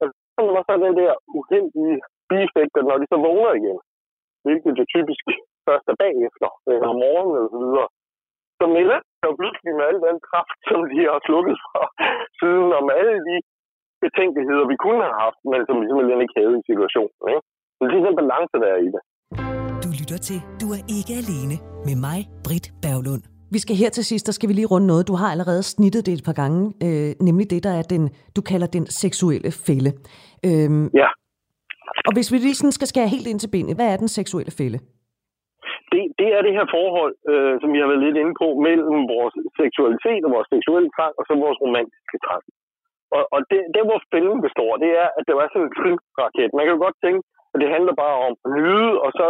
Og 0.00 0.06
så 0.34 0.40
er 0.60 0.64
så 0.68 0.74
den 0.86 0.94
der 1.02 1.12
uheldige 1.38 1.96
bieffekter, 2.28 2.82
når 2.88 2.96
de 3.00 3.06
så 3.12 3.18
vågner 3.26 3.52
igen, 3.60 3.78
hvilket 4.44 4.72
det 4.78 4.86
typisk 4.94 5.24
først 5.66 5.86
er 5.92 5.96
bagefter, 6.04 6.48
eller 6.72 6.88
om 6.92 6.98
morgenen 7.04 7.34
eller 7.36 7.50
så 7.54 7.60
videre, 7.64 7.88
så 8.58 8.64
melder 8.76 8.98
der 9.22 9.38
pludselig 9.38 9.72
med 9.78 9.84
al 9.90 9.98
den 10.08 10.18
kraft, 10.28 10.58
som 10.68 10.80
de 10.92 10.98
har 11.10 11.20
slukket 11.26 11.56
fra 11.66 11.82
siden 12.40 12.70
om 12.80 12.86
alle 13.00 13.16
de 13.28 13.36
betænkeligheder, 14.04 14.64
vi 14.72 14.76
kunne 14.84 15.02
have 15.06 15.18
haft, 15.24 15.40
men 15.50 15.60
som 15.66 15.76
vi 15.80 15.84
simpelthen 15.86 16.20
ikke 16.24 16.36
havde 16.40 16.54
i 16.60 16.62
situationen. 16.70 17.18
Ikke? 17.32 17.42
Så 17.76 17.82
det 17.90 17.96
er 17.98 18.06
den 18.08 18.16
balance, 18.22 18.54
der 18.62 18.68
er 18.74 18.80
i 18.86 18.88
det. 18.94 19.02
Du 19.84 19.90
lytter 20.00 20.18
til 20.28 20.38
Du 20.62 20.66
er 20.76 20.82
ikke 20.98 21.12
alene 21.22 21.56
med 21.88 21.96
mig, 22.06 22.18
Britt 22.46 22.66
Berglund. 22.84 23.24
Vi 23.54 23.58
skal 23.64 23.76
her 23.82 23.90
til 23.96 24.04
sidst, 24.10 24.24
der 24.28 24.34
skal 24.36 24.48
vi 24.48 24.54
lige 24.56 24.70
runde 24.72 24.86
noget. 24.92 25.08
Du 25.10 25.16
har 25.20 25.28
allerede 25.34 25.62
snittet 25.74 26.06
det 26.06 26.14
et 26.14 26.26
par 26.28 26.36
gange, 26.42 26.60
øh, 26.86 27.10
nemlig 27.28 27.46
det, 27.52 27.60
der 27.68 27.74
er 27.80 27.84
den, 27.94 28.02
du 28.36 28.40
kalder 28.50 28.68
den 28.76 28.84
seksuelle 29.02 29.50
fælde. 29.66 29.90
Øhm, 30.48 30.86
ja. 31.02 31.08
Og 32.08 32.12
hvis 32.16 32.28
vi 32.32 32.36
lige 32.38 32.58
sådan 32.58 32.78
skal 32.78 32.90
skære 32.92 33.14
helt 33.14 33.28
ind 33.30 33.40
til 33.40 33.50
benet, 33.54 33.76
hvad 33.78 33.88
er 33.92 33.98
den 34.02 34.10
seksuelle 34.18 34.52
fælde? 34.60 34.78
Det, 35.92 36.02
det 36.20 36.28
er 36.36 36.40
det 36.46 36.52
her 36.58 36.66
forhold, 36.76 37.14
øh, 37.32 37.54
som 37.60 37.68
vi 37.74 37.78
har 37.80 37.88
været 37.90 38.04
lidt 38.06 38.16
inde 38.22 38.34
på, 38.42 38.48
mellem 38.66 38.98
vores 39.14 39.34
seksualitet 39.60 40.22
og 40.26 40.30
vores 40.36 40.48
seksuelle 40.54 40.90
trang, 40.96 41.14
og 41.18 41.24
så 41.28 41.32
vores 41.44 41.58
romantiske 41.64 42.18
trang. 42.26 42.44
Og, 43.16 43.22
og 43.34 43.40
det, 43.50 43.60
det, 43.74 43.82
hvor 43.88 44.00
filmen 44.14 44.40
består, 44.46 44.72
det 44.84 44.90
er, 45.02 45.08
at 45.18 45.24
det 45.28 45.34
var 45.38 45.46
sådan 45.48 45.66
en 45.68 45.76
filmraket. 45.80 46.50
Man 46.56 46.64
kan 46.64 46.74
jo 46.76 46.84
godt 46.86 46.98
tænke, 47.04 47.20
at 47.52 47.58
det 47.62 47.74
handler 47.74 47.94
bare 48.04 48.16
om 48.26 48.34
at 48.44 48.50
nyde, 48.58 48.90
og 49.04 49.10
så 49.18 49.26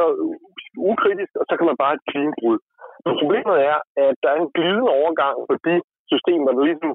ukritisk, 0.93 1.33
og 1.41 1.45
så 1.49 1.55
kan 1.57 1.67
man 1.71 1.81
bare 1.83 1.95
et 1.97 2.07
klinbrud. 2.11 2.59
Men 3.05 3.13
problemet 3.21 3.57
er, 3.71 3.79
at 4.05 4.15
der 4.23 4.31
er 4.33 4.39
en 4.41 4.55
glidende 4.57 4.91
overgang 5.01 5.37
på 5.49 5.55
de 5.67 5.75
systemer, 6.13 6.51
der 6.57 6.65
ligesom 6.69 6.93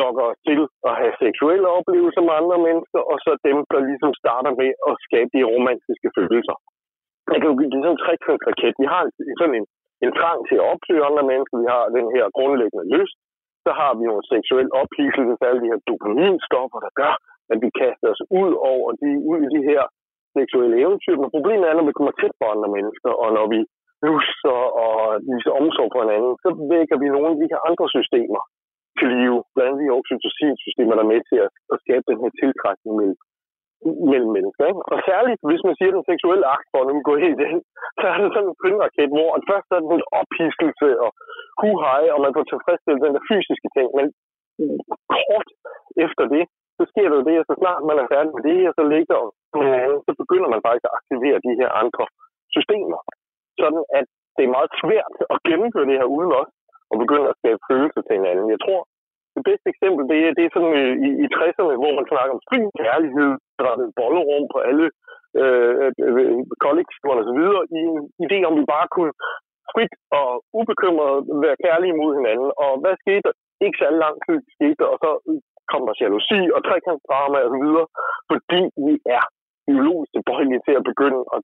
lokker 0.00 0.24
os 0.30 0.40
til 0.48 0.60
at 0.88 0.92
have 1.00 1.14
seksuelle 1.24 1.68
oplevelser 1.78 2.22
med 2.26 2.34
andre 2.40 2.58
mennesker, 2.66 3.00
og 3.10 3.16
så 3.24 3.30
dem, 3.48 3.58
der 3.72 3.88
ligesom 3.90 4.12
starter 4.22 4.52
med 4.60 4.70
at 4.88 4.94
skabe 5.06 5.30
de 5.36 5.42
romantiske 5.54 6.08
følelser. 6.18 6.56
Jeg 7.32 7.38
kan 7.38 7.50
jo 7.50 7.56
blive 7.58 7.72
sådan 7.72 7.94
en 7.94 8.02
tretrinsraket. 8.04 8.74
Vi 8.82 8.86
har 8.92 9.02
sådan 9.40 9.56
en, 9.60 9.66
en 10.04 10.12
trang 10.18 10.40
til 10.48 10.56
at 10.60 10.68
opsøge 10.72 11.06
andre 11.08 11.24
mennesker, 11.30 11.56
vi 11.64 11.68
har 11.74 11.84
den 11.98 12.06
her 12.16 12.24
grundlæggende 12.36 12.86
lyst, 12.96 13.16
så 13.64 13.70
har 13.80 13.92
vi 13.98 14.02
jo 14.08 14.14
en 14.18 14.28
seksuel 14.32 14.68
ophidselse 14.82 15.42
af 15.42 15.48
alle 15.48 15.62
de 15.64 15.70
her 15.72 15.80
dopaminstoffer, 15.90 16.78
der 16.86 16.92
gør, 17.00 17.14
at 17.52 17.58
vi 17.64 17.68
kaster 17.80 18.08
os 18.14 18.22
ud 18.42 18.52
over 18.72 18.88
de, 19.00 19.10
ud 19.30 19.38
i 19.46 19.48
de 19.56 19.62
her 19.70 19.82
seksuelle 20.36 20.76
eventyr. 20.84 21.16
Men 21.22 21.34
problemet 21.36 21.64
er, 21.66 21.74
når 21.76 21.88
vi 21.88 21.96
kommer 21.98 22.14
tæt 22.20 22.34
på 22.40 22.44
andre 22.54 22.68
mennesker, 22.76 23.10
og 23.22 23.28
når 23.38 23.46
vi 23.54 23.60
lusser 24.08 24.60
og 24.84 24.96
viser 25.30 25.52
omsorg 25.60 25.90
for 25.92 26.02
hinanden, 26.04 26.34
så 26.44 26.48
vækker 26.74 26.96
vi 27.02 27.06
nogle 27.14 27.30
af 27.32 27.38
de 27.40 27.50
her 27.52 27.60
andre 27.68 27.86
systemer 27.96 28.42
til 28.98 29.08
live. 29.14 29.38
Blandt 29.54 29.68
andet 29.68 29.82
de 29.82 29.96
oxytocin-systemer, 29.98 30.94
der 30.94 31.04
er 31.04 31.12
med 31.14 31.22
til 31.30 31.38
at, 31.46 31.50
at 31.72 31.78
skabe 31.84 32.04
den 32.10 32.18
her 32.22 32.30
tiltrækning 32.40 32.92
mellem 32.98 33.18
mellem 34.12 34.30
mennesker. 34.36 34.64
Ikke? 34.70 34.82
Og 34.92 34.98
særligt, 35.10 35.40
hvis 35.48 35.62
man 35.66 35.74
siger 35.78 35.92
den 35.96 36.08
seksuelle 36.10 36.46
akt, 36.56 36.68
for 36.70 36.78
at 36.80 36.88
nu 36.88 36.94
gå 37.10 37.14
helt 37.26 37.40
ind, 37.50 37.60
så 38.00 38.04
er 38.12 38.18
det 38.20 38.34
sådan 38.34 38.50
en 38.50 38.58
trinraket, 38.60 39.10
hvor 39.16 39.30
først 39.50 39.68
er 39.74 39.80
det 39.80 39.88
en 39.98 40.10
ophiskelse 40.20 40.88
og 41.04 41.10
huhej, 41.62 42.02
og 42.14 42.18
man 42.24 42.34
får 42.36 42.44
tilfredsstillet 42.52 43.04
den 43.06 43.14
der 43.16 43.24
fysiske 43.30 43.68
ting, 43.76 43.88
men 43.98 44.06
kort 45.16 45.48
efter 46.06 46.24
det, 46.34 46.44
så 46.78 46.82
sker 46.90 47.06
der 47.08 47.16
jo 47.20 47.24
det, 47.30 47.36
at 47.40 47.48
så 47.50 47.54
snart 47.62 47.88
man 47.90 47.98
er 48.02 48.12
færdig 48.14 48.32
med 48.34 48.42
det 48.48 48.56
her, 48.60 48.70
så 48.78 48.84
ligger 48.94 49.18
så 50.06 50.12
begynder 50.22 50.48
man 50.54 50.64
faktisk 50.66 50.86
at 50.88 50.96
aktivere 50.98 51.44
de 51.46 51.52
her 51.60 51.70
andre 51.82 52.04
systemer. 52.54 53.00
Sådan 53.60 53.82
at 53.98 54.06
det 54.36 54.42
er 54.44 54.56
meget 54.58 54.72
svært 54.82 55.14
at 55.34 55.38
gennemføre 55.48 55.88
det 55.90 55.98
her 56.00 56.08
uden 56.16 56.32
også 56.40 56.54
og 56.90 56.96
begynde 57.02 57.28
at 57.32 57.38
skabe 57.40 57.60
følelser 57.70 58.02
til 58.02 58.16
hinanden. 58.18 58.54
Jeg 58.54 58.60
tror, 58.66 58.80
det 59.36 59.42
bedste 59.48 59.66
eksempel, 59.72 60.02
det 60.10 60.18
er, 60.26 60.32
det 60.36 60.44
er 60.44 60.52
sådan 60.54 60.74
øh, 60.82 60.94
i, 61.06 61.08
i 61.24 61.26
60'erne, 61.36 61.74
hvor 61.82 61.92
man 61.98 62.10
snakker 62.10 62.32
om 62.36 62.44
fri 62.48 62.58
kærlighed, 62.82 63.30
der 63.58 63.68
er 63.70 63.76
et 63.76 63.96
bollerum 63.98 64.44
på 64.54 64.58
alle 64.68 64.86
øh, 65.40 65.72
øh, 65.86 65.92
øh 66.22 66.40
kollektiver 66.64 67.14
og 67.20 67.26
så 67.28 67.34
videre, 67.40 67.62
i 67.78 67.80
en 67.92 67.98
idé 68.24 68.38
om, 68.48 68.54
vi 68.60 68.64
bare 68.74 68.88
kunne 68.94 69.12
frit 69.72 69.94
og 70.20 70.28
ubekymret 70.60 71.16
være 71.44 71.60
kærlige 71.64 71.98
mod 72.00 72.10
hinanden. 72.18 72.50
Og 72.64 72.72
hvad 72.82 72.94
skete 73.02 73.24
der? 73.26 73.34
Ikke 73.64 73.78
så 73.80 73.88
lang 74.04 74.16
tid 74.26 74.38
skete 74.56 74.78
der, 74.80 74.88
og 74.94 74.98
så 75.04 75.10
kom 75.70 75.82
der 75.86 75.94
jalousi 76.00 76.40
og 76.54 76.60
trekantsdrama 76.66 77.38
og 77.44 77.50
så 77.54 77.58
videre, 77.64 77.86
fordi 78.30 78.60
vi 78.86 78.94
er 79.18 79.24
biologisk 79.68 80.10
tilbøjelige 80.14 80.64
til 80.66 80.74
at 80.80 80.86
begynde 80.90 81.20
at 81.34 81.40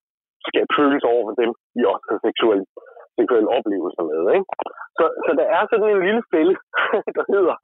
skabe 0.49 0.70
følelser 0.78 1.09
over 1.14 1.24
for 1.28 1.36
dem, 1.43 1.51
vi 1.76 1.82
også 1.93 2.07
har 2.11 2.20
seksuelle. 2.28 2.66
Seksuelle 3.20 3.50
oplevelser 3.56 4.02
med. 4.10 4.20
Ikke? 4.36 4.46
Så, 4.98 5.04
så 5.24 5.30
der 5.40 5.46
er 5.56 5.62
sådan 5.70 5.88
en 5.94 6.02
lille 6.06 6.22
fælde, 6.32 6.54
der 7.18 7.24
hedder, 7.34 7.56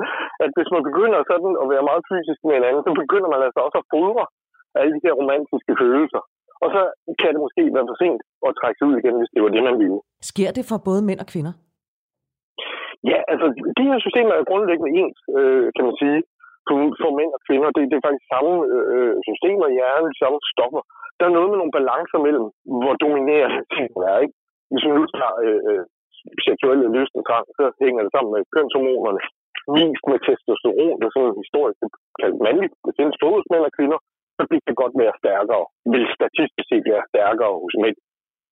at 0.45 0.51
hvis 0.57 0.71
man 0.75 0.83
begynder 0.89 1.19
sådan 1.33 1.53
at 1.63 1.67
være 1.73 1.89
meget 1.91 2.03
fysisk 2.11 2.41
med 2.47 2.55
hinanden, 2.59 2.83
så 2.87 2.93
begynder 3.03 3.29
man 3.35 3.41
altså 3.47 3.61
også 3.67 3.79
at 3.83 3.89
fodre 3.95 4.25
alle 4.81 4.93
de 4.97 5.05
her 5.07 5.15
romantiske 5.21 5.73
følelser. 5.83 6.23
Og 6.63 6.69
så 6.75 6.83
kan 7.21 7.31
det 7.35 7.41
måske 7.47 7.63
være 7.77 7.89
for 7.91 7.97
sent 8.03 8.21
at 8.47 8.57
trække 8.61 8.79
sig 8.79 8.87
ud 8.89 8.95
igen, 9.01 9.17
hvis 9.21 9.33
det 9.35 9.43
var 9.45 9.53
det, 9.55 9.63
man 9.69 9.79
ville. 9.83 9.99
Sker 10.31 10.51
det 10.57 10.65
for 10.71 10.79
både 10.89 11.01
mænd 11.09 11.21
og 11.25 11.29
kvinder? 11.33 11.55
Ja, 13.11 13.19
altså 13.33 13.47
de 13.79 13.85
her 13.89 13.99
systemer 14.05 14.33
er 14.35 14.51
grundlæggende 14.51 14.93
ens, 15.01 15.19
øh, 15.39 15.67
kan 15.77 15.85
man 15.89 15.97
sige, 16.03 16.19
for 17.03 17.11
mænd 17.21 17.33
og 17.37 17.43
kvinder. 17.47 17.69
Det, 17.77 17.83
det 17.91 17.97
er 17.97 18.07
faktisk 18.07 18.27
samme 18.35 18.53
øh, 18.75 19.15
systemer 19.29 19.67
i 19.69 19.77
hjernen, 19.79 20.13
samme 20.23 20.39
stoffer. 20.53 20.83
Der 21.19 21.25
er 21.27 21.37
noget 21.37 21.51
med 21.51 21.59
nogle 21.59 21.77
balancer 21.79 22.19
mellem, 22.27 22.47
hvor 22.83 22.95
dominerende 23.05 23.61
tingene 23.75 24.05
er. 24.13 24.19
Ikke? 24.25 24.37
Hvis 24.71 24.85
vi 24.87 24.91
nu 24.99 25.05
tager 25.19 25.35
øh, 25.47 25.61
øh 25.71 25.85
seksuelle 26.49 26.87
lyst 26.97 27.15
så 27.59 27.65
hænger 27.85 28.03
det 28.05 28.13
sammen 28.15 28.33
med 28.37 28.43
kønshormonerne. 28.55 29.21
Mest 29.77 30.05
med 30.11 30.19
testosteron, 30.27 30.97
det 30.99 31.07
er 31.07 31.15
sådan 31.15 31.43
historisk 31.43 31.79
kaldt 32.21 32.39
mandligt. 32.45 32.75
Det 32.87 32.93
findes 32.99 33.17
både 33.23 33.37
hos 33.39 33.51
mænd 33.53 33.65
og 33.69 33.75
kvinder, 33.79 33.99
så 34.37 34.43
bliver 34.49 34.65
det 34.69 34.83
godt 34.83 34.95
være 35.03 35.15
stærkere, 35.23 35.65
vil 35.93 36.05
statistisk 36.19 36.67
set 36.71 36.85
være 36.93 37.09
stærkere 37.13 37.55
hos 37.65 37.75
mænd, 37.85 37.99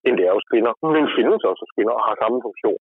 end 0.06 0.14
det 0.18 0.24
er 0.26 0.36
hos 0.38 0.48
kvinder. 0.50 0.72
Men 0.94 1.04
findes 1.18 1.42
også 1.50 1.62
hos 1.64 1.74
kvinder 1.76 1.94
og 1.98 2.04
har 2.08 2.14
samme 2.22 2.38
funktion. 2.46 2.80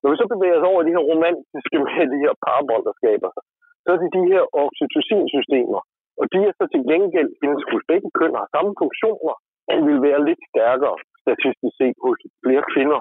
Når 0.00 0.08
vi 0.10 0.16
så 0.20 0.26
bevæger 0.34 0.58
os 0.60 0.68
over 0.70 0.80
i 0.80 0.86
de 0.86 0.94
her 0.96 1.04
romantiske 1.12 1.76
med 1.84 2.06
de 2.12 2.22
her 2.24 2.34
parbold, 2.46 2.84
der 2.88 2.94
skaber 3.00 3.28
sig, 3.34 3.44
så 3.84 3.88
er 3.94 3.98
det 4.02 4.16
de 4.18 4.24
her 4.32 4.42
oxytocin-systemer. 4.62 5.80
Og 6.20 6.24
de 6.32 6.38
er 6.48 6.52
så 6.58 6.64
til 6.72 6.82
gengæld, 6.92 7.30
hos 7.72 7.84
begge 7.90 8.10
køn, 8.18 8.38
har 8.40 8.48
samme 8.54 8.72
funktioner, 8.82 9.34
men 9.68 9.78
vil 9.88 10.00
være 10.08 10.20
lidt 10.28 10.42
stærkere 10.50 10.96
statistisk 11.28 11.74
set 11.80 11.96
hos 12.04 12.18
flere 12.44 12.64
kvinder. 12.72 13.00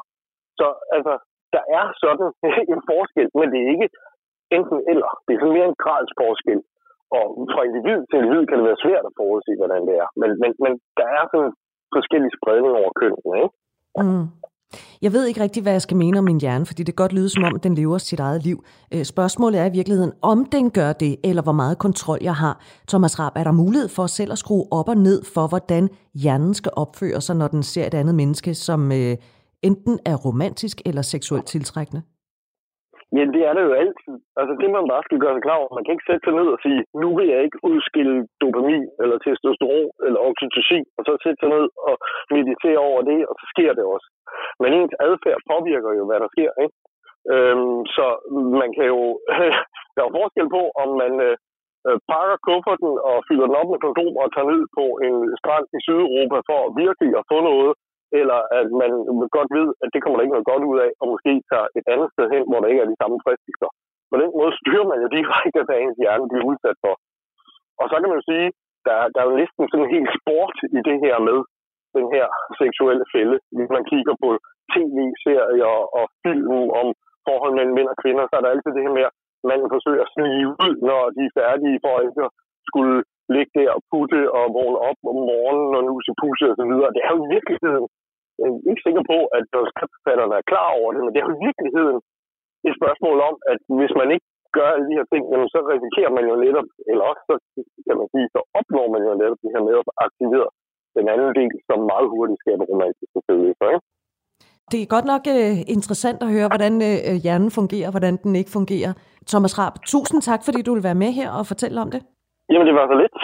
Så 0.60 0.68
altså, 0.96 1.14
der 1.56 1.64
er 1.80 1.86
sådan 2.04 2.30
en 2.74 2.82
forskel, 2.92 3.28
men 3.40 3.48
det 3.54 3.60
er 3.62 3.70
ikke 3.76 3.90
enten 4.58 4.80
eller. 4.92 5.10
Det 5.26 5.32
er 5.34 5.40
sådan 5.42 5.58
mere 5.58 5.72
en 5.74 5.82
grads 5.84 6.12
forskel. 6.22 6.60
Og 7.18 7.26
fra 7.54 7.62
individ 7.68 8.00
til 8.10 8.18
individ 8.20 8.44
kan 8.48 8.58
det 8.60 8.70
være 8.70 8.84
svært 8.86 9.06
at 9.10 9.18
forudse, 9.20 9.52
hvordan 9.62 9.82
det 9.88 9.96
er. 10.04 10.08
Men, 10.22 10.30
men, 10.42 10.52
men 10.64 10.74
der 11.00 11.08
er 11.18 11.24
sådan 11.32 11.54
forskellige 11.96 12.36
spredning 12.38 12.74
over 12.82 12.92
kønnene, 13.02 13.34
ikke? 13.44 13.56
Mm. 14.02 14.26
Jeg 15.02 15.14
ved 15.14 15.26
ikke 15.26 15.42
rigtig, 15.42 15.64
hvad 15.64 15.72
jeg 15.72 15.82
skal 15.82 15.98
mene 15.98 16.18
om 16.18 16.24
min 16.24 16.42
hjerne, 16.42 16.66
fordi 16.66 16.84
det 16.84 16.96
godt 16.96 17.14
lyder 17.14 17.30
som 17.30 17.44
om, 17.44 17.60
den 17.60 17.76
lever 17.76 17.98
sit 17.98 18.20
eget 18.20 18.44
liv. 18.44 18.64
Øh, 18.94 19.06
spørgsmålet 19.06 19.60
er 19.60 19.66
i 19.66 19.72
virkeligheden, 19.72 20.12
om 20.22 20.46
den 20.46 20.70
gør 20.72 20.94
det, 20.94 21.16
eller 21.24 21.42
hvor 21.42 21.52
meget 21.52 21.78
kontrol 21.78 22.18
jeg 22.22 22.36
har. 22.36 22.64
Thomas 22.88 23.20
Rapp, 23.20 23.38
er 23.38 23.44
der 23.44 23.52
mulighed 23.52 23.90
for 23.90 24.08
selv 24.08 24.32
at 24.32 24.38
skrue 24.38 24.68
op 24.72 24.90
og 24.90 24.98
ned 24.98 25.24
for, 25.34 25.48
hvordan 25.48 25.90
hjernen 26.14 26.54
skal 26.54 26.72
opføre 26.76 27.22
sig, 27.22 27.36
når 27.36 27.48
den 27.48 27.64
ser 27.64 27.88
et 27.88 27.94
andet 27.94 28.16
menneske, 28.16 28.56
som 28.56 28.92
øh, 28.92 29.18
enten 29.62 30.00
er 30.06 30.16
romantisk 30.16 30.82
eller 30.86 31.02
seksuelt 31.02 31.46
tiltrækkende? 31.46 32.02
Jamen, 33.16 33.34
det 33.36 33.44
er 33.50 33.54
det 33.56 33.64
jo 33.70 33.74
altid. 33.82 34.16
Altså 34.40 34.54
det, 34.62 34.70
man 34.78 34.92
bare 34.94 35.06
skal 35.08 35.20
gøre 35.24 35.36
sig 35.36 35.46
klar 35.46 35.60
over. 35.62 35.76
Man 35.78 35.84
kan 35.84 35.96
ikke 35.96 36.10
sætte 36.10 36.24
sig 36.26 36.36
ned 36.40 36.48
og 36.56 36.60
sige, 36.66 36.82
nu 37.02 37.08
vil 37.18 37.28
jeg 37.34 37.42
ikke 37.44 37.60
udskille 37.70 38.16
dopamin, 38.42 38.86
eller 39.02 39.18
testosteron, 39.26 39.90
eller 40.06 40.20
oxytocin, 40.28 40.86
og 40.98 41.02
så 41.08 41.12
sætte 41.24 41.40
sig 41.42 41.50
ned 41.56 41.66
og 41.90 41.96
meditere 42.36 42.80
over 42.90 43.02
det, 43.10 43.20
og 43.30 43.36
så 43.40 43.46
sker 43.54 43.72
det 43.78 43.86
også. 43.96 44.08
Men 44.62 44.70
ens 44.80 44.96
adfærd 45.08 45.42
påvirker 45.52 45.92
jo, 46.00 46.04
hvad 46.10 46.20
der 46.24 46.30
sker, 46.36 46.52
ikke? 46.64 46.76
Øhm, 47.34 47.80
så 47.96 48.06
man 48.62 48.70
kan 48.78 48.86
jo... 48.94 49.02
der 49.96 50.02
er 50.04 50.18
forskel 50.20 50.48
på, 50.58 50.64
om 50.84 50.90
man 51.02 51.14
øh, 51.28 51.36
øh, 51.88 51.98
pakker 52.12 52.38
kufferten 52.48 52.94
og 53.10 53.18
fylder 53.28 53.48
den 53.48 53.60
op 53.62 53.70
med 53.72 53.80
kondomer 53.86 54.22
og 54.26 54.32
tager 54.32 54.52
ned 54.54 54.64
på 54.78 54.86
en 55.06 55.16
strand 55.40 55.66
i 55.78 55.80
Sydeuropa 55.86 56.38
for 56.50 56.62
virkelig 56.84 57.12
at 57.20 57.28
få 57.32 57.38
noget, 57.52 57.72
eller 58.20 58.40
at 58.60 58.68
man 58.82 58.92
godt 59.38 59.52
ved, 59.58 59.68
at 59.84 59.90
det 59.94 60.00
kommer 60.02 60.18
der 60.18 60.26
ikke 60.26 60.36
noget 60.38 60.52
godt 60.52 60.64
ud 60.72 60.78
af, 60.86 60.92
og 61.02 61.06
måske 61.14 61.32
tager 61.52 61.68
et 61.80 61.86
andet 61.94 62.10
sted 62.14 62.26
hen, 62.36 62.44
hvor 62.50 62.60
der 62.60 62.72
ikke 62.72 62.84
er 62.84 62.92
de 62.92 63.02
samme 63.02 63.18
fristelser. 63.26 63.70
På 64.12 64.16
den 64.22 64.30
måde 64.38 64.54
styrer 64.60 64.86
man 64.92 65.00
jo 65.04 65.08
direkte, 65.18 65.60
hvad 65.68 65.78
ens 65.84 66.00
hjerne 66.02 66.26
bliver 66.32 66.46
udsat 66.52 66.78
for. 66.84 66.94
Og 67.82 67.86
så 67.90 67.96
kan 67.98 68.10
man 68.10 68.20
jo 68.20 68.26
sige, 68.32 68.48
der, 68.88 68.96
der 69.14 69.20
er 69.22 69.28
jo 69.30 69.36
næsten 69.42 69.64
sådan 69.68 69.86
en 69.86 69.96
helt 69.96 70.12
sport 70.20 70.58
i 70.78 70.80
det 70.88 70.98
her 71.06 71.16
med 71.28 71.38
den 71.98 72.08
her 72.16 72.26
seksuelle 72.62 73.06
fælde. 73.14 73.38
Hvis 73.58 73.72
man 73.76 73.84
kigger 73.92 74.14
på 74.24 74.30
tv-serier 74.74 75.74
og 76.00 76.06
film 76.26 76.48
om 76.82 76.88
forhold 77.28 77.54
mellem 77.58 77.74
mænd 77.78 77.90
og 77.94 77.98
kvinder, 78.04 78.24
så 78.26 78.34
er 78.38 78.44
der 78.44 78.54
altid 78.54 78.72
det 78.76 78.86
her 78.86 78.98
med, 78.98 79.06
at 79.10 79.16
manden 79.50 79.70
forsøger 79.76 80.04
at 80.06 80.14
snige 80.16 80.48
ud, 80.66 80.74
når 80.90 81.02
de 81.16 81.22
er 81.28 81.36
færdige 81.40 81.78
for 81.86 81.96
ikke 82.08 82.24
at 82.28 82.32
skulle 82.70 82.98
ligge 83.36 83.54
der 83.60 83.70
og 83.78 83.82
putte 83.92 84.22
og 84.38 84.46
vågne 84.58 84.80
op 84.90 85.00
om 85.12 85.18
morgenen 85.30 85.72
og 85.78 85.84
nuse 85.90 86.14
pusse 86.22 86.46
og 86.52 86.58
så 86.60 86.66
videre. 86.72 86.94
Det 86.96 87.02
er 87.04 87.12
jo 87.16 87.20
i 87.28 87.32
virkeligheden, 87.36 87.86
jeg 88.40 88.48
er 88.50 88.70
ikke 88.72 88.86
sikker 88.88 89.04
på, 89.12 89.18
at 89.36 89.44
skriftforfatterne 89.72 90.36
er 90.40 90.50
klar 90.52 90.70
over 90.80 90.90
det, 90.94 91.02
men 91.04 91.12
det 91.12 91.20
er 91.20 91.28
jo 91.30 91.36
i 91.38 91.46
virkeligheden 91.48 91.98
et 92.68 92.76
spørgsmål 92.80 93.18
om, 93.30 93.36
at 93.52 93.60
hvis 93.80 93.94
man 94.02 94.10
ikke 94.16 94.28
gør 94.58 94.70
alle 94.74 94.88
de 94.90 94.98
her 95.00 95.08
ting, 95.12 95.24
jamen 95.32 95.50
så 95.54 95.60
risikerer 95.74 96.12
man 96.18 96.26
jo 96.30 96.36
netop, 96.46 96.68
eller 96.90 97.04
også 97.12 97.24
så 97.30 97.36
kan 97.88 97.96
man 98.02 98.08
sige, 98.14 98.28
så 98.36 98.40
opnår 98.60 98.88
man 98.94 99.02
jo 99.08 99.12
netop 99.22 99.40
det 99.44 99.52
her 99.54 99.64
med 99.68 99.76
at 99.82 99.88
aktivere 100.08 100.50
den 100.98 101.06
anden 101.14 101.32
del, 101.40 101.52
som 101.70 101.80
meget 101.94 102.08
hurtigt 102.14 102.42
skaber 102.44 102.66
romantiske 102.72 103.20
følelser. 103.30 103.68
Ikke? 103.76 103.86
Det 104.72 104.80
er 104.82 104.94
godt 104.96 105.08
nok 105.14 105.24
uh, 105.36 105.58
interessant 105.76 106.20
at 106.26 106.34
høre, 106.36 106.48
hvordan 106.54 106.74
uh, 106.90 107.16
hjernen 107.24 107.52
fungerer, 107.60 107.90
hvordan 107.96 108.14
den 108.24 108.34
ikke 108.42 108.56
fungerer. 108.58 108.92
Thomas 109.32 109.54
Raab, 109.60 109.76
tusind 109.94 110.20
tak, 110.30 110.42
fordi 110.48 110.60
du 110.62 110.72
vil 110.76 110.88
være 110.90 111.02
med 111.04 111.12
her 111.20 111.30
og 111.38 111.44
fortælle 111.52 111.78
om 111.86 111.90
det. 111.96 112.02
Jamen, 112.52 112.68
det 112.70 112.76
var 112.80 112.86
så 112.92 112.98
lidt. 113.04 113.16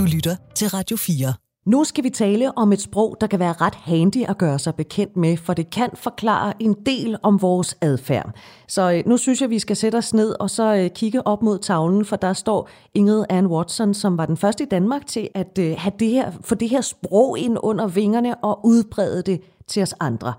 Du 0.00 0.04
lytter 0.04 0.36
til 0.54 0.68
Radio 0.68 0.96
4. 0.96 1.34
Nu 1.66 1.84
skal 1.84 2.04
vi 2.04 2.10
tale 2.10 2.58
om 2.58 2.72
et 2.72 2.80
sprog, 2.80 3.16
der 3.20 3.26
kan 3.26 3.40
være 3.40 3.52
ret 3.52 3.74
handy 3.74 4.24
at 4.28 4.38
gøre 4.38 4.58
sig 4.58 4.74
bekendt 4.74 5.16
med, 5.16 5.36
for 5.36 5.54
det 5.54 5.70
kan 5.70 5.90
forklare 5.94 6.62
en 6.62 6.76
del 6.86 7.16
om 7.22 7.42
vores 7.42 7.78
adfærd. 7.82 8.34
Så 8.68 8.92
øh, 8.92 9.02
nu 9.06 9.16
synes 9.16 9.40
jeg, 9.40 9.50
vi 9.50 9.58
skal 9.58 9.76
sætte 9.76 9.96
os 9.96 10.14
ned 10.14 10.40
og 10.40 10.50
så 10.50 10.74
øh, 10.74 10.90
kigge 10.90 11.26
op 11.26 11.42
mod 11.42 11.58
tavlen, 11.58 12.04
for 12.04 12.16
der 12.16 12.32
står 12.32 12.68
Ingrid 12.94 13.24
Ann 13.30 13.46
Watson, 13.46 13.94
som 13.94 14.18
var 14.18 14.26
den 14.26 14.36
første 14.36 14.64
i 14.64 14.66
Danmark 14.66 15.06
til 15.06 15.28
at 15.34 15.58
øh, 15.58 15.74
have 15.78 15.92
det 15.98 16.08
her, 16.08 16.30
få 16.44 16.54
det 16.54 16.68
her 16.68 16.80
sprog 16.80 17.38
ind 17.38 17.58
under 17.62 17.86
vingerne 17.86 18.44
og 18.44 18.60
udbrede 18.64 19.22
det 19.22 19.40
til 19.66 19.82
os 19.82 19.94
andre. 20.00 20.32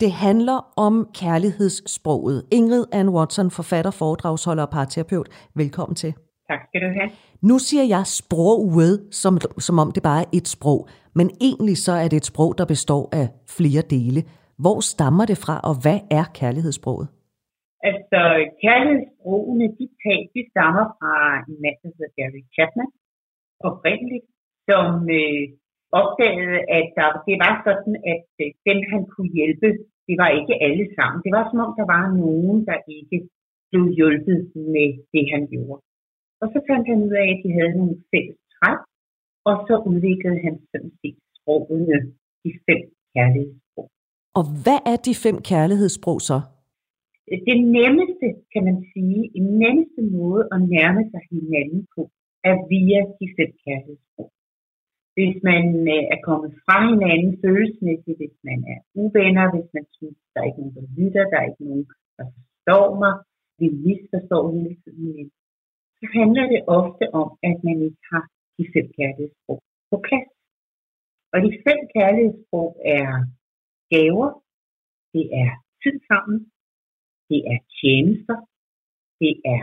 Det 0.00 0.12
handler 0.12 0.72
om 0.76 1.08
kærlighedssproget. 1.14 2.44
Ingrid 2.50 2.84
Ann 2.92 3.08
Watson, 3.08 3.50
forfatter, 3.50 3.90
foredragsholder 3.90 4.62
og 4.62 4.70
parterapeut. 4.70 5.28
Velkommen 5.54 5.96
til. 5.96 6.14
Tak 6.50 6.60
skal 6.68 6.80
du 6.80 6.88
have. 6.98 7.10
Nu 7.50 7.56
siger 7.68 7.84
jeg 7.94 8.04
sproget, 8.20 8.94
som, 9.22 9.32
som 9.66 9.76
om 9.82 9.88
det 9.94 10.02
bare 10.10 10.22
er 10.24 10.30
et 10.38 10.48
sprog, 10.56 10.80
men 11.18 11.26
egentlig 11.48 11.76
så 11.86 11.92
er 12.02 12.08
det 12.10 12.18
et 12.22 12.30
sprog, 12.32 12.50
der 12.58 12.66
består 12.74 13.04
af 13.20 13.26
flere 13.56 13.82
dele. 13.96 14.20
Hvor 14.62 14.78
stammer 14.92 15.24
det 15.30 15.38
fra, 15.44 15.56
og 15.68 15.74
hvad 15.84 16.00
er 16.18 16.24
kærlighedssproget? 16.38 17.06
Altså, 17.90 18.20
kærlighedssprogene, 18.62 19.66
de, 19.78 19.86
tag, 20.04 20.20
de 20.34 20.42
stammer 20.52 20.84
fra 20.98 21.14
en 21.48 21.56
masse, 21.64 21.86
der 22.00 22.08
Gary 22.18 22.42
Chapman, 22.54 22.90
oprindeligt, 23.68 24.26
som 24.68 24.86
øh, 25.20 25.42
opdagede, 26.00 26.58
at 26.78 26.86
der, 26.98 27.08
det 27.28 27.36
var 27.44 27.54
sådan, 27.66 27.94
at 28.14 28.28
øh, 28.42 28.50
dem, 28.68 28.78
han 28.92 29.02
kunne 29.12 29.32
hjælpe, 29.38 29.68
det 30.08 30.16
var 30.22 30.30
ikke 30.38 30.54
alle 30.66 30.86
sammen. 30.96 31.18
Det 31.26 31.32
var 31.36 31.44
som 31.46 31.58
om, 31.64 31.70
der 31.80 31.86
var 31.94 32.04
nogen, 32.24 32.58
der 32.68 32.78
ikke 32.98 33.18
blev 33.70 33.84
hjulpet 33.98 34.40
med 34.74 34.88
det, 35.12 35.24
han 35.34 35.44
gjorde. 35.52 35.82
Og 36.44 36.50
så 36.54 36.60
fandt 36.68 36.84
han 36.90 36.98
ud 37.06 37.14
af, 37.22 37.26
at 37.34 37.40
de 37.44 37.50
havde 37.58 37.74
nogle 37.80 37.96
fælles 38.10 38.38
træk, 38.56 38.80
og 39.48 39.54
så 39.66 39.74
udviklede 39.90 40.40
han 40.46 40.54
sådan 40.70 40.92
set 41.00 41.18
sprogene, 41.38 41.98
de 42.42 42.50
fem 42.66 42.82
kærlighedssprog. 43.14 43.88
Og 44.38 44.44
hvad 44.64 44.80
er 44.92 44.98
de 45.06 45.14
fem 45.24 45.36
kærlighedssprog 45.50 46.18
så? 46.30 46.38
Det 47.48 47.58
nemmeste, 47.78 48.26
kan 48.52 48.62
man 48.68 48.78
sige, 48.92 49.20
en 49.38 49.46
nemmeste 49.62 50.02
måde 50.16 50.42
at 50.54 50.60
nærme 50.74 51.02
sig 51.10 51.22
hinanden 51.32 51.82
på, 51.94 52.02
er 52.50 52.56
via 52.72 53.00
de 53.18 53.26
fem 53.38 53.50
kærlighedssprog. 53.64 54.30
Hvis 55.16 55.36
man 55.50 55.64
øh, 55.94 56.02
er 56.14 56.20
kommet 56.28 56.50
fra 56.64 56.76
hinanden 56.90 57.32
følelsesmæssigt, 57.44 58.18
hvis 58.20 58.36
man 58.48 58.58
er 58.74 58.78
uvenner, 59.02 59.46
hvis 59.54 59.68
man 59.76 59.86
synes, 59.98 60.18
der 60.32 60.38
er 60.40 60.48
ikke 60.48 60.60
nogen, 60.60 60.76
der 60.78 60.86
lytter, 60.98 61.24
der 61.30 61.38
er 61.40 61.46
ikke 61.50 61.64
nogen, 61.68 61.86
der 62.18 62.26
forstår 62.36 62.86
mig, 63.02 63.14
vi 63.60 63.66
misforstår 63.84 64.42
hele 64.54 64.76
tiden 64.82 65.30
så 65.98 66.04
handler 66.18 66.44
det 66.52 66.60
ofte 66.78 67.04
om, 67.20 67.28
at 67.50 67.56
man 67.66 67.76
ikke 67.86 68.02
har 68.12 68.24
de 68.56 68.64
fem 68.74 68.86
kærlighedssprog 68.96 69.60
på 69.90 69.96
plads. 70.06 70.30
Og 71.32 71.38
de 71.44 71.50
fem 71.66 71.80
kærlighedssprog 71.94 72.70
er 72.96 73.10
gaver, 73.94 74.30
det 75.14 75.24
er 75.42 75.50
tid 75.82 75.96
sammen, 76.10 76.38
det 77.30 77.40
er 77.52 77.58
tjenester, 77.78 78.36
det 79.20 79.34
er 79.54 79.62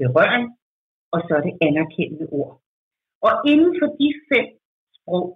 berøring, 0.00 0.48
og 1.12 1.18
så 1.26 1.32
er 1.38 1.42
det 1.46 1.54
anerkendende 1.68 2.28
ord. 2.40 2.54
Og 3.26 3.32
inden 3.50 3.72
for 3.80 3.88
de 4.00 4.08
fem 4.30 4.48
sprog, 4.96 5.26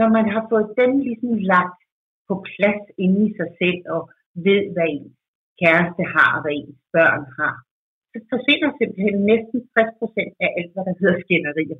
når 0.00 0.08
man 0.16 0.26
har 0.34 0.42
fået 0.50 0.68
dem 0.80 0.92
ligesom 1.08 1.32
lagt 1.54 1.80
på 2.28 2.34
plads 2.50 2.84
inde 3.04 3.20
i 3.28 3.30
sig 3.38 3.50
selv, 3.60 3.80
og 3.94 4.02
ved, 4.46 4.62
hvad 4.74 4.88
ens 4.96 5.16
kæreste 5.60 6.02
har, 6.16 6.32
hvad 6.42 6.54
ens 6.60 6.80
børn 6.94 7.24
har, 7.38 7.54
så 8.16 8.24
forsvinder 8.32 8.68
simpelthen 8.78 9.16
næsten 9.32 9.58
60 9.74 10.00
procent 10.00 10.32
af 10.44 10.48
alt, 10.58 10.70
hvad 10.74 10.84
der 10.88 10.94
hedder 11.00 11.18
skænderier. 11.24 11.78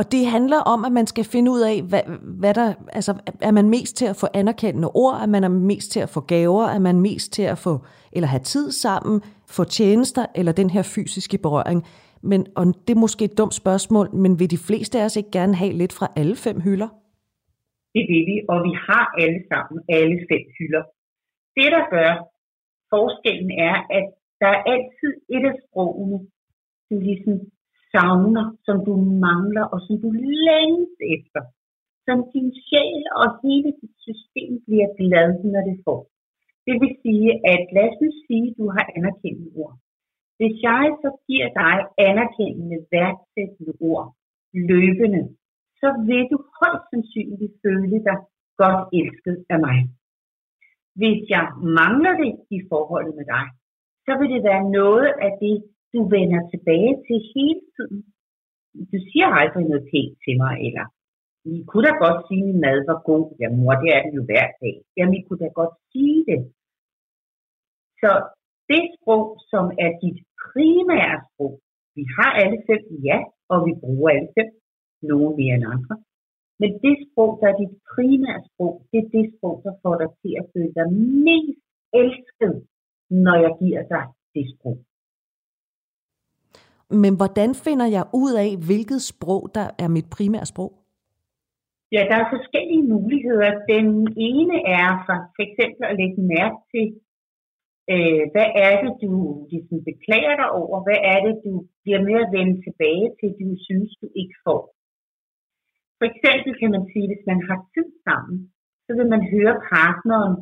Og 0.00 0.04
det 0.14 0.22
handler 0.36 0.60
om, 0.72 0.80
at 0.84 0.92
man 0.98 1.06
skal 1.12 1.24
finde 1.24 1.48
ud 1.54 1.62
af, 1.72 1.76
hvad, 1.90 2.04
hvad 2.40 2.54
der, 2.54 2.68
altså, 2.98 3.12
er 3.48 3.52
man 3.58 3.66
mest 3.76 3.96
til 3.96 4.06
at 4.12 4.16
få 4.22 4.26
anerkendende 4.34 4.90
ord, 5.02 5.16
er 5.24 5.26
man 5.26 5.44
mest 5.72 5.88
til 5.92 6.00
at 6.00 6.12
få 6.14 6.20
gaver, 6.20 6.64
er 6.76 6.82
man 6.88 7.00
mest 7.00 7.32
til 7.32 7.42
at 7.42 7.58
få, 7.58 7.74
eller 8.16 8.28
have 8.34 8.46
tid 8.54 8.70
sammen, 8.70 9.16
få 9.56 9.64
tjenester, 9.64 10.24
eller 10.38 10.52
den 10.52 10.70
her 10.70 10.82
fysiske 10.94 11.38
berøring. 11.38 11.80
Men, 12.30 12.40
og 12.56 12.64
det 12.84 12.92
er 12.94 13.04
måske 13.06 13.24
et 13.24 13.38
dumt 13.38 13.54
spørgsmål, 13.62 14.06
men 14.22 14.38
vil 14.40 14.50
de 14.50 14.64
fleste 14.68 14.94
af 15.00 15.04
os 15.04 15.16
ikke 15.16 15.30
gerne 15.38 15.54
have 15.54 15.72
lidt 15.72 15.94
fra 15.98 16.06
alle 16.20 16.36
fem 16.44 16.60
hylder? 16.66 16.88
Det 17.94 18.04
vil 18.10 18.22
vi, 18.30 18.36
og 18.52 18.58
vi 18.66 18.72
har 18.88 19.04
alle 19.22 19.40
sammen 19.50 19.76
alle 19.98 20.18
fem 20.30 20.44
hylder. 20.58 20.82
Det, 21.58 21.68
der 21.76 21.84
gør 21.96 22.12
forskellen, 22.94 23.50
er, 23.68 23.76
at 23.98 24.06
der 24.40 24.48
er 24.56 24.60
altid 24.74 25.12
et 25.36 25.44
af 25.50 25.56
sprogene, 25.64 26.18
du 26.88 26.94
ligesom 27.08 27.36
savner, 27.92 28.46
som 28.66 28.76
du 28.88 28.94
mangler, 29.26 29.64
og 29.74 29.78
som 29.86 29.94
du 30.04 30.10
længes 30.46 30.94
efter. 31.16 31.42
Som 32.06 32.18
din 32.32 32.48
sjæl 32.64 33.02
og 33.20 33.26
hele 33.42 33.70
dit 33.80 33.94
system 34.06 34.50
bliver 34.66 34.88
glad, 35.00 35.28
når 35.52 35.62
det 35.68 35.76
får. 35.86 36.00
Det 36.66 36.74
vil 36.80 36.92
sige, 37.04 37.30
at 37.52 37.60
lad 37.76 37.88
os 37.92 38.18
sige, 38.26 38.46
at 38.50 38.56
du 38.58 38.64
har 38.76 38.84
anerkendende 38.96 39.52
ord. 39.62 39.76
Hvis 40.38 40.54
jeg 40.68 40.84
så 41.02 41.10
giver 41.28 41.48
dig 41.62 41.76
anerkendende, 42.10 42.78
værdsættende 42.92 43.74
ord 43.90 44.06
løbende, 44.70 45.22
så 45.80 45.88
vil 46.08 46.22
du 46.32 46.38
højst 46.58 46.86
sandsynligt 46.90 47.54
føle 47.62 47.98
dig 48.08 48.18
godt 48.60 48.82
elsket 48.98 49.36
af 49.54 49.58
mig. 49.66 49.78
Hvis 50.98 51.20
jeg 51.34 51.44
mangler 51.80 52.14
det 52.22 52.32
i 52.56 52.58
forholdet 52.70 53.14
med 53.18 53.26
dig, 53.34 53.44
så 54.06 54.12
vil 54.18 54.28
det 54.34 54.42
være 54.50 54.64
noget 54.80 55.10
af 55.26 55.32
det, 55.44 55.56
du 55.92 56.00
vender 56.16 56.40
tilbage 56.52 56.92
til 57.06 57.18
hele 57.34 57.60
tiden. 57.74 58.00
Du 58.92 58.98
siger 59.08 59.28
aldrig 59.40 59.64
noget 59.68 59.88
pænt 59.90 60.14
til 60.24 60.34
mig, 60.42 60.54
eller 60.68 60.84
I 61.52 61.64
kunne 61.68 61.86
da 61.88 61.94
godt 62.06 62.20
sige, 62.26 62.42
at 62.42 62.48
min 62.48 62.60
mad 62.66 62.78
var 62.90 62.98
god. 63.10 63.24
Ja, 63.40 63.48
mor, 63.56 63.74
det 63.82 63.88
er 63.96 64.00
det 64.04 64.12
jo 64.18 64.24
hver 64.30 64.48
dag. 64.62 64.76
Jamen, 64.96 65.14
I 65.18 65.22
kunne 65.22 65.42
da 65.44 65.50
godt 65.60 65.74
sige 65.92 66.20
det. 66.30 66.40
Så 68.00 68.10
det 68.70 68.82
sprog, 68.96 69.24
som 69.52 69.64
er 69.84 69.90
dit 70.04 70.18
primære 70.44 71.18
sprog, 71.28 71.54
vi 71.96 72.04
har 72.16 72.32
alle 72.42 72.58
fem, 72.68 72.82
ja, 73.08 73.18
og 73.52 73.58
vi 73.66 73.72
bruger 73.82 74.10
alle 74.16 74.30
fem, 74.38 74.50
nogle 75.10 75.30
mere 75.40 75.54
end 75.58 75.66
andre. 75.74 75.94
Men 76.60 76.70
det 76.84 76.94
sprog, 77.04 77.30
der 77.40 77.46
er 77.52 77.56
dit 77.62 77.74
primære 77.92 78.42
sprog, 78.48 78.74
det 78.90 78.98
er 79.04 79.08
det 79.16 79.24
sprog, 79.34 79.56
der 79.64 79.74
får 79.82 79.94
dig 80.02 80.10
til 80.20 80.32
at 80.40 80.46
føle 80.52 80.72
dig 80.78 80.88
mest 81.26 81.60
elsket, 82.02 82.54
når 83.10 83.36
jeg 83.44 83.52
giver 83.62 83.82
dig 83.94 84.04
det 84.34 84.44
sprog. 84.54 84.78
Men 87.02 87.12
hvordan 87.20 87.50
finder 87.64 87.86
jeg 87.96 88.04
ud 88.22 88.32
af, 88.44 88.50
hvilket 88.66 89.00
sprog, 89.12 89.42
der 89.56 89.66
er 89.82 89.88
mit 89.96 90.08
primære 90.16 90.46
sprog? 90.52 90.72
Ja, 91.94 92.00
der 92.10 92.16
er 92.22 92.34
forskellige 92.36 92.84
muligheder. 92.94 93.50
Den 93.74 93.88
ene 94.30 94.56
er 94.80 94.88
for, 95.06 95.18
for 95.34 95.42
eksempel 95.48 95.82
at 95.90 95.98
lægge 96.00 96.20
mærke 96.36 96.58
til, 96.72 96.86
øh, 97.92 98.22
hvad 98.34 98.48
er 98.66 98.72
det, 98.82 98.92
du 99.04 99.12
ligesom 99.52 99.78
beklager 99.90 100.34
dig 100.40 100.48
over? 100.62 100.76
Hvad 100.86 101.00
er 101.12 101.18
det, 101.26 101.34
du 101.46 101.52
bliver 101.82 102.02
med 102.08 102.16
at 102.24 102.32
vende 102.36 102.56
tilbage 102.66 103.08
til, 103.18 103.28
du 103.40 103.48
synes, 103.68 103.90
du 104.02 104.06
ikke 104.22 104.36
får? 104.46 104.62
For 105.98 106.06
eksempel 106.12 106.50
kan 106.60 106.70
man 106.76 106.84
sige, 106.90 107.06
hvis 107.10 107.24
man 107.30 107.40
har 107.48 107.58
tid 107.74 107.88
sammen, 108.06 108.38
så 108.86 108.90
vil 108.98 109.08
man 109.14 109.22
høre 109.34 109.54
partneren 109.74 110.34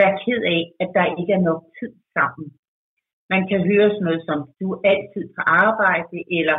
være 0.00 0.14
ked 0.24 0.40
af, 0.56 0.62
at 0.82 0.88
der 0.96 1.06
ikke 1.20 1.32
er 1.38 1.46
nok 1.50 1.62
tid 1.78 1.92
sammen. 2.16 2.46
Man 3.32 3.42
kan 3.50 3.60
høre 3.70 3.88
sådan 3.90 4.06
noget 4.08 4.22
som, 4.28 4.38
du 4.60 4.66
er 4.74 4.80
altid 4.92 5.24
på 5.36 5.42
arbejde, 5.64 6.18
eller 6.38 6.58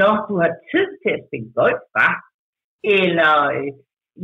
når 0.00 0.14
du 0.28 0.34
har 0.42 0.52
tid 0.72 0.88
til 1.02 1.10
at 1.16 1.24
spille 1.26 1.50
golf, 1.58 1.82
va? 1.96 2.10
Eller, 2.98 3.32
øh, 3.56 3.70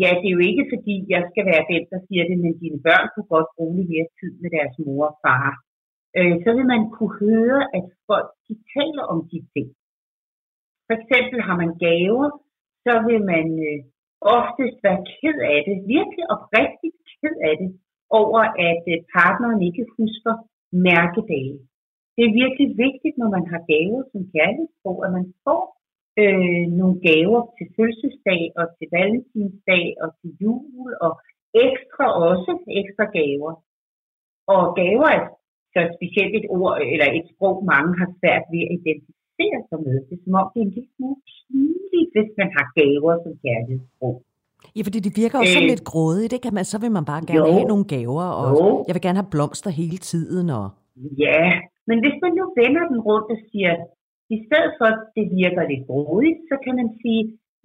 ja, 0.03 0.11
det 0.20 0.26
er 0.28 0.37
jo 0.39 0.43
ikke 0.51 0.66
fordi, 0.72 0.95
jeg 1.14 1.22
skal 1.31 1.45
være 1.51 1.64
den, 1.72 1.83
der 1.93 2.01
siger 2.07 2.24
det, 2.31 2.39
men 2.45 2.55
dine 2.62 2.81
børn 2.87 3.07
kunne 3.11 3.31
godt 3.35 3.51
bruge 3.57 3.76
lidt 3.76 3.91
mere 3.95 4.09
tid 4.18 4.33
med 4.43 4.51
deres 4.57 4.74
mor 4.85 5.05
og 5.11 5.16
far. 5.24 5.51
Øh, 6.18 6.35
så 6.45 6.51
vil 6.57 6.66
man 6.74 6.83
kunne 6.95 7.14
høre, 7.26 7.61
at 7.78 7.85
folk 8.09 8.28
de 8.47 8.55
taler 8.74 9.05
om 9.12 9.18
de 9.31 9.39
ting. 9.55 9.68
For 10.87 10.95
eksempel 11.01 11.39
har 11.49 11.57
man 11.62 11.72
gaver, 11.87 12.28
så 12.85 12.93
vil 13.09 13.20
man 13.33 13.47
øh, 13.68 13.81
oftest 14.39 14.76
være 14.87 15.01
ked 15.16 15.39
af 15.55 15.59
det, 15.68 15.76
virkelig 15.97 16.24
oprigtigt 16.35 16.97
ked 17.20 17.37
af 17.49 17.55
det, 17.61 17.70
over 18.20 18.43
at 18.70 18.83
øh, 18.93 18.99
partneren 19.16 19.61
ikke 19.68 19.85
husker 19.99 20.35
mærkedage. 20.72 21.58
Det 22.14 22.22
er 22.24 22.38
virkelig 22.42 22.68
vigtigt, 22.86 23.16
når 23.20 23.30
man 23.36 23.44
har 23.52 23.60
gaver 23.72 24.02
som 24.12 24.22
kærlighedsbog, 24.34 24.98
at 25.06 25.10
man 25.18 25.26
får 25.44 25.62
øh, 26.22 26.64
nogle 26.80 26.96
gaver 27.08 27.40
til 27.56 27.66
fødselsdag 27.76 28.42
og 28.60 28.64
til 28.76 28.86
valentinsdag 28.96 29.84
og 30.02 30.08
til 30.18 30.30
jul 30.42 30.90
og 31.06 31.12
ekstra 31.66 32.06
også 32.28 32.52
ekstra 32.80 33.06
gaver. 33.18 33.52
Og 34.54 34.62
gaver 34.80 35.08
er 35.18 35.24
så 35.74 35.80
specielt 35.96 36.34
et 36.40 36.46
ord 36.58 36.76
eller 36.92 37.08
et 37.18 37.26
sprog, 37.32 37.56
mange 37.72 37.92
har 38.00 38.10
svært 38.18 38.44
ved 38.52 38.62
at 38.66 38.74
identificere 38.78 39.60
sig 39.68 39.78
med. 39.86 39.96
Det 40.06 40.14
er 40.18 40.22
som 40.24 40.34
om 40.40 40.46
det 40.52 40.60
er 40.60 40.66
en 40.66 40.74
lille 40.76 40.92
smule 40.96 41.20
pinligt, 41.28 42.10
hvis 42.14 42.30
man 42.40 42.50
har 42.56 42.66
gaver 42.78 43.12
som 43.22 43.34
kærlighedssprog. 43.44 44.16
Ja, 44.76 44.80
fordi 44.86 44.98
det 45.06 45.12
virker 45.22 45.38
jo 45.40 45.46
øh, 45.46 45.52
sådan 45.54 45.70
lidt 45.72 45.88
grådigt, 45.90 46.32
ikke? 46.36 46.48
At 46.50 46.56
man, 46.58 46.66
så 46.72 46.76
vil 46.82 46.92
man 46.98 47.04
bare 47.11 47.22
gerne 47.30 47.48
jo, 47.48 47.54
have 47.56 47.70
nogle 47.72 47.86
gaver, 47.94 48.26
og 48.40 48.48
jo. 48.54 48.66
jeg 48.86 48.94
vil 48.94 49.04
gerne 49.06 49.20
have 49.20 49.34
blomster 49.34 49.70
hele 49.80 49.98
tiden. 50.11 50.46
Og... 50.58 50.66
Ja, 51.24 51.42
men 51.88 51.96
hvis 52.02 52.16
man 52.24 52.32
nu 52.38 52.44
vender 52.61 52.84
den 52.90 53.00
rundt 53.08 53.28
og 53.34 53.38
siger, 53.48 53.72
i 54.36 54.38
stedet 54.46 54.72
for 54.78 54.86
at 54.94 55.00
det 55.16 55.26
virker 55.40 55.62
lidt 55.70 55.84
grådigt, 55.90 56.40
så 56.50 56.54
kan 56.64 56.74
man 56.80 56.88
sige, 57.02 57.22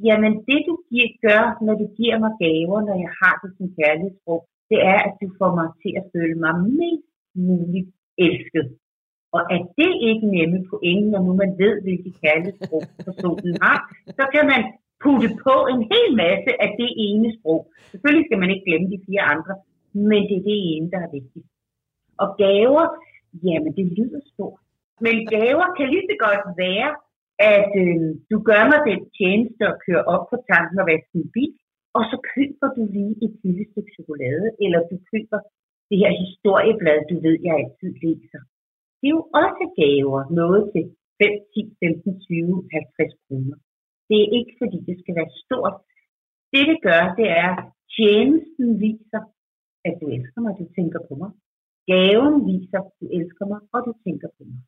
jamen 0.07 0.33
det 0.49 0.59
du 0.69 0.73
giver, 0.89 1.09
gør, 1.27 1.43
når 1.65 1.75
du 1.81 1.85
giver 1.99 2.17
mig 2.23 2.33
gaver, 2.43 2.79
når 2.87 2.97
jeg 3.05 3.11
har 3.21 3.35
det 3.41 3.51
som 3.57 3.67
kærlighedsbrug, 3.79 4.41
det 4.71 4.79
er, 4.93 4.99
at 5.07 5.13
du 5.21 5.27
får 5.39 5.51
mig 5.59 5.67
til 5.81 5.93
at 5.99 6.05
føle 6.13 6.37
mig 6.45 6.53
mest 6.79 7.09
muligt 7.49 7.89
elsket. 8.27 8.67
Og 9.35 9.41
at 9.55 9.63
det 9.79 9.91
ikke 10.09 10.25
nemme 10.35 10.59
point, 10.69 11.05
når 11.13 11.21
nu 11.27 11.31
man 11.43 11.51
ved, 11.61 11.73
hvilke 11.85 12.11
kærlighedsbrug 12.23 12.83
personen 13.05 13.53
har, 13.65 13.77
så 14.17 14.23
kan 14.33 14.45
man 14.51 14.61
putte 15.03 15.29
på 15.45 15.55
en 15.73 15.81
hel 15.91 16.07
masse 16.23 16.51
af 16.63 16.69
det 16.79 16.91
ene 17.07 17.29
sprog. 17.37 17.61
Selvfølgelig 17.91 18.25
skal 18.27 18.39
man 18.41 18.51
ikke 18.51 18.65
glemme 18.67 18.87
de 18.93 19.03
fire 19.07 19.23
andre, 19.33 19.53
men 20.11 20.21
det 20.29 20.35
er 20.37 20.47
det 20.51 20.59
ene, 20.71 20.87
der 20.93 20.99
er 21.05 21.11
vigtigt. 21.17 21.47
Og 22.21 22.27
gaver, 22.43 22.85
jamen 23.47 23.71
det 23.77 23.85
lyder 23.97 24.21
stort. 24.33 24.61
Men 25.05 25.15
gaver 25.35 25.67
kan 25.77 25.87
lige 25.93 26.07
så 26.11 26.15
godt 26.25 26.45
være, 26.63 26.89
at 27.55 27.71
øh, 27.83 28.07
du 28.31 28.37
gør 28.49 28.63
mig 28.71 28.79
den 28.89 29.01
tjeneste 29.17 29.63
og 29.71 29.79
kører 29.85 30.03
op 30.13 30.23
på 30.31 30.37
tanken 30.51 30.77
og 30.81 30.87
vasker 30.91 31.17
en 31.19 31.31
bil, 31.35 31.53
og 31.97 32.03
så 32.11 32.17
køber 32.33 32.67
du 32.75 32.81
lige 32.95 33.15
et 33.25 33.33
lille 33.43 33.65
stykke 33.71 33.91
chokolade, 33.97 34.47
eller 34.63 34.79
du 34.91 34.95
køber 35.11 35.39
det 35.89 35.97
her 36.01 36.11
historieblad, 36.23 36.99
du 37.11 37.15
ved, 37.25 37.37
jeg 37.47 37.53
altid 37.61 37.91
læser. 38.03 38.41
Det 38.99 39.07
er 39.09 39.15
jo 39.17 39.23
også 39.43 39.65
gaver, 39.81 40.21
noget 40.41 40.61
til 40.73 40.83
5, 41.21 41.29
10, 41.53 41.75
15, 41.83 42.19
20, 42.19 42.63
50 42.73 43.13
kroner. 43.25 43.57
Det 44.09 44.17
er 44.23 44.29
ikke, 44.37 44.53
fordi 44.61 44.77
det 44.89 44.95
skal 45.01 45.13
være 45.19 45.31
stort. 45.43 45.75
Det, 46.51 46.63
det 46.71 46.79
gør, 46.87 47.03
det 47.19 47.27
er, 47.43 47.51
at 47.61 47.67
tjenesten 47.95 48.67
viser, 48.85 49.21
at 49.87 49.93
du 50.01 50.05
elsker 50.15 50.39
mig, 50.45 50.51
du 50.61 50.65
tænker 50.77 50.99
på 51.09 51.13
mig. 51.21 51.31
Gaven 51.91 52.35
viser, 52.51 52.79
at 52.89 52.93
du 53.01 53.05
elsker 53.19 53.45
mig, 53.51 53.59
og 53.73 53.79
du 53.87 53.91
tænker 54.05 54.29
på 54.37 54.43
mig. 54.49 54.59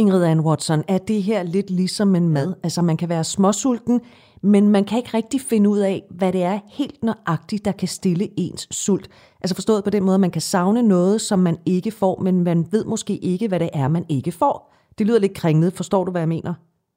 Ingrid 0.00 0.24
Ann 0.24 0.40
Watson, 0.40 0.82
er 0.88 0.98
det 0.98 1.22
her 1.22 1.42
lidt 1.42 1.70
ligesom 1.70 2.14
en 2.14 2.28
mad? 2.28 2.54
Altså 2.62 2.82
man 2.82 2.96
kan 2.96 3.08
være 3.08 3.24
småsulten, 3.24 4.00
men 4.42 4.68
man 4.68 4.84
kan 4.84 4.98
ikke 4.98 5.10
rigtig 5.14 5.40
finde 5.40 5.70
ud 5.70 5.78
af, 5.78 6.02
hvad 6.10 6.32
det 6.32 6.42
er 6.42 6.58
helt 6.78 7.02
nøjagtigt, 7.02 7.64
der 7.64 7.72
kan 7.72 7.88
stille 7.88 8.28
ens 8.36 8.68
sult. 8.70 9.08
Altså 9.40 9.54
forstået 9.54 9.84
på 9.84 9.90
den 9.90 10.04
måde, 10.04 10.14
at 10.14 10.20
man 10.20 10.30
kan 10.30 10.40
savne 10.40 10.82
noget, 10.82 11.20
som 11.20 11.38
man 11.38 11.56
ikke 11.66 11.90
får, 11.90 12.20
men 12.20 12.44
man 12.44 12.66
ved 12.72 12.84
måske 12.84 13.16
ikke, 13.16 13.48
hvad 13.48 13.60
det 13.60 13.70
er, 13.74 13.88
man 13.88 14.04
ikke 14.08 14.32
får. 14.32 14.74
Det 14.98 15.06
lyder 15.06 15.20
lidt 15.20 15.34
kringlet. 15.34 15.72
Forstår 15.72 16.04
du, 16.04 16.10
hvad 16.10 16.20
jeg 16.20 16.28
mener? 16.28 16.54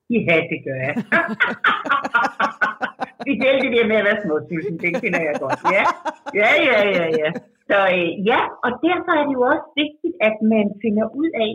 Ja, 0.10 0.38
det 0.51 0.60
gør 0.66 0.80
jeg. 0.88 0.95
Specielt 3.24 3.62
det 3.64 3.72
der 3.76 3.88
med 3.91 3.97
at 4.01 4.07
være 4.10 4.22
småsulten, 4.24 4.76
det 4.84 4.91
finder 5.03 5.22
jeg 5.28 5.36
godt. 5.43 5.60
Ja, 5.76 5.86
ja, 6.41 6.51
ja, 6.70 6.80
ja. 6.97 7.05
ja. 7.22 7.30
Så 7.70 7.78
øh, 7.97 8.10
ja, 8.32 8.41
og 8.66 8.72
derfor 8.88 9.12
er 9.20 9.24
det 9.26 9.34
jo 9.39 9.43
også 9.53 9.68
vigtigt, 9.82 10.16
at 10.30 10.36
man 10.53 10.66
finder 10.84 11.05
ud 11.22 11.32
af, 11.45 11.51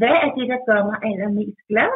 hvad 0.00 0.16
er 0.24 0.30
det, 0.36 0.46
der 0.52 0.60
gør 0.68 0.80
mig 0.90 0.98
allermest 1.10 1.60
glad? 1.70 1.92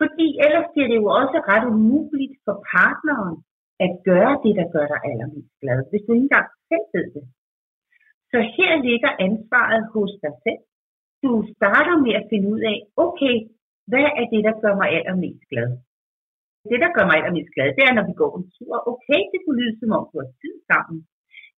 Fordi 0.00 0.26
ellers 0.44 0.68
bliver 0.72 0.88
det 0.90 0.98
jo 1.02 1.08
også 1.20 1.38
ret 1.50 1.66
umuligt 1.74 2.34
for 2.44 2.56
partneren 2.74 3.36
at 3.84 3.92
gøre 4.10 4.34
det, 4.44 4.52
der 4.60 4.66
gør 4.74 4.86
dig 4.92 5.00
allermest 5.08 5.52
glad, 5.62 5.78
hvis 5.90 6.02
du 6.04 6.10
ikke 6.12 6.26
engang 6.28 6.48
selv 6.70 6.86
ved 6.94 7.06
det. 7.14 7.24
Så 8.30 8.38
her 8.56 8.72
ligger 8.88 9.10
ansvaret 9.26 9.82
hos 9.94 10.12
dig 10.24 10.34
selv. 10.44 10.62
Du 11.24 11.30
starter 11.56 11.96
med 12.04 12.14
at 12.20 12.26
finde 12.30 12.46
ud 12.54 12.60
af, 12.72 12.78
okay, 13.06 13.34
hvad 13.90 14.06
er 14.20 14.26
det, 14.32 14.42
der 14.48 14.54
gør 14.62 14.74
mig 14.80 14.88
allermest 14.98 15.44
glad? 15.52 15.70
Det, 16.70 16.78
der 16.84 16.90
gør 16.96 17.04
mig 17.08 17.16
allermest 17.18 17.50
glad, 17.54 17.68
det 17.76 17.82
er, 17.88 17.94
når 17.94 18.06
vi 18.10 18.14
går 18.22 18.32
en 18.38 18.46
tur. 18.56 18.74
Okay, 18.92 19.20
det 19.32 19.38
kunne 19.40 19.58
lyde 19.60 19.76
som 19.78 19.96
om, 19.98 20.04
du 20.10 20.16
har 20.22 20.30
tid 20.42 20.56
sammen. 20.70 20.98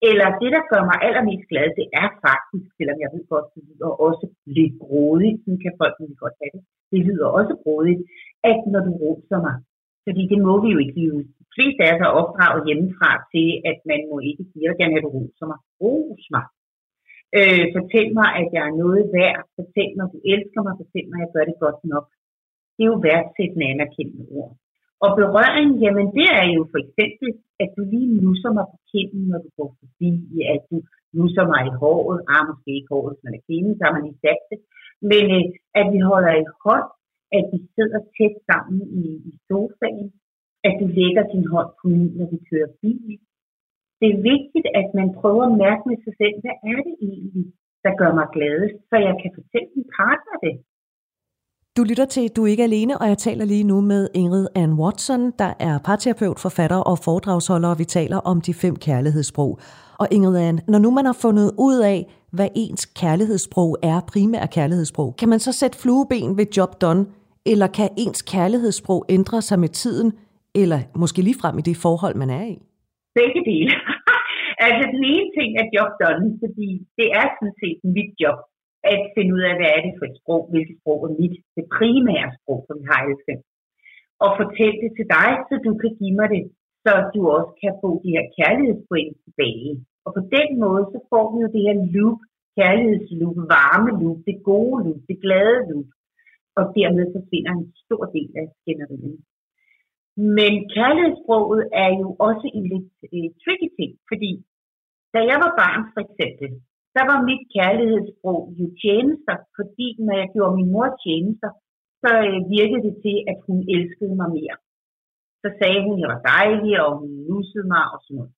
Eller 0.09 0.28
det, 0.41 0.49
der 0.55 0.63
gør 0.71 0.84
mig 0.89 0.97
allermest 1.07 1.45
glad, 1.51 1.67
det 1.80 1.88
er 2.01 2.09
faktisk, 2.28 2.67
selvom 2.78 2.97
jeg 3.03 3.09
ved 3.13 3.23
godt, 3.34 3.47
det 3.55 3.63
lyder 3.69 3.91
også 4.07 4.26
lidt 4.57 4.76
grådigt, 4.84 5.38
sådan 5.41 5.61
kan 5.63 5.73
folk 5.82 5.95
lige 6.01 6.21
godt 6.23 6.36
have 6.41 6.53
det. 6.55 6.63
Det 6.91 7.01
lyder 7.07 7.28
også 7.39 7.53
grådigt, 7.63 8.01
at 8.51 8.59
når 8.73 8.82
du 8.88 8.91
roser 9.03 9.39
mig, 9.45 9.55
Fordi 10.05 10.23
det 10.32 10.39
må 10.47 10.53
vi 10.63 10.69
jo 10.73 10.80
ikke. 10.84 10.95
Vi 10.99 11.05
De 11.41 11.45
fleste 11.55 11.82
af 11.86 11.91
os 11.93 12.01
er 12.07 12.17
opdraget 12.21 12.65
hjemmefra 12.67 13.11
til, 13.34 13.47
at 13.69 13.78
man 13.89 13.99
må 14.09 14.15
ikke 14.30 14.43
sige, 14.49 14.63
at 14.63 14.67
jeg 14.67 14.78
gerne 14.80 14.93
have, 14.93 15.05
du 15.07 15.11
roser 15.17 15.45
mig. 15.51 15.59
Ros 15.82 16.26
mig. 16.36 16.45
Øh, 17.39 17.65
fortæl 17.76 18.09
mig, 18.19 18.30
at 18.41 18.47
jeg 18.55 18.63
er 18.69 18.80
noget 18.84 19.03
værd. 19.17 19.39
Fortæl 19.59 19.91
mig, 19.97 20.05
at 20.07 20.13
du 20.15 20.19
elsker 20.34 20.61
mig. 20.65 20.73
Fortæl 20.82 21.05
mig, 21.09 21.17
at 21.19 21.23
jeg 21.26 21.34
gør 21.36 21.45
det 21.49 21.57
godt 21.65 21.82
nok. 21.93 22.05
Det 22.76 22.82
er 22.84 22.91
jo 22.93 22.97
værdsættende 23.07 23.65
anerkendende 23.73 24.28
ord. 24.39 24.53
Og 25.05 25.09
berøring, 25.21 25.69
jamen 25.84 26.07
det 26.17 26.28
er 26.41 26.47
jo 26.55 26.61
for 26.73 26.80
eksempel, 26.86 27.30
at 27.63 27.69
du 27.76 27.82
lige 27.93 28.09
nusser 28.23 28.51
mig 28.57 28.65
på 28.71 28.78
kinden, 28.91 29.23
når 29.32 29.39
du 29.45 29.49
går 29.59 29.69
forbi, 29.80 30.11
at 30.53 30.61
du 30.69 30.78
nusser 31.17 31.45
mig 31.51 31.61
i 31.69 31.78
håret, 31.82 32.19
ah, 32.34 32.43
måske 32.49 32.69
ikke 32.78 32.91
håret, 32.93 33.11
hvis 33.11 33.26
man 33.26 33.38
er 33.38 33.45
kvinde, 33.47 33.71
så 33.76 33.82
har 33.86 33.93
man 33.97 34.09
i 34.11 34.13
sat 34.23 34.41
det, 34.49 34.59
men 35.11 35.26
øh, 35.38 35.45
at 35.80 35.86
vi 35.93 35.99
holder 36.11 36.34
i 36.43 36.45
hånd, 36.65 36.89
at 37.38 37.45
vi 37.51 37.59
sidder 37.76 37.99
tæt 38.15 38.36
sammen 38.49 38.80
i, 39.01 39.05
i 39.30 39.32
sofaen, 39.47 40.07
at 40.67 40.73
du 40.80 40.86
lægger 40.99 41.23
din 41.34 41.45
hånd 41.53 41.71
på 41.80 41.84
min, 41.91 42.05
når 42.17 42.28
vi 42.34 42.39
kører 42.49 42.69
bil. 42.82 43.19
Det 43.99 44.07
er 44.13 44.19
vigtigt, 44.33 44.67
at 44.81 44.87
man 44.99 45.09
prøver 45.19 45.43
at 45.47 45.57
mærke 45.65 45.83
med 45.89 45.97
sig 46.05 46.13
selv, 46.21 46.35
hvad 46.43 46.55
er 46.71 46.79
det 46.87 46.95
egentlig, 47.09 47.45
der 47.85 47.93
gør 48.01 48.11
mig 48.19 48.27
glad, 48.35 48.59
så 48.89 48.95
jeg 49.07 49.15
kan 49.21 49.31
fortælle 49.37 49.69
min 49.75 49.87
partner 49.99 50.35
det. 50.45 50.55
Du 51.77 51.83
lytter 51.83 52.05
til 52.05 52.29
Du 52.35 52.43
er 52.43 52.47
ikke 52.47 52.63
alene, 52.63 52.97
og 52.97 53.07
jeg 53.07 53.17
taler 53.17 53.45
lige 53.45 53.63
nu 53.63 53.81
med 53.81 54.07
Ingrid 54.13 54.47
Ann 54.55 54.73
Watson, 54.73 55.31
der 55.39 55.53
er 55.59 55.79
parterapeut, 55.85 56.39
forfatter 56.39 56.77
og 56.77 56.97
foredragsholder, 56.99 57.69
og 57.69 57.79
vi 57.79 57.83
taler 57.83 58.17
om 58.17 58.41
de 58.41 58.53
fem 58.53 58.75
kærlighedssprog. 58.75 59.59
Og 59.99 60.07
Ingrid 60.11 60.37
Ann, 60.37 60.59
når 60.67 60.79
nu 60.79 60.91
man 60.91 61.05
har 61.05 61.17
fundet 61.21 61.51
ud 61.59 61.79
af, 61.79 61.99
hvad 62.31 62.49
ens 62.55 62.85
kærlighedssprog 62.85 63.77
er, 63.83 64.01
primær 64.11 64.45
kærlighedssprog, 64.45 65.15
kan 65.15 65.29
man 65.29 65.39
så 65.39 65.51
sætte 65.51 65.77
flueben 65.77 66.37
ved 66.37 66.45
job 66.57 66.81
done, 66.81 67.05
eller 67.45 67.67
kan 67.67 67.89
ens 67.97 68.21
kærlighedssprog 68.21 69.05
ændre 69.09 69.41
sig 69.41 69.59
med 69.59 69.69
tiden, 69.69 70.13
eller 70.55 70.79
måske 70.95 71.21
lige 71.21 71.39
frem 71.41 71.57
i 71.57 71.61
det 71.61 71.77
forhold, 71.77 72.15
man 72.15 72.29
er 72.29 72.43
i? 72.43 72.61
Begge 73.18 73.41
dele. 73.49 73.74
altså 74.66 74.84
den 74.93 75.03
ene 75.13 75.30
ting 75.38 75.49
er 75.61 75.74
job 75.76 75.91
done, 76.01 76.30
fordi 76.43 76.70
det 76.97 77.07
er 77.20 77.28
sådan 77.36 77.57
set 77.61 77.80
mit 77.95 78.11
job 78.24 78.39
at 78.93 78.99
finde 79.16 79.32
ud 79.38 79.43
af, 79.49 79.53
hvad 79.57 79.70
er 79.76 79.82
det 79.86 79.93
for 79.97 80.05
et 80.07 80.18
sprog, 80.22 80.41
hvilket 80.51 80.76
sprog 80.80 80.99
er 81.07 81.13
mit, 81.20 81.36
det 81.55 81.66
primære 81.78 82.30
sprog, 82.38 82.59
som 82.68 82.76
vi 82.82 82.86
har 82.91 83.01
i. 83.11 83.36
Og 84.24 84.30
fortælle 84.41 84.78
det 84.84 84.91
til 84.97 85.07
dig, 85.18 85.30
så 85.47 85.53
du 85.68 85.72
kan 85.82 85.91
give 85.99 86.16
mig 86.20 86.28
det, 86.36 86.43
så 86.84 86.91
du 87.13 87.22
også 87.38 87.53
kan 87.63 87.74
få 87.82 87.89
de 88.03 88.13
her 88.16 88.26
kærlighedspoint 88.38 89.16
tilbage. 89.26 89.72
Og 90.05 90.09
på 90.18 90.22
den 90.36 90.49
måde, 90.63 90.84
så 90.93 90.99
får 91.11 91.26
vi 91.34 91.38
jo 91.43 91.49
det 91.55 91.63
her 91.68 91.78
loop, 91.95 92.20
kærlighedsloop, 92.57 93.38
varme 93.55 93.91
loop, 94.01 94.20
det 94.28 94.38
gode 94.51 94.78
loop, 94.86 95.01
det 95.09 95.18
glade 95.26 95.59
loop. 95.70 95.89
Og 96.59 96.63
dermed 96.78 97.05
så 97.13 97.20
finder 97.32 97.51
en 97.59 97.68
stor 97.84 98.03
del 98.16 98.30
af 98.41 98.47
skænderiet. 98.59 99.18
Men 100.18 100.53
kærlighedssproget 100.76 101.63
er 101.84 101.89
jo 102.01 102.07
også 102.28 102.47
en 102.57 102.66
lidt 102.74 102.91
øh, 103.16 103.30
tricky 103.43 103.70
ting, 103.78 103.91
fordi 104.09 104.32
da 105.13 105.20
jeg 105.32 105.38
var 105.43 105.51
barn 105.61 105.84
for 105.93 106.01
eksempel, 106.07 106.49
der 106.95 107.03
var 107.11 107.20
mit 107.30 107.43
kærlighedssprog 107.55 108.41
jo 108.59 108.66
tjenester, 108.82 109.36
fordi 109.57 109.88
når 110.05 110.16
jeg 110.22 110.30
gjorde 110.34 110.57
min 110.59 110.72
mor 110.76 110.89
tjenester, 111.03 111.51
så 112.01 112.09
øh, 112.28 112.39
virkede 112.55 112.84
det 112.88 112.95
til, 113.05 113.18
at 113.32 113.38
hun 113.47 113.59
elskede 113.76 114.16
mig 114.22 114.30
mere. 114.38 114.57
Så 115.41 115.47
sagde 115.59 115.82
hun, 115.86 115.95
at 115.97 116.01
jeg 116.01 116.09
var 116.16 116.22
dejlig, 116.36 116.74
og 116.86 116.91
hun 116.99 117.11
nussede 117.30 117.68
mig 117.74 117.86
og 117.93 117.99
sådan 118.03 118.18
noget. 118.18 118.34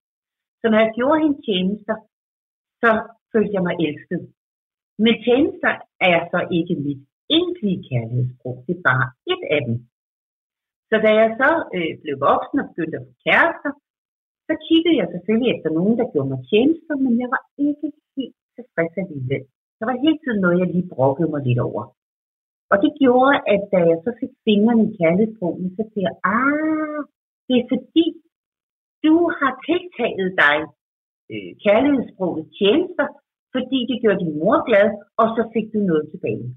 Så 0.59 0.65
når 0.71 0.79
jeg 0.83 0.91
gjorde 0.97 1.21
hende 1.23 1.39
tjenester, 1.47 1.95
så 2.81 2.89
følte 3.31 3.55
jeg 3.55 3.63
mig 3.67 3.75
elsket. 3.87 4.21
Men 5.03 5.13
tjenester 5.25 5.73
er 6.09 6.19
så 6.33 6.39
ikke 6.57 6.75
mit 6.85 7.01
egentlige 7.37 7.79
kærlighedssprog. 7.89 8.55
Det 8.65 8.73
er 8.77 8.83
bare 8.91 9.07
et 9.33 9.43
af 9.55 9.61
dem. 9.67 9.75
Så 10.89 10.95
da 11.05 11.09
jeg 11.21 11.29
så 11.41 11.49
øh, 11.77 11.93
blev 12.01 12.15
voksen 12.29 12.57
og 12.61 12.67
begyndte 12.69 12.97
at 12.99 13.05
få 13.07 13.13
kærester, 13.25 13.71
så 14.47 14.53
kiggede 14.67 14.97
jeg 14.99 15.07
selvfølgelig 15.13 15.49
efter 15.55 15.69
nogen, 15.77 15.95
der 15.99 16.11
gjorde 16.11 16.31
mig 16.33 16.41
tjenester, 16.49 16.95
men 17.03 17.13
jeg 17.21 17.29
var 17.35 17.41
ikke 17.67 17.87
helt 18.17 18.37
tilfreds 18.55 18.95
alligevel. 19.03 19.43
Der 19.79 19.85
var 19.89 20.03
hele 20.03 20.17
tiden 20.23 20.39
noget, 20.41 20.61
jeg 20.61 20.69
lige 20.69 20.91
brokkede 20.93 21.31
mig 21.33 21.41
lidt 21.47 21.61
over. 21.69 21.83
Og 22.71 22.77
det 22.83 22.91
gjorde, 23.01 23.35
at 23.53 23.61
da 23.73 23.79
jeg 23.91 23.97
så 24.05 24.11
fik 24.21 24.33
fingrene 24.47 24.83
i 24.87 24.95
kærlighedsbrogen, 24.99 25.67
så 25.77 25.83
siger 25.91 26.05
jeg, 26.07 26.17
ah, 26.37 26.99
det 27.47 27.55
er 27.57 27.65
fordi, 27.73 28.05
du 29.05 29.15
har 29.39 29.51
tiltaget 29.69 30.29
dig 30.43 30.57
øh, 31.31 31.51
kærlighedssproget 31.63 32.45
tjenester, 32.57 33.07
fordi 33.55 33.79
det 33.89 34.01
gjorde 34.01 34.23
din 34.23 34.37
mor 34.41 34.57
glad, 34.69 34.87
og 35.21 35.27
så 35.35 35.41
fik 35.53 35.67
du 35.73 35.79
noget 35.91 36.05
tilbage. 36.11 36.47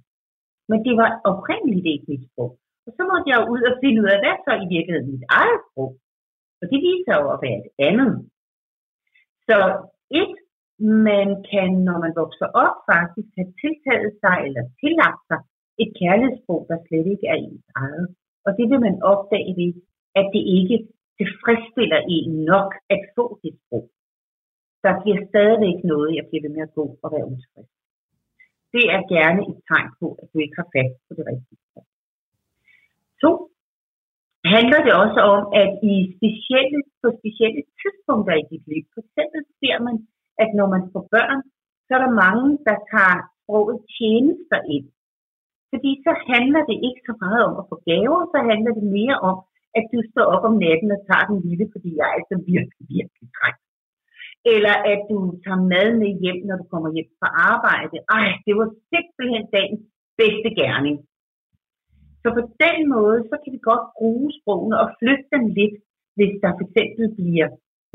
Men 0.70 0.78
det 0.86 0.94
var 1.02 1.10
oprindeligt 1.30 1.86
ikke 1.92 2.06
mit 2.12 2.24
sprog. 2.28 2.50
Og 2.90 2.94
så 2.98 3.04
måtte 3.10 3.28
jeg 3.32 3.40
ud 3.52 3.62
og 3.70 3.74
finde 3.82 3.98
ud 4.02 4.08
af, 4.14 4.18
hvad 4.22 4.36
så 4.46 4.52
i 4.64 4.66
virkeligheden 4.74 5.12
mit 5.14 5.26
eget 5.40 5.60
sprog. 5.66 5.92
Og 6.60 6.64
det 6.72 6.80
viser 6.88 7.14
jo 7.20 7.26
at 7.34 7.42
være 7.44 7.58
et 7.62 7.70
andet. 7.88 8.12
Så 9.48 9.58
et, 10.22 10.34
man 11.06 11.28
kan, 11.50 11.68
når 11.86 11.96
man 12.04 12.12
vokser 12.22 12.48
op, 12.64 12.76
faktisk 12.92 13.30
have 13.38 13.50
tiltaget 13.62 14.10
sig 14.22 14.36
eller 14.46 14.62
tillagt 14.80 15.22
sig 15.28 15.40
et 15.82 15.90
kærlighedssprog, 16.00 16.60
der 16.68 16.76
slet 16.86 17.06
ikke 17.14 17.26
er 17.32 17.38
ens 17.46 17.68
eget. 17.84 18.06
Og 18.46 18.50
det 18.58 18.66
vil 18.70 18.80
man 18.86 18.96
opdage 19.12 19.52
ved, 19.60 19.72
at 20.18 20.26
det 20.34 20.42
ikke 20.58 20.78
tilfredsstiller 21.18 22.00
en 22.16 22.30
nok 22.52 22.70
at 22.94 23.00
få 23.16 23.24
det 23.42 23.52
sprog. 23.60 23.86
Der 24.84 24.92
bliver 25.02 25.20
stadigvæk 25.30 25.78
noget, 25.92 26.16
jeg 26.18 26.24
bliver 26.28 26.42
ved 26.44 26.52
med 26.56 26.64
at 26.68 26.76
gå 26.78 26.84
og 27.02 27.08
være 27.14 27.28
utilfreds. 27.32 27.72
Det 28.74 28.84
er 28.96 29.02
gerne 29.16 29.40
et 29.50 29.58
tegn 29.70 29.90
på, 30.00 30.06
at 30.22 30.26
du 30.32 30.36
ikke 30.44 30.56
har 30.60 30.68
fat 30.74 30.92
på 31.06 31.12
det 31.18 31.24
rigtige. 31.30 31.60
To, 33.22 33.32
handler 34.54 34.80
det 34.86 34.92
også 35.04 35.20
om, 35.34 35.40
at 35.62 35.70
i 35.92 35.94
specielle, 36.16 36.80
på 37.02 37.08
specielle 37.20 37.62
tidspunkter 37.80 38.34
i 38.42 38.44
dit 38.52 38.64
liv, 38.72 38.84
for 38.94 39.00
eksempel 39.06 39.40
ser 39.60 39.76
man, 39.86 39.96
at 40.42 40.50
når 40.58 40.68
man 40.74 40.82
får 40.92 41.04
børn, 41.14 41.40
så 41.86 41.90
er 41.96 42.02
der 42.04 42.20
mange, 42.24 42.46
der 42.68 42.76
tager 42.92 43.16
sproget 43.38 43.78
tjenester 43.94 44.60
ind. 44.76 44.86
Fordi 45.72 45.90
så 46.06 46.12
handler 46.32 46.62
det 46.70 46.76
ikke 46.86 47.02
så 47.08 47.14
meget 47.24 47.42
om 47.48 47.54
at 47.60 47.68
få 47.70 47.76
gaver, 47.90 48.20
så 48.32 48.38
handler 48.50 48.72
det 48.78 48.86
mere 48.98 49.16
om, 49.30 49.36
at 49.78 49.84
du 49.92 49.98
står 50.10 50.26
op 50.34 50.44
om 50.50 50.56
natten 50.64 50.90
og 50.96 51.00
tager 51.08 51.26
den 51.30 51.38
lille, 51.48 51.66
fordi 51.74 51.90
jeg 51.98 52.06
er 52.08 52.16
altså 52.18 52.36
virkelig, 52.52 52.84
virkelig 52.96 53.26
træt. 53.36 53.58
Eller 54.54 54.74
at 54.92 55.00
du 55.10 55.18
tager 55.44 55.62
mad 55.74 55.88
med 56.02 56.10
hjem, 56.22 56.40
når 56.48 56.56
du 56.60 56.66
kommer 56.72 56.90
hjem 56.96 57.10
fra 57.20 57.30
arbejde. 57.52 57.96
Ej, 58.18 58.26
det 58.46 58.54
var 58.60 58.68
simpelthen 58.92 59.44
dagens 59.56 59.84
bedste 60.20 60.48
gerning. 60.60 60.96
Så 62.22 62.28
på 62.36 62.42
den 62.64 62.78
måde, 62.94 63.18
så 63.30 63.34
kan 63.42 63.50
vi 63.54 63.60
godt 63.70 63.86
bruge 63.98 64.28
sprogene 64.38 64.76
og 64.82 64.88
flytte 64.98 65.26
dem 65.34 65.44
lidt, 65.58 65.76
hvis 66.16 66.34
der 66.42 66.50
for 66.56 66.64
eksempel 66.66 67.04
bliver 67.18 67.48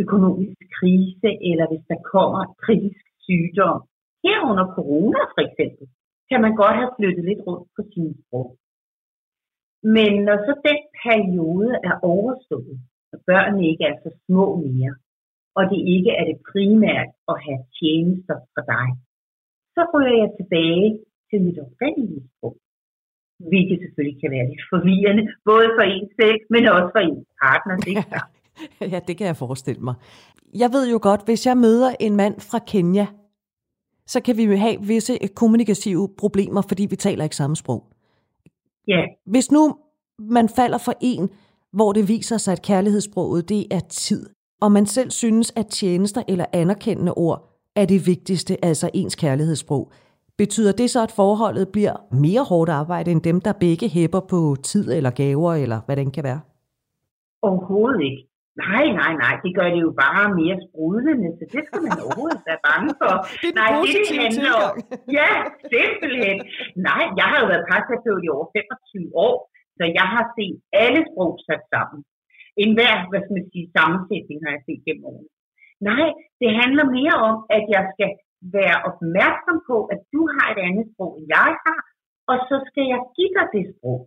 økonomisk 0.04 0.62
krise, 0.78 1.30
eller 1.50 1.66
hvis 1.72 1.86
der 1.92 2.00
kommer 2.14 2.42
kritisk 2.66 3.06
sygdom. 3.28 3.78
Herunder 4.26 4.68
corona 4.78 5.22
for 5.34 5.42
eksempel, 5.48 5.86
kan 6.30 6.40
man 6.46 6.54
godt 6.62 6.76
have 6.80 6.92
flyttet 6.98 7.24
lidt 7.30 7.42
rundt 7.48 7.68
på 7.76 7.82
sine 7.92 8.14
sprog. 8.22 8.50
Men 9.96 10.12
når 10.28 10.38
så 10.48 10.54
den 10.70 10.82
periode 11.04 11.72
er 11.90 11.96
overstået, 12.14 12.78
og 13.14 13.18
børnene 13.30 13.68
ikke 13.72 13.86
er 13.92 13.98
så 14.04 14.12
små 14.26 14.46
mere, 14.66 14.94
og 15.58 15.64
det 15.72 15.80
ikke 15.96 16.12
er 16.20 16.26
det 16.30 16.38
primært 16.52 17.12
at 17.32 17.38
have 17.46 17.62
tjenester 17.78 18.38
for 18.54 18.64
dig, 18.74 18.88
så 19.76 19.82
ryger 19.94 20.18
jeg 20.24 20.32
tilbage 20.40 20.90
til 21.30 21.40
mit 21.46 21.60
oprindelige 21.66 22.24
sprog. 22.32 22.58
Hvilket 23.40 23.78
selvfølgelig 23.84 24.22
kan 24.22 24.32
være 24.32 24.48
lidt 24.50 24.64
forvirrende, 24.74 25.24
både 25.46 25.68
for 25.78 25.86
en 25.96 26.08
selv, 26.20 26.40
men 26.54 26.62
også 26.76 26.90
for 26.96 27.02
ens 27.10 27.28
partner. 27.44 27.76
Det 27.88 27.98
er 27.98 28.22
ja, 28.94 29.00
det 29.08 29.18
kan 29.18 29.28
jeg 29.28 29.38
forestille 29.38 29.82
mig. 29.82 29.96
Jeg 30.54 30.70
ved 30.72 30.92
jo 30.92 31.00
godt, 31.02 31.26
hvis 31.26 31.46
jeg 31.46 31.58
møder 31.58 31.96
en 32.00 32.16
mand 32.16 32.36
fra 32.40 32.60
Kenya, 32.68 33.06
så 34.08 34.22
kan 34.22 34.38
vi 34.38 34.44
have 34.56 34.78
visse 34.82 35.18
kommunikative 35.36 36.10
problemer, 36.18 36.62
fordi 36.62 36.86
vi 36.90 36.96
taler 36.96 37.24
ikke 37.24 37.36
samme 37.36 37.56
sprog. 37.56 37.84
Ja. 38.88 39.02
Hvis 39.26 39.52
nu 39.52 39.78
man 40.20 40.50
falder 40.50 40.78
for 40.78 40.94
en, 41.02 41.30
hvor 41.74 41.92
det 41.92 42.08
viser 42.08 42.38
sig, 42.38 42.52
at 42.52 42.62
kærlighedssproget 42.62 43.50
det 43.50 43.66
er 43.72 43.80
tid, 43.80 44.30
og 44.62 44.72
man 44.72 44.86
selv 44.86 45.12
synes, 45.12 45.54
at 45.56 45.68
tjenester 45.68 46.24
eller 46.28 46.46
anerkendende 46.54 47.14
ord 47.14 47.52
er 47.76 47.86
det 47.86 48.08
vigtigste, 48.08 48.66
altså 48.66 48.90
ens 48.94 49.16
kærlighedssprog, 49.16 49.92
betyder 50.38 50.74
det 50.80 50.88
så, 50.90 51.00
at 51.08 51.16
forholdet 51.22 51.68
bliver 51.76 51.96
mere 52.26 52.44
hårdt 52.50 52.72
arbejde 52.82 53.12
end 53.12 53.22
dem, 53.30 53.38
der 53.42 53.54
begge 53.66 53.88
hæpper 53.96 54.22
på 54.34 54.40
tid 54.70 54.86
eller 54.98 55.12
gaver, 55.24 55.54
eller 55.64 55.80
hvad 55.86 55.96
den 56.02 56.12
kan 56.16 56.24
være? 56.24 56.42
Overhovedet 57.42 58.02
ikke. 58.10 58.24
Nej, 58.66 58.86
nej, 59.02 59.12
nej, 59.24 59.34
det 59.44 59.52
gør 59.58 59.68
det 59.74 59.82
jo 59.88 59.92
bare 60.06 60.24
mere 60.42 60.58
sprudlende, 60.66 61.30
så 61.38 61.44
det 61.54 61.62
skal 61.68 61.82
man 61.88 61.96
overhovedet 62.04 62.42
være 62.50 62.62
bange 62.70 62.92
for. 63.02 63.14
det 63.42 63.50
er 63.52 63.58
nej, 63.62 63.70
det, 63.84 64.02
det 64.10 64.18
handler 64.24 64.56
om. 64.68 64.74
Ja, 65.18 65.32
simpelthen. 65.74 66.38
Nej, 66.90 67.04
jeg 67.20 67.28
har 67.32 67.38
jo 67.42 67.48
været 67.52 67.66
parterapeut 67.72 68.22
i 68.26 68.30
over 68.36 68.48
25 68.58 69.12
år, 69.28 69.36
så 69.78 69.84
jeg 70.00 70.08
har 70.16 70.26
set 70.38 70.58
alle 70.84 71.02
sprog 71.10 71.34
sat 71.48 71.64
sammen. 71.74 72.00
En 72.64 72.72
hver, 72.78 72.96
hvad 73.10 73.22
skal 73.24 73.36
man 73.38 73.48
sige, 73.52 73.66
sammensætning 73.76 74.38
har 74.44 74.52
jeg 74.56 74.64
set 74.68 74.82
gennem 74.88 75.06
årene. 75.12 75.30
Nej, 75.90 76.08
det 76.42 76.50
handler 76.62 76.86
mere 76.98 77.16
om, 77.30 77.36
at 77.58 77.64
jeg 77.76 77.84
skal 77.94 78.10
være 78.58 78.78
opmærksom 78.90 79.58
på, 79.70 79.78
at 79.94 80.00
du 80.14 80.22
har 80.36 80.48
et 80.50 80.62
andet 80.68 80.86
sprog, 80.92 81.12
end 81.18 81.28
jeg 81.38 81.52
har, 81.66 81.80
og 82.32 82.38
så 82.50 82.56
skal 82.70 82.86
jeg 82.94 83.02
give 83.18 83.34
dig 83.38 83.48
det 83.56 83.66
sprog. 83.74 84.00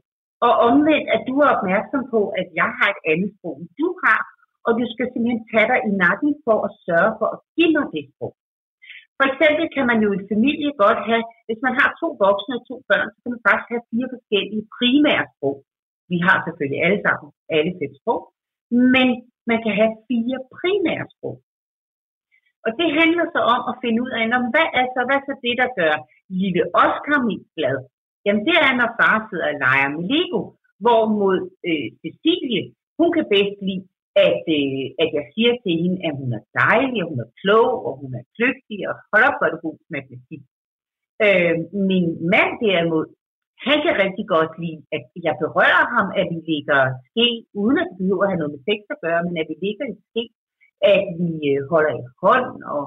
Og 0.46 0.52
omvendt, 0.68 1.08
at 1.14 1.22
du 1.28 1.34
er 1.44 1.48
opmærksom 1.56 2.02
på, 2.14 2.20
at 2.40 2.46
jeg 2.60 2.70
har 2.78 2.88
et 2.90 3.02
andet 3.12 3.30
sprog, 3.36 3.54
end 3.60 3.70
du 3.80 3.88
har, 4.04 4.20
og 4.66 4.70
du 4.78 4.84
skal 4.92 5.06
simpelthen 5.08 5.44
tage 5.52 5.68
dig 5.72 5.80
i 5.88 5.92
nakken 6.04 6.32
for 6.46 6.56
at 6.66 6.70
sørge 6.86 7.12
for 7.18 7.28
at 7.34 7.38
give 7.56 7.72
mig 7.76 7.86
det 7.94 8.04
sprog. 8.12 8.32
For 9.18 9.24
eksempel 9.30 9.64
kan 9.76 9.84
man 9.90 9.98
jo 10.04 10.08
i 10.10 10.18
en 10.20 10.30
familie 10.32 10.70
godt 10.84 11.00
have, 11.10 11.24
hvis 11.46 11.60
man 11.66 11.74
har 11.80 11.88
to 12.00 12.08
voksne 12.24 12.54
og 12.58 12.64
to 12.70 12.76
børn, 12.90 13.08
så 13.12 13.18
kan 13.20 13.32
man 13.34 13.44
faktisk 13.46 13.70
have 13.74 13.88
fire 13.92 14.08
forskellige 14.14 14.64
primære 14.78 15.24
sprog. 15.34 15.56
Vi 16.12 16.18
har 16.26 16.36
selvfølgelig 16.46 16.80
alle 16.86 17.00
sammen 17.06 17.28
alle 17.56 17.72
fem 17.80 17.92
sprog, 18.00 18.20
men 18.94 19.08
man 19.50 19.58
kan 19.64 19.74
have 19.80 19.92
fire 20.08 20.38
primære 20.58 21.06
sprog. 21.14 21.36
Og 22.66 22.70
det 22.80 22.88
handler 23.00 23.26
så 23.34 23.40
om 23.54 23.62
at 23.70 23.78
finde 23.82 23.98
ud 24.04 24.12
af, 24.18 24.24
hvad 24.54 24.68
er 24.80 24.86
så, 24.94 25.00
hvad 25.08 25.18
er 25.20 25.26
så 25.28 25.34
det, 25.44 25.54
der 25.62 25.68
gør 25.80 25.94
lille 26.40 26.62
Oscar 26.82 27.18
mest 27.28 27.50
glad? 27.56 27.76
Jamen 28.24 28.42
det 28.48 28.56
er, 28.66 28.72
når 28.80 28.90
far 28.98 29.16
sidder 29.28 29.48
og 29.52 29.60
leger 29.64 29.88
med 29.94 30.02
Lego, 30.12 30.42
hvorimod 30.82 31.38
øh, 31.68 31.88
Cecilie, 32.00 32.62
hun 32.98 33.08
kan 33.16 33.26
bedst 33.34 33.58
lide, 33.68 33.86
at, 34.28 34.44
øh, 34.58 34.84
at 35.02 35.08
jeg 35.16 35.24
siger 35.32 35.52
til 35.62 35.74
hende, 35.82 35.98
at 36.06 36.12
hun 36.20 36.30
er 36.38 36.44
dejlig, 36.62 36.98
og 37.04 37.08
hun 37.12 37.20
er 37.26 37.30
klog, 37.42 37.70
og 37.86 37.92
hun 38.00 38.10
er 38.20 38.24
kløgtig, 38.36 38.78
og 38.90 38.94
hold 39.10 39.24
op, 39.28 39.36
hvor 39.38 39.46
er 39.46 39.52
det 39.54 39.66
god 39.66 39.78
matematik. 39.96 40.42
Øh, 41.26 41.54
min 41.90 42.06
mand 42.32 42.52
derimod, 42.64 43.06
han 43.66 43.78
kan 43.84 43.94
rigtig 44.04 44.26
godt 44.36 44.52
lide, 44.62 44.82
at 44.96 45.04
jeg 45.26 45.34
berører 45.42 45.84
ham, 45.96 46.06
at 46.20 46.26
vi 46.32 46.38
ligger 46.52 46.80
ske, 47.08 47.26
uden 47.60 47.76
at 47.82 47.88
det 47.88 47.96
behøver 48.00 48.24
at 48.24 48.30
have 48.30 48.40
noget 48.42 48.54
med 48.54 48.62
sex 48.68 48.80
at 48.94 49.02
gøre, 49.06 49.20
men 49.26 49.34
at 49.40 49.46
vi 49.50 49.56
ligger 49.66 49.86
i 49.94 49.96
ske, 50.10 50.24
at 50.92 51.02
vi 51.20 51.30
øh, 51.52 51.60
holder 51.72 51.94
i 52.00 52.04
hånd, 52.22 52.50
og 52.74 52.84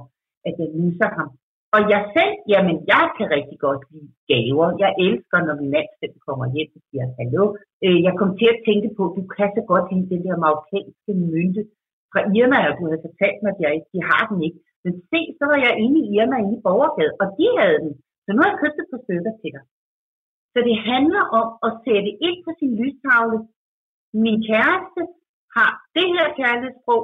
at 0.48 0.54
jeg 0.62 0.70
viser 0.80 1.10
ham. 1.18 1.30
Og 1.76 1.82
jeg 1.94 2.02
selv, 2.16 2.36
jamen 2.54 2.78
jeg 2.94 3.06
kan 3.18 3.28
rigtig 3.36 3.58
godt 3.66 3.82
lide 3.92 4.12
gaver. 4.32 4.68
Jeg 4.84 4.92
elsker, 5.06 5.38
når 5.48 5.56
min 5.62 5.74
mand 5.76 5.90
selv 6.00 6.16
kommer 6.28 6.46
hjem 6.56 6.72
og 6.78 6.82
siger 6.88 7.06
hallo. 7.20 7.44
Øh, 7.86 8.00
jeg 8.08 8.14
kom 8.20 8.32
til 8.40 8.50
at 8.54 8.62
tænke 8.68 8.90
på, 8.98 9.04
du 9.18 9.24
kan 9.36 9.50
så 9.58 9.64
godt 9.72 9.86
lide 9.92 10.12
den 10.14 10.22
der 10.28 10.36
marokkanske 10.46 11.14
mynte 11.32 11.62
fra 12.12 12.22
Irma, 12.38 12.60
og 12.70 12.74
du 12.78 12.84
havde 12.90 13.06
fortalt 13.08 13.40
mig, 13.42 13.52
at 13.54 13.62
jeg 13.64 13.72
ikke, 13.78 13.90
de 13.96 14.02
har 14.12 14.24
den 14.32 14.40
ikke. 14.48 14.60
Men 14.84 14.94
se, 15.12 15.22
så 15.40 15.44
var 15.52 15.60
jeg 15.66 15.74
inde 15.84 15.98
i 16.02 16.10
Irma 16.16 16.36
inde 16.44 16.58
i 16.58 16.64
Borgergade, 16.68 17.14
og 17.22 17.28
de 17.38 17.46
havde 17.60 17.80
den. 17.86 17.94
Så 18.26 18.30
nu 18.32 18.40
har 18.42 18.50
jeg 18.52 18.62
købt 18.64 18.78
et 18.82 18.92
par 18.92 19.02
stykker 19.06 19.34
til 19.42 19.52
dig. 19.56 19.64
Så 20.54 20.60
det 20.68 20.78
handler 20.92 21.24
om 21.40 21.48
at 21.68 21.72
sætte 21.86 22.12
ind 22.28 22.38
på 22.46 22.52
sin 22.60 22.74
lystavle. 22.82 23.38
Min 24.24 24.38
kæreste 24.50 25.02
har 25.56 25.72
det 25.96 26.08
her 26.16 26.28
kærlighedssprog. 26.40 27.04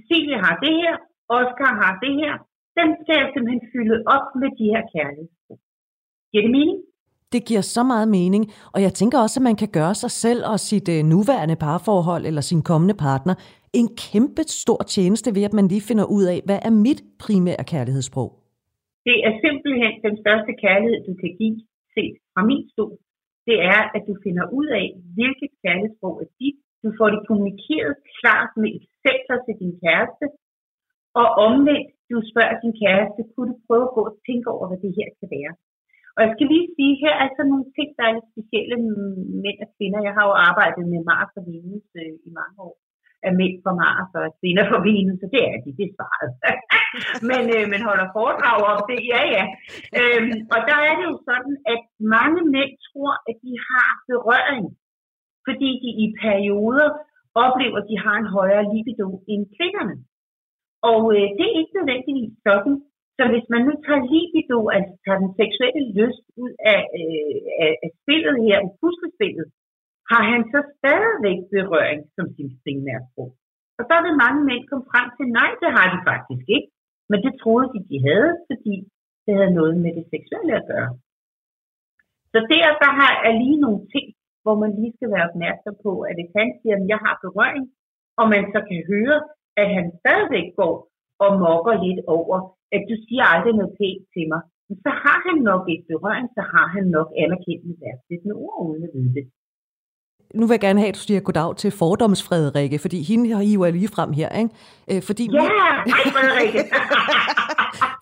Cecilie 0.00 0.38
har 0.44 0.56
det 0.64 0.74
her. 0.82 0.94
Oscar 1.38 1.72
har 1.82 1.92
det 2.04 2.12
her. 2.20 2.34
Den 2.78 2.88
skal 3.00 3.14
jeg 3.20 3.28
simpelthen 3.32 3.62
fylde 3.72 3.96
op 4.14 4.26
med 4.40 4.48
de 4.58 4.66
her 4.72 4.82
kærlighedssprog. 4.92 5.58
Giver 6.30 6.44
det 6.46 6.52
mening? 6.58 6.78
Det 7.32 7.42
giver 7.48 7.64
så 7.76 7.82
meget 7.92 8.08
mening, 8.08 8.42
og 8.74 8.82
jeg 8.86 8.92
tænker 9.00 9.18
også, 9.18 9.36
at 9.40 9.48
man 9.48 9.56
kan 9.62 9.70
gøre 9.78 9.94
sig 10.02 10.12
selv 10.24 10.40
og 10.52 10.58
sit 10.68 10.88
øh, 10.94 11.00
nuværende 11.12 11.56
parforhold 11.64 12.24
eller 12.26 12.42
sin 12.50 12.62
kommende 12.70 12.96
partner 13.06 13.34
en 13.80 13.88
kæmpe 14.06 14.42
stor 14.62 14.80
tjeneste 14.94 15.28
ved, 15.36 15.44
at 15.48 15.56
man 15.58 15.66
lige 15.72 15.88
finder 15.90 16.06
ud 16.16 16.24
af, 16.34 16.38
hvad 16.46 16.58
er 16.68 16.72
mit 16.86 17.00
primære 17.24 17.64
kærlighedssprog? 17.72 18.30
Det 19.08 19.16
er 19.26 19.32
simpelthen 19.44 19.92
den 20.06 20.14
største 20.22 20.52
kærlighed, 20.64 20.98
du 21.08 21.14
kan 21.22 21.32
give 21.40 21.56
set 21.94 22.16
fra 22.32 22.42
min 22.50 22.64
stol. 22.72 22.96
Det 23.48 23.58
er, 23.74 23.80
at 23.96 24.02
du 24.08 24.14
finder 24.24 24.44
ud 24.58 24.68
af, 24.80 24.86
hvilket 25.16 25.50
kærlighedssprog 25.62 26.14
er 26.24 26.28
dit. 26.40 26.56
Du 26.82 26.88
får 26.98 27.08
det 27.14 27.20
kommunikeret 27.28 27.94
klart 28.18 28.50
med 28.62 28.70
sektor 29.06 29.36
til 29.46 29.54
din 29.62 29.74
kæreste. 29.82 30.26
Og 31.20 31.28
omvendt, 31.46 31.88
du 32.10 32.16
spørger 32.30 32.56
din 32.64 32.74
kæreste, 32.82 33.20
kunne 33.32 33.50
du 33.52 33.56
prøve 33.66 33.86
at 33.88 33.94
gå 33.96 34.02
og 34.10 34.16
tænke 34.26 34.46
over, 34.54 34.64
hvad 34.68 34.80
det 34.84 34.92
her 34.98 35.08
kan 35.20 35.28
være? 35.36 35.52
Og 36.16 36.20
jeg 36.24 36.30
skal 36.34 36.46
lige 36.52 36.68
sige, 36.76 36.92
her 37.02 37.12
er 37.16 37.22
altså 37.26 37.42
nogle 37.50 37.66
ting, 37.76 37.88
der 37.96 38.04
er 38.06 38.14
lidt 38.16 38.32
specielle 38.34 38.78
mænd 39.44 39.58
og 39.64 39.68
kvinder. 39.76 40.06
Jeg 40.08 40.14
har 40.16 40.24
jo 40.28 40.34
arbejdet 40.48 40.84
med 40.92 41.00
Mars 41.10 41.32
og 41.38 41.44
Venus 41.50 41.86
øh, 42.00 42.14
i 42.28 42.30
mange 42.38 42.58
år. 42.68 42.74
Er 43.28 43.32
mænd 43.40 43.56
for 43.64 43.74
Mars 43.82 44.10
og 44.20 44.26
kvinder 44.40 44.64
for 44.70 44.78
Venus, 44.88 45.18
så 45.20 45.26
det 45.34 45.42
er 45.50 45.56
de, 45.64 45.70
det 45.78 45.84
er 45.88 45.96
svaret. 45.98 46.30
men 47.30 47.42
øh, 47.56 47.64
man 47.72 47.82
holder 47.88 48.06
foredrag 48.16 48.58
om 48.72 48.80
det, 48.90 48.98
ja 49.12 49.22
ja. 49.34 49.44
Øhm, 50.00 50.34
og 50.54 50.60
der 50.68 50.78
er 50.88 50.94
det 50.98 51.04
jo 51.10 51.16
sådan, 51.30 51.54
at 51.72 51.80
mange 52.16 52.40
mænd 52.54 52.72
tror, 52.88 53.12
at 53.28 53.36
de 53.44 53.52
har 53.70 53.90
berøring, 54.10 54.66
fordi 55.46 55.70
de 55.82 55.90
i 56.04 56.06
perioder 56.24 56.90
oplever, 57.44 57.78
at 57.80 57.88
de 57.90 57.96
har 58.06 58.16
en 58.18 58.32
højere 58.38 58.64
libido 58.74 59.06
end 59.32 59.42
kvinderne. 59.56 59.96
Og 60.90 61.02
øh, 61.16 61.26
det 61.36 61.46
er 61.48 61.58
ikke 61.60 61.76
nødvendigvis 61.78 62.34
sådan. 62.46 62.76
Så 63.16 63.22
hvis 63.32 63.46
man 63.52 63.62
nu 63.68 63.72
tager 63.86 64.08
libido, 64.14 64.58
altså 64.76 64.94
tager 65.04 65.22
den 65.22 65.32
seksuelle 65.40 65.84
lyst 66.00 66.24
ud 66.44 66.52
af, 66.74 66.80
øh, 67.00 67.40
af, 67.64 67.72
af 67.84 67.90
spillet 68.00 68.36
her, 68.44 68.56
af 68.64 68.70
puslespillet, 68.80 69.46
har 70.10 70.22
han 70.32 70.40
så 70.52 70.60
stadigvæk 70.78 71.38
berøring 71.54 72.02
som 72.16 72.26
sin 72.36 72.50
primære 72.62 73.02
sprog. 73.08 73.30
Og 73.78 73.84
så 73.88 73.96
vil 74.04 74.20
mange 74.24 74.40
mænd 74.48 74.62
komme 74.70 74.86
frem 74.92 75.06
til, 75.16 75.26
nej, 75.38 75.50
det 75.62 75.70
har 75.76 75.86
de 75.92 75.98
faktisk 76.10 76.46
ikke. 76.56 76.70
Men 77.10 77.18
det 77.24 77.32
troede 77.42 77.68
de, 77.72 77.78
de 77.90 77.98
havde, 78.08 78.30
fordi 78.48 78.74
det 79.24 79.32
havde 79.38 79.58
noget 79.60 79.74
med 79.84 79.92
det 79.98 80.06
seksuelle 80.14 80.52
at 80.60 80.68
gøre. 80.72 80.90
Så 82.32 82.38
der, 82.50 82.66
der 82.82 82.90
har, 83.00 83.12
er 83.28 83.34
lige 83.42 83.58
nogle 83.64 83.80
ting, 83.94 84.06
hvor 84.42 84.56
man 84.62 84.70
lige 84.78 84.92
skal 84.96 85.10
være 85.14 85.28
opmærksom 85.30 85.74
på, 85.86 85.92
at 86.08 86.14
det 86.20 86.26
kan 86.34 86.48
sige, 86.58 86.74
at 86.76 86.82
jeg 86.92 87.00
har 87.06 87.14
berøring, 87.24 87.64
og 88.20 88.26
man 88.34 88.44
så 88.54 88.60
kan 88.68 88.80
høre, 88.92 89.18
at 89.60 89.66
han 89.76 89.86
stadigvæk 90.00 90.48
går 90.60 90.74
og 91.24 91.30
mokker 91.44 91.74
lidt 91.86 92.00
over, 92.18 92.36
at 92.74 92.82
du 92.90 92.94
siger 93.06 93.24
aldrig 93.34 93.54
noget 93.60 93.76
pænt 93.80 94.04
til 94.14 94.24
mig. 94.32 94.42
Så 94.84 94.90
har 95.04 95.18
han 95.26 95.36
nok 95.50 95.62
et 95.74 95.82
berøring, 95.90 96.28
så 96.36 96.42
har 96.52 96.66
han 96.74 96.84
nok 96.96 97.08
anerkendt 97.22 97.62
med 97.68 97.76
værdsættende 97.82 98.34
ord 98.44 98.58
uden 98.68 98.82
at 98.88 98.92
vide 98.94 99.14
det. 99.18 99.24
Nu 100.34 100.46
vil 100.46 100.54
jeg 100.58 100.60
gerne 100.60 100.80
have, 100.80 100.88
at 100.92 100.94
du 100.94 101.04
siger 101.06 101.20
goddag 101.20 101.56
til 101.56 101.70
fordomsfrederikke, 101.70 102.78
fordi 102.84 102.98
hende 103.10 103.44
hiver 103.48 103.66
jeg 103.66 103.74
lige 103.74 103.94
frem 103.96 104.12
her. 104.12 104.28
Ikke? 104.42 104.50
Øh, 104.90 105.02
fordi 105.08 105.24
ja, 105.32 105.48
hej 105.90 106.04
Frederikke! 106.14 106.60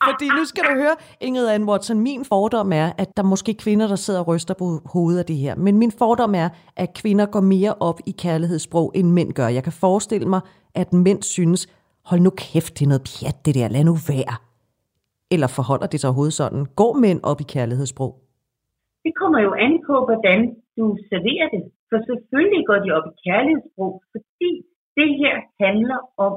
fordi 0.08 0.26
nu 0.38 0.44
skal 0.44 0.64
du 0.68 0.72
høre, 0.82 0.96
Ingrid 1.20 1.48
Ann 1.48 1.68
Watson, 1.68 2.00
min 2.00 2.24
fordom 2.24 2.72
er, 2.72 2.88
at 3.02 3.16
der 3.16 3.22
er 3.22 3.26
måske 3.26 3.54
kvinder, 3.54 3.86
der 3.86 3.96
sidder 3.96 4.20
og 4.20 4.28
ryster 4.28 4.54
på 4.54 4.66
hovedet 4.92 5.18
af 5.18 5.24
det 5.24 5.36
her. 5.36 5.54
Men 5.56 5.78
min 5.78 5.92
fordom 5.98 6.34
er, 6.34 6.48
at 6.76 6.88
kvinder 7.00 7.26
går 7.26 7.40
mere 7.40 7.74
op 7.80 7.98
i 8.06 8.12
kærlighedssprog, 8.22 8.92
end 8.94 9.08
mænd 9.10 9.32
gør. 9.32 9.48
Jeg 9.48 9.64
kan 9.64 9.72
forestille 9.72 10.28
mig, 10.28 10.40
at 10.74 10.92
mænd 10.92 11.22
synes, 11.22 11.60
hold 12.10 12.20
nu 12.20 12.30
kæft, 12.30 12.72
det 12.78 12.84
er 12.84 12.88
noget 12.88 13.06
pjat, 13.08 13.36
det 13.46 13.54
der, 13.54 13.68
lad 13.68 13.84
nu 13.84 13.94
være. 14.12 14.34
Eller 15.34 15.48
forholder 15.58 15.86
det 15.86 16.00
sig 16.00 16.08
overhovedet 16.08 16.38
sådan? 16.42 16.62
Går 16.80 16.92
mænd 17.04 17.20
op 17.30 17.40
i 17.44 17.46
kærlighedssprog? 17.54 18.12
Det 19.04 19.12
kommer 19.20 19.40
jo 19.46 19.52
an 19.66 19.72
på, 19.88 19.94
hvordan 20.08 20.40
du 20.78 20.84
serverer 21.10 21.48
det. 21.54 21.62
For 21.90 21.98
selvfølgelig 22.08 22.62
går 22.68 22.78
de 22.84 22.88
op 22.96 23.06
i 23.12 23.14
kærlighedssprog, 23.26 23.92
fordi 24.12 24.52
det 24.98 25.10
her 25.22 25.34
handler 25.64 25.98
om, 26.26 26.34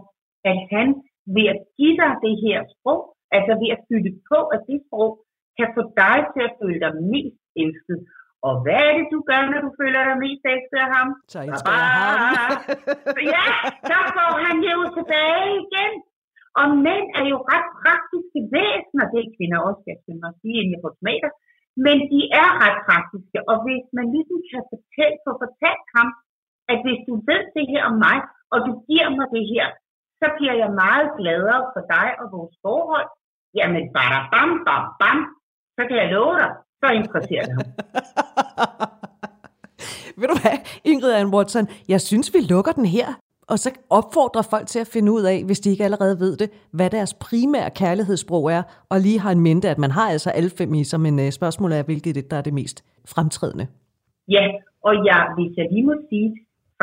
at 0.52 0.58
han 0.74 0.88
ved 1.36 1.46
at 1.54 1.60
give 1.78 1.96
dig 2.02 2.12
det 2.26 2.36
her 2.46 2.60
sprog, 2.74 3.02
altså 3.38 3.54
ved 3.62 3.70
at 3.76 3.84
fylde 3.88 4.12
på, 4.30 4.40
at 4.56 4.62
det 4.70 4.78
sprog 4.86 5.12
kan 5.58 5.68
få 5.76 5.82
dig 6.02 6.18
til 6.34 6.42
at 6.48 6.56
føle 6.60 6.80
dig 6.84 6.94
mest 7.14 7.42
elsket. 7.64 8.00
Og 8.48 8.54
hvad 8.64 8.82
er 8.90 8.94
det, 8.98 9.08
du 9.16 9.20
gør, 9.30 9.42
når 9.52 9.60
du 9.66 9.72
føler 9.82 10.02
dig 10.10 10.18
mest 10.26 10.44
elsket 10.54 10.80
af 10.86 10.90
ham? 10.98 11.08
Så 11.34 11.40
elsker 11.48 11.72
ham. 11.78 11.90
ja, 13.36 13.46
så 13.90 13.98
får 14.16 14.32
han 14.46 14.58
jo 14.72 14.78
tilbage 14.98 15.50
igen. 15.64 15.94
Og 16.60 16.68
mænd 16.86 17.06
er 17.20 17.26
jo 17.34 17.38
ret 17.54 17.70
praktiske 17.82 18.40
væsener, 18.56 19.06
det 19.12 19.20
er 19.22 19.34
kvinder 19.38 19.60
også, 19.68 19.84
jeg 19.92 19.98
skal 20.02 20.16
nok 20.26 20.36
sige, 20.42 20.58
inden 20.60 20.74
jeg 20.76 20.84
får 20.86 20.94
tomater. 21.00 21.32
Men 21.86 21.98
de 22.12 22.22
er 22.44 22.50
ret 22.64 22.80
praktiske, 22.88 23.38
og 23.52 23.58
hvis 23.66 23.86
man 23.98 24.06
ligesom 24.16 24.40
kan 24.52 24.64
fortælle, 24.72 25.18
få 25.26 25.32
fortalt 25.44 25.88
ham, 25.98 26.08
at 26.72 26.78
hvis 26.84 27.02
du 27.08 27.14
ved 27.30 27.44
det 27.58 27.66
her 27.72 27.84
om 27.92 27.96
mig, 28.08 28.18
og 28.54 28.60
du 28.68 28.72
giver 28.88 29.10
mig 29.18 29.28
det 29.36 29.46
her, 29.54 29.68
så 30.22 30.28
bliver 30.38 30.56
jeg 30.64 30.80
meget 30.84 31.08
gladere 31.20 31.64
for 31.74 31.84
dig 31.96 32.08
og 32.22 32.26
vores 32.36 32.56
forhold. 32.66 33.08
Jamen, 33.60 33.84
bare 33.98 34.18
bam, 34.34 34.50
bam, 34.68 34.84
bam, 35.00 35.18
så 35.76 35.82
kan 35.88 35.96
jeg 36.02 36.08
love 36.16 36.36
dig, 36.42 36.52
så 36.82 36.88
interesserer 37.00 37.44
det 37.48 37.54
ham. 37.58 37.68
Ved 40.20 40.28
du 40.28 40.38
hvad, 40.42 40.58
Ingrid 40.92 41.14
Ann 41.14 41.34
Watson, 41.36 41.68
jeg 41.88 42.02
synes, 42.02 42.34
vi 42.34 42.40
lukker 42.54 42.72
den 42.72 42.86
her 42.86 43.08
og 43.52 43.58
så 43.64 43.70
opfordrer 44.00 44.46
folk 44.54 44.68
til 44.74 44.80
at 44.84 44.92
finde 44.96 45.10
ud 45.16 45.24
af, 45.34 45.38
hvis 45.48 45.60
de 45.64 45.72
ikke 45.74 45.88
allerede 45.88 46.16
ved 46.24 46.34
det, 46.42 46.50
hvad 46.78 46.90
deres 46.98 47.14
primære 47.28 47.70
kærlighedssprog 47.82 48.44
er, 48.58 48.64
og 48.92 48.98
lige 49.06 49.20
har 49.24 49.32
en 49.32 49.44
mente, 49.48 49.68
at 49.74 49.80
man 49.86 49.94
har 49.98 50.08
altså 50.16 50.30
alle 50.38 50.52
fem 50.60 50.72
i 50.82 50.84
sig, 50.90 51.00
men 51.06 51.16
uh, 51.24 51.30
spørgsmålet 51.40 51.76
er, 51.80 51.84
hvilket 51.90 52.16
det, 52.18 52.26
der 52.32 52.38
er 52.38 52.46
det 52.48 52.56
mest 52.62 52.78
fremtrædende. 53.14 53.66
Ja, 54.36 54.46
og 54.88 54.94
ja, 55.10 55.20
hvis 55.36 55.52
jeg 55.58 55.66
lige 55.74 55.86
må 55.90 55.96
sige, 56.10 56.30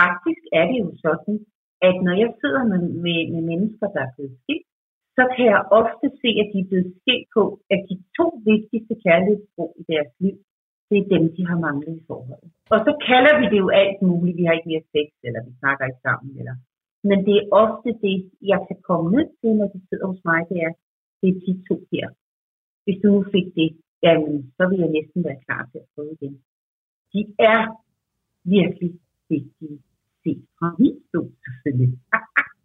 faktisk 0.00 0.42
er 0.58 0.64
det 0.70 0.78
jo 0.84 0.90
sådan, 1.04 1.34
at 1.88 1.96
når 2.06 2.14
jeg 2.22 2.30
sidder 2.40 2.62
med, 2.70 2.80
med, 3.04 3.18
med 3.34 3.42
mennesker, 3.50 3.86
der 3.94 4.00
er 4.06 4.10
blevet 4.14 4.34
skilt, 4.42 4.68
så 5.18 5.24
kan 5.34 5.44
jeg 5.52 5.60
ofte 5.80 6.06
se, 6.20 6.30
at 6.42 6.48
de 6.52 6.58
er 6.62 6.68
blevet 6.70 6.90
skilt 6.98 7.28
på, 7.36 7.44
at 7.74 7.80
de 7.88 7.96
to 8.18 8.26
vigtigste 8.50 8.94
kærlighedsbrug 9.04 9.72
i 9.82 9.84
deres 9.92 10.12
liv, 10.24 10.36
det 10.88 10.96
er 11.00 11.08
dem, 11.14 11.24
de 11.36 11.42
har 11.50 11.58
manglet 11.66 11.94
i 12.00 12.04
forholdet. 12.10 12.50
Og 12.74 12.78
så 12.86 12.92
kalder 13.08 13.34
vi 13.40 13.44
det 13.52 13.58
jo 13.64 13.68
alt 13.82 14.00
muligt. 14.10 14.38
Vi 14.40 14.44
har 14.44 14.54
ikke 14.54 14.72
mere 14.72 14.90
sex, 14.94 15.08
eller 15.26 15.40
vi 15.48 15.52
snakker 15.62 15.84
ikke 15.86 16.04
sammen. 16.08 16.30
Eller. 16.40 16.56
Men 17.08 17.18
det 17.26 17.34
er 17.38 17.50
ofte 17.64 17.88
det, 18.06 18.16
jeg 18.52 18.60
kan 18.68 18.78
komme 18.88 19.06
ned 19.16 19.28
til, 19.40 19.50
når 19.60 19.68
de 19.74 19.80
sidder 19.88 20.06
hos 20.12 20.22
mig, 20.30 20.40
det 20.50 20.58
er, 20.66 20.72
det 21.20 21.28
er 21.32 21.38
de 21.46 21.52
to 21.68 21.76
her. 21.92 22.06
Hvis 22.84 22.98
du 23.02 23.06
nu 23.16 23.22
fik 23.34 23.48
det, 23.60 23.68
jamen, 24.04 24.36
så 24.56 24.62
vil 24.68 24.78
jeg 24.84 24.90
næsten 24.98 25.20
være 25.28 25.42
klar 25.46 25.62
til 25.70 25.78
at 25.84 25.90
prøve 25.94 26.12
igen. 26.16 26.34
De 27.12 27.20
er 27.52 27.60
virkelig 28.56 28.92
vigtige 29.28 29.78
set 30.22 30.42
fra 30.58 30.68
min 30.78 30.96
stol 31.08 31.30
selvfølgelig. 31.44 31.92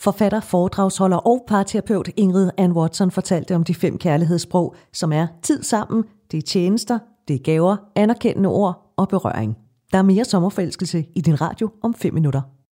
Forfatter, 0.00 0.40
foredragsholder 0.40 1.16
og 1.16 1.44
parterapeut 1.48 2.10
Ingrid 2.16 2.50
Ann 2.58 2.72
Watson 2.72 3.10
fortalte 3.10 3.54
om 3.54 3.64
de 3.64 3.74
fem 3.74 3.98
kærlighedssprog, 3.98 4.74
som 4.92 5.12
er 5.12 5.26
tid 5.42 5.62
sammen, 5.62 6.04
det 6.30 6.38
er 6.38 6.42
tjenester, 6.42 6.98
det 7.28 7.34
er 7.34 7.38
gaver, 7.38 7.76
anerkendende 7.96 8.48
ord 8.48 8.92
og 8.96 9.08
berøring. 9.08 9.56
Der 9.92 9.98
er 9.98 10.02
mere 10.02 10.24
sommerforelskelse 10.24 11.06
i 11.14 11.20
din 11.20 11.40
radio 11.40 11.70
om 11.82 11.94
5 11.94 12.14
minutter. 12.14 12.57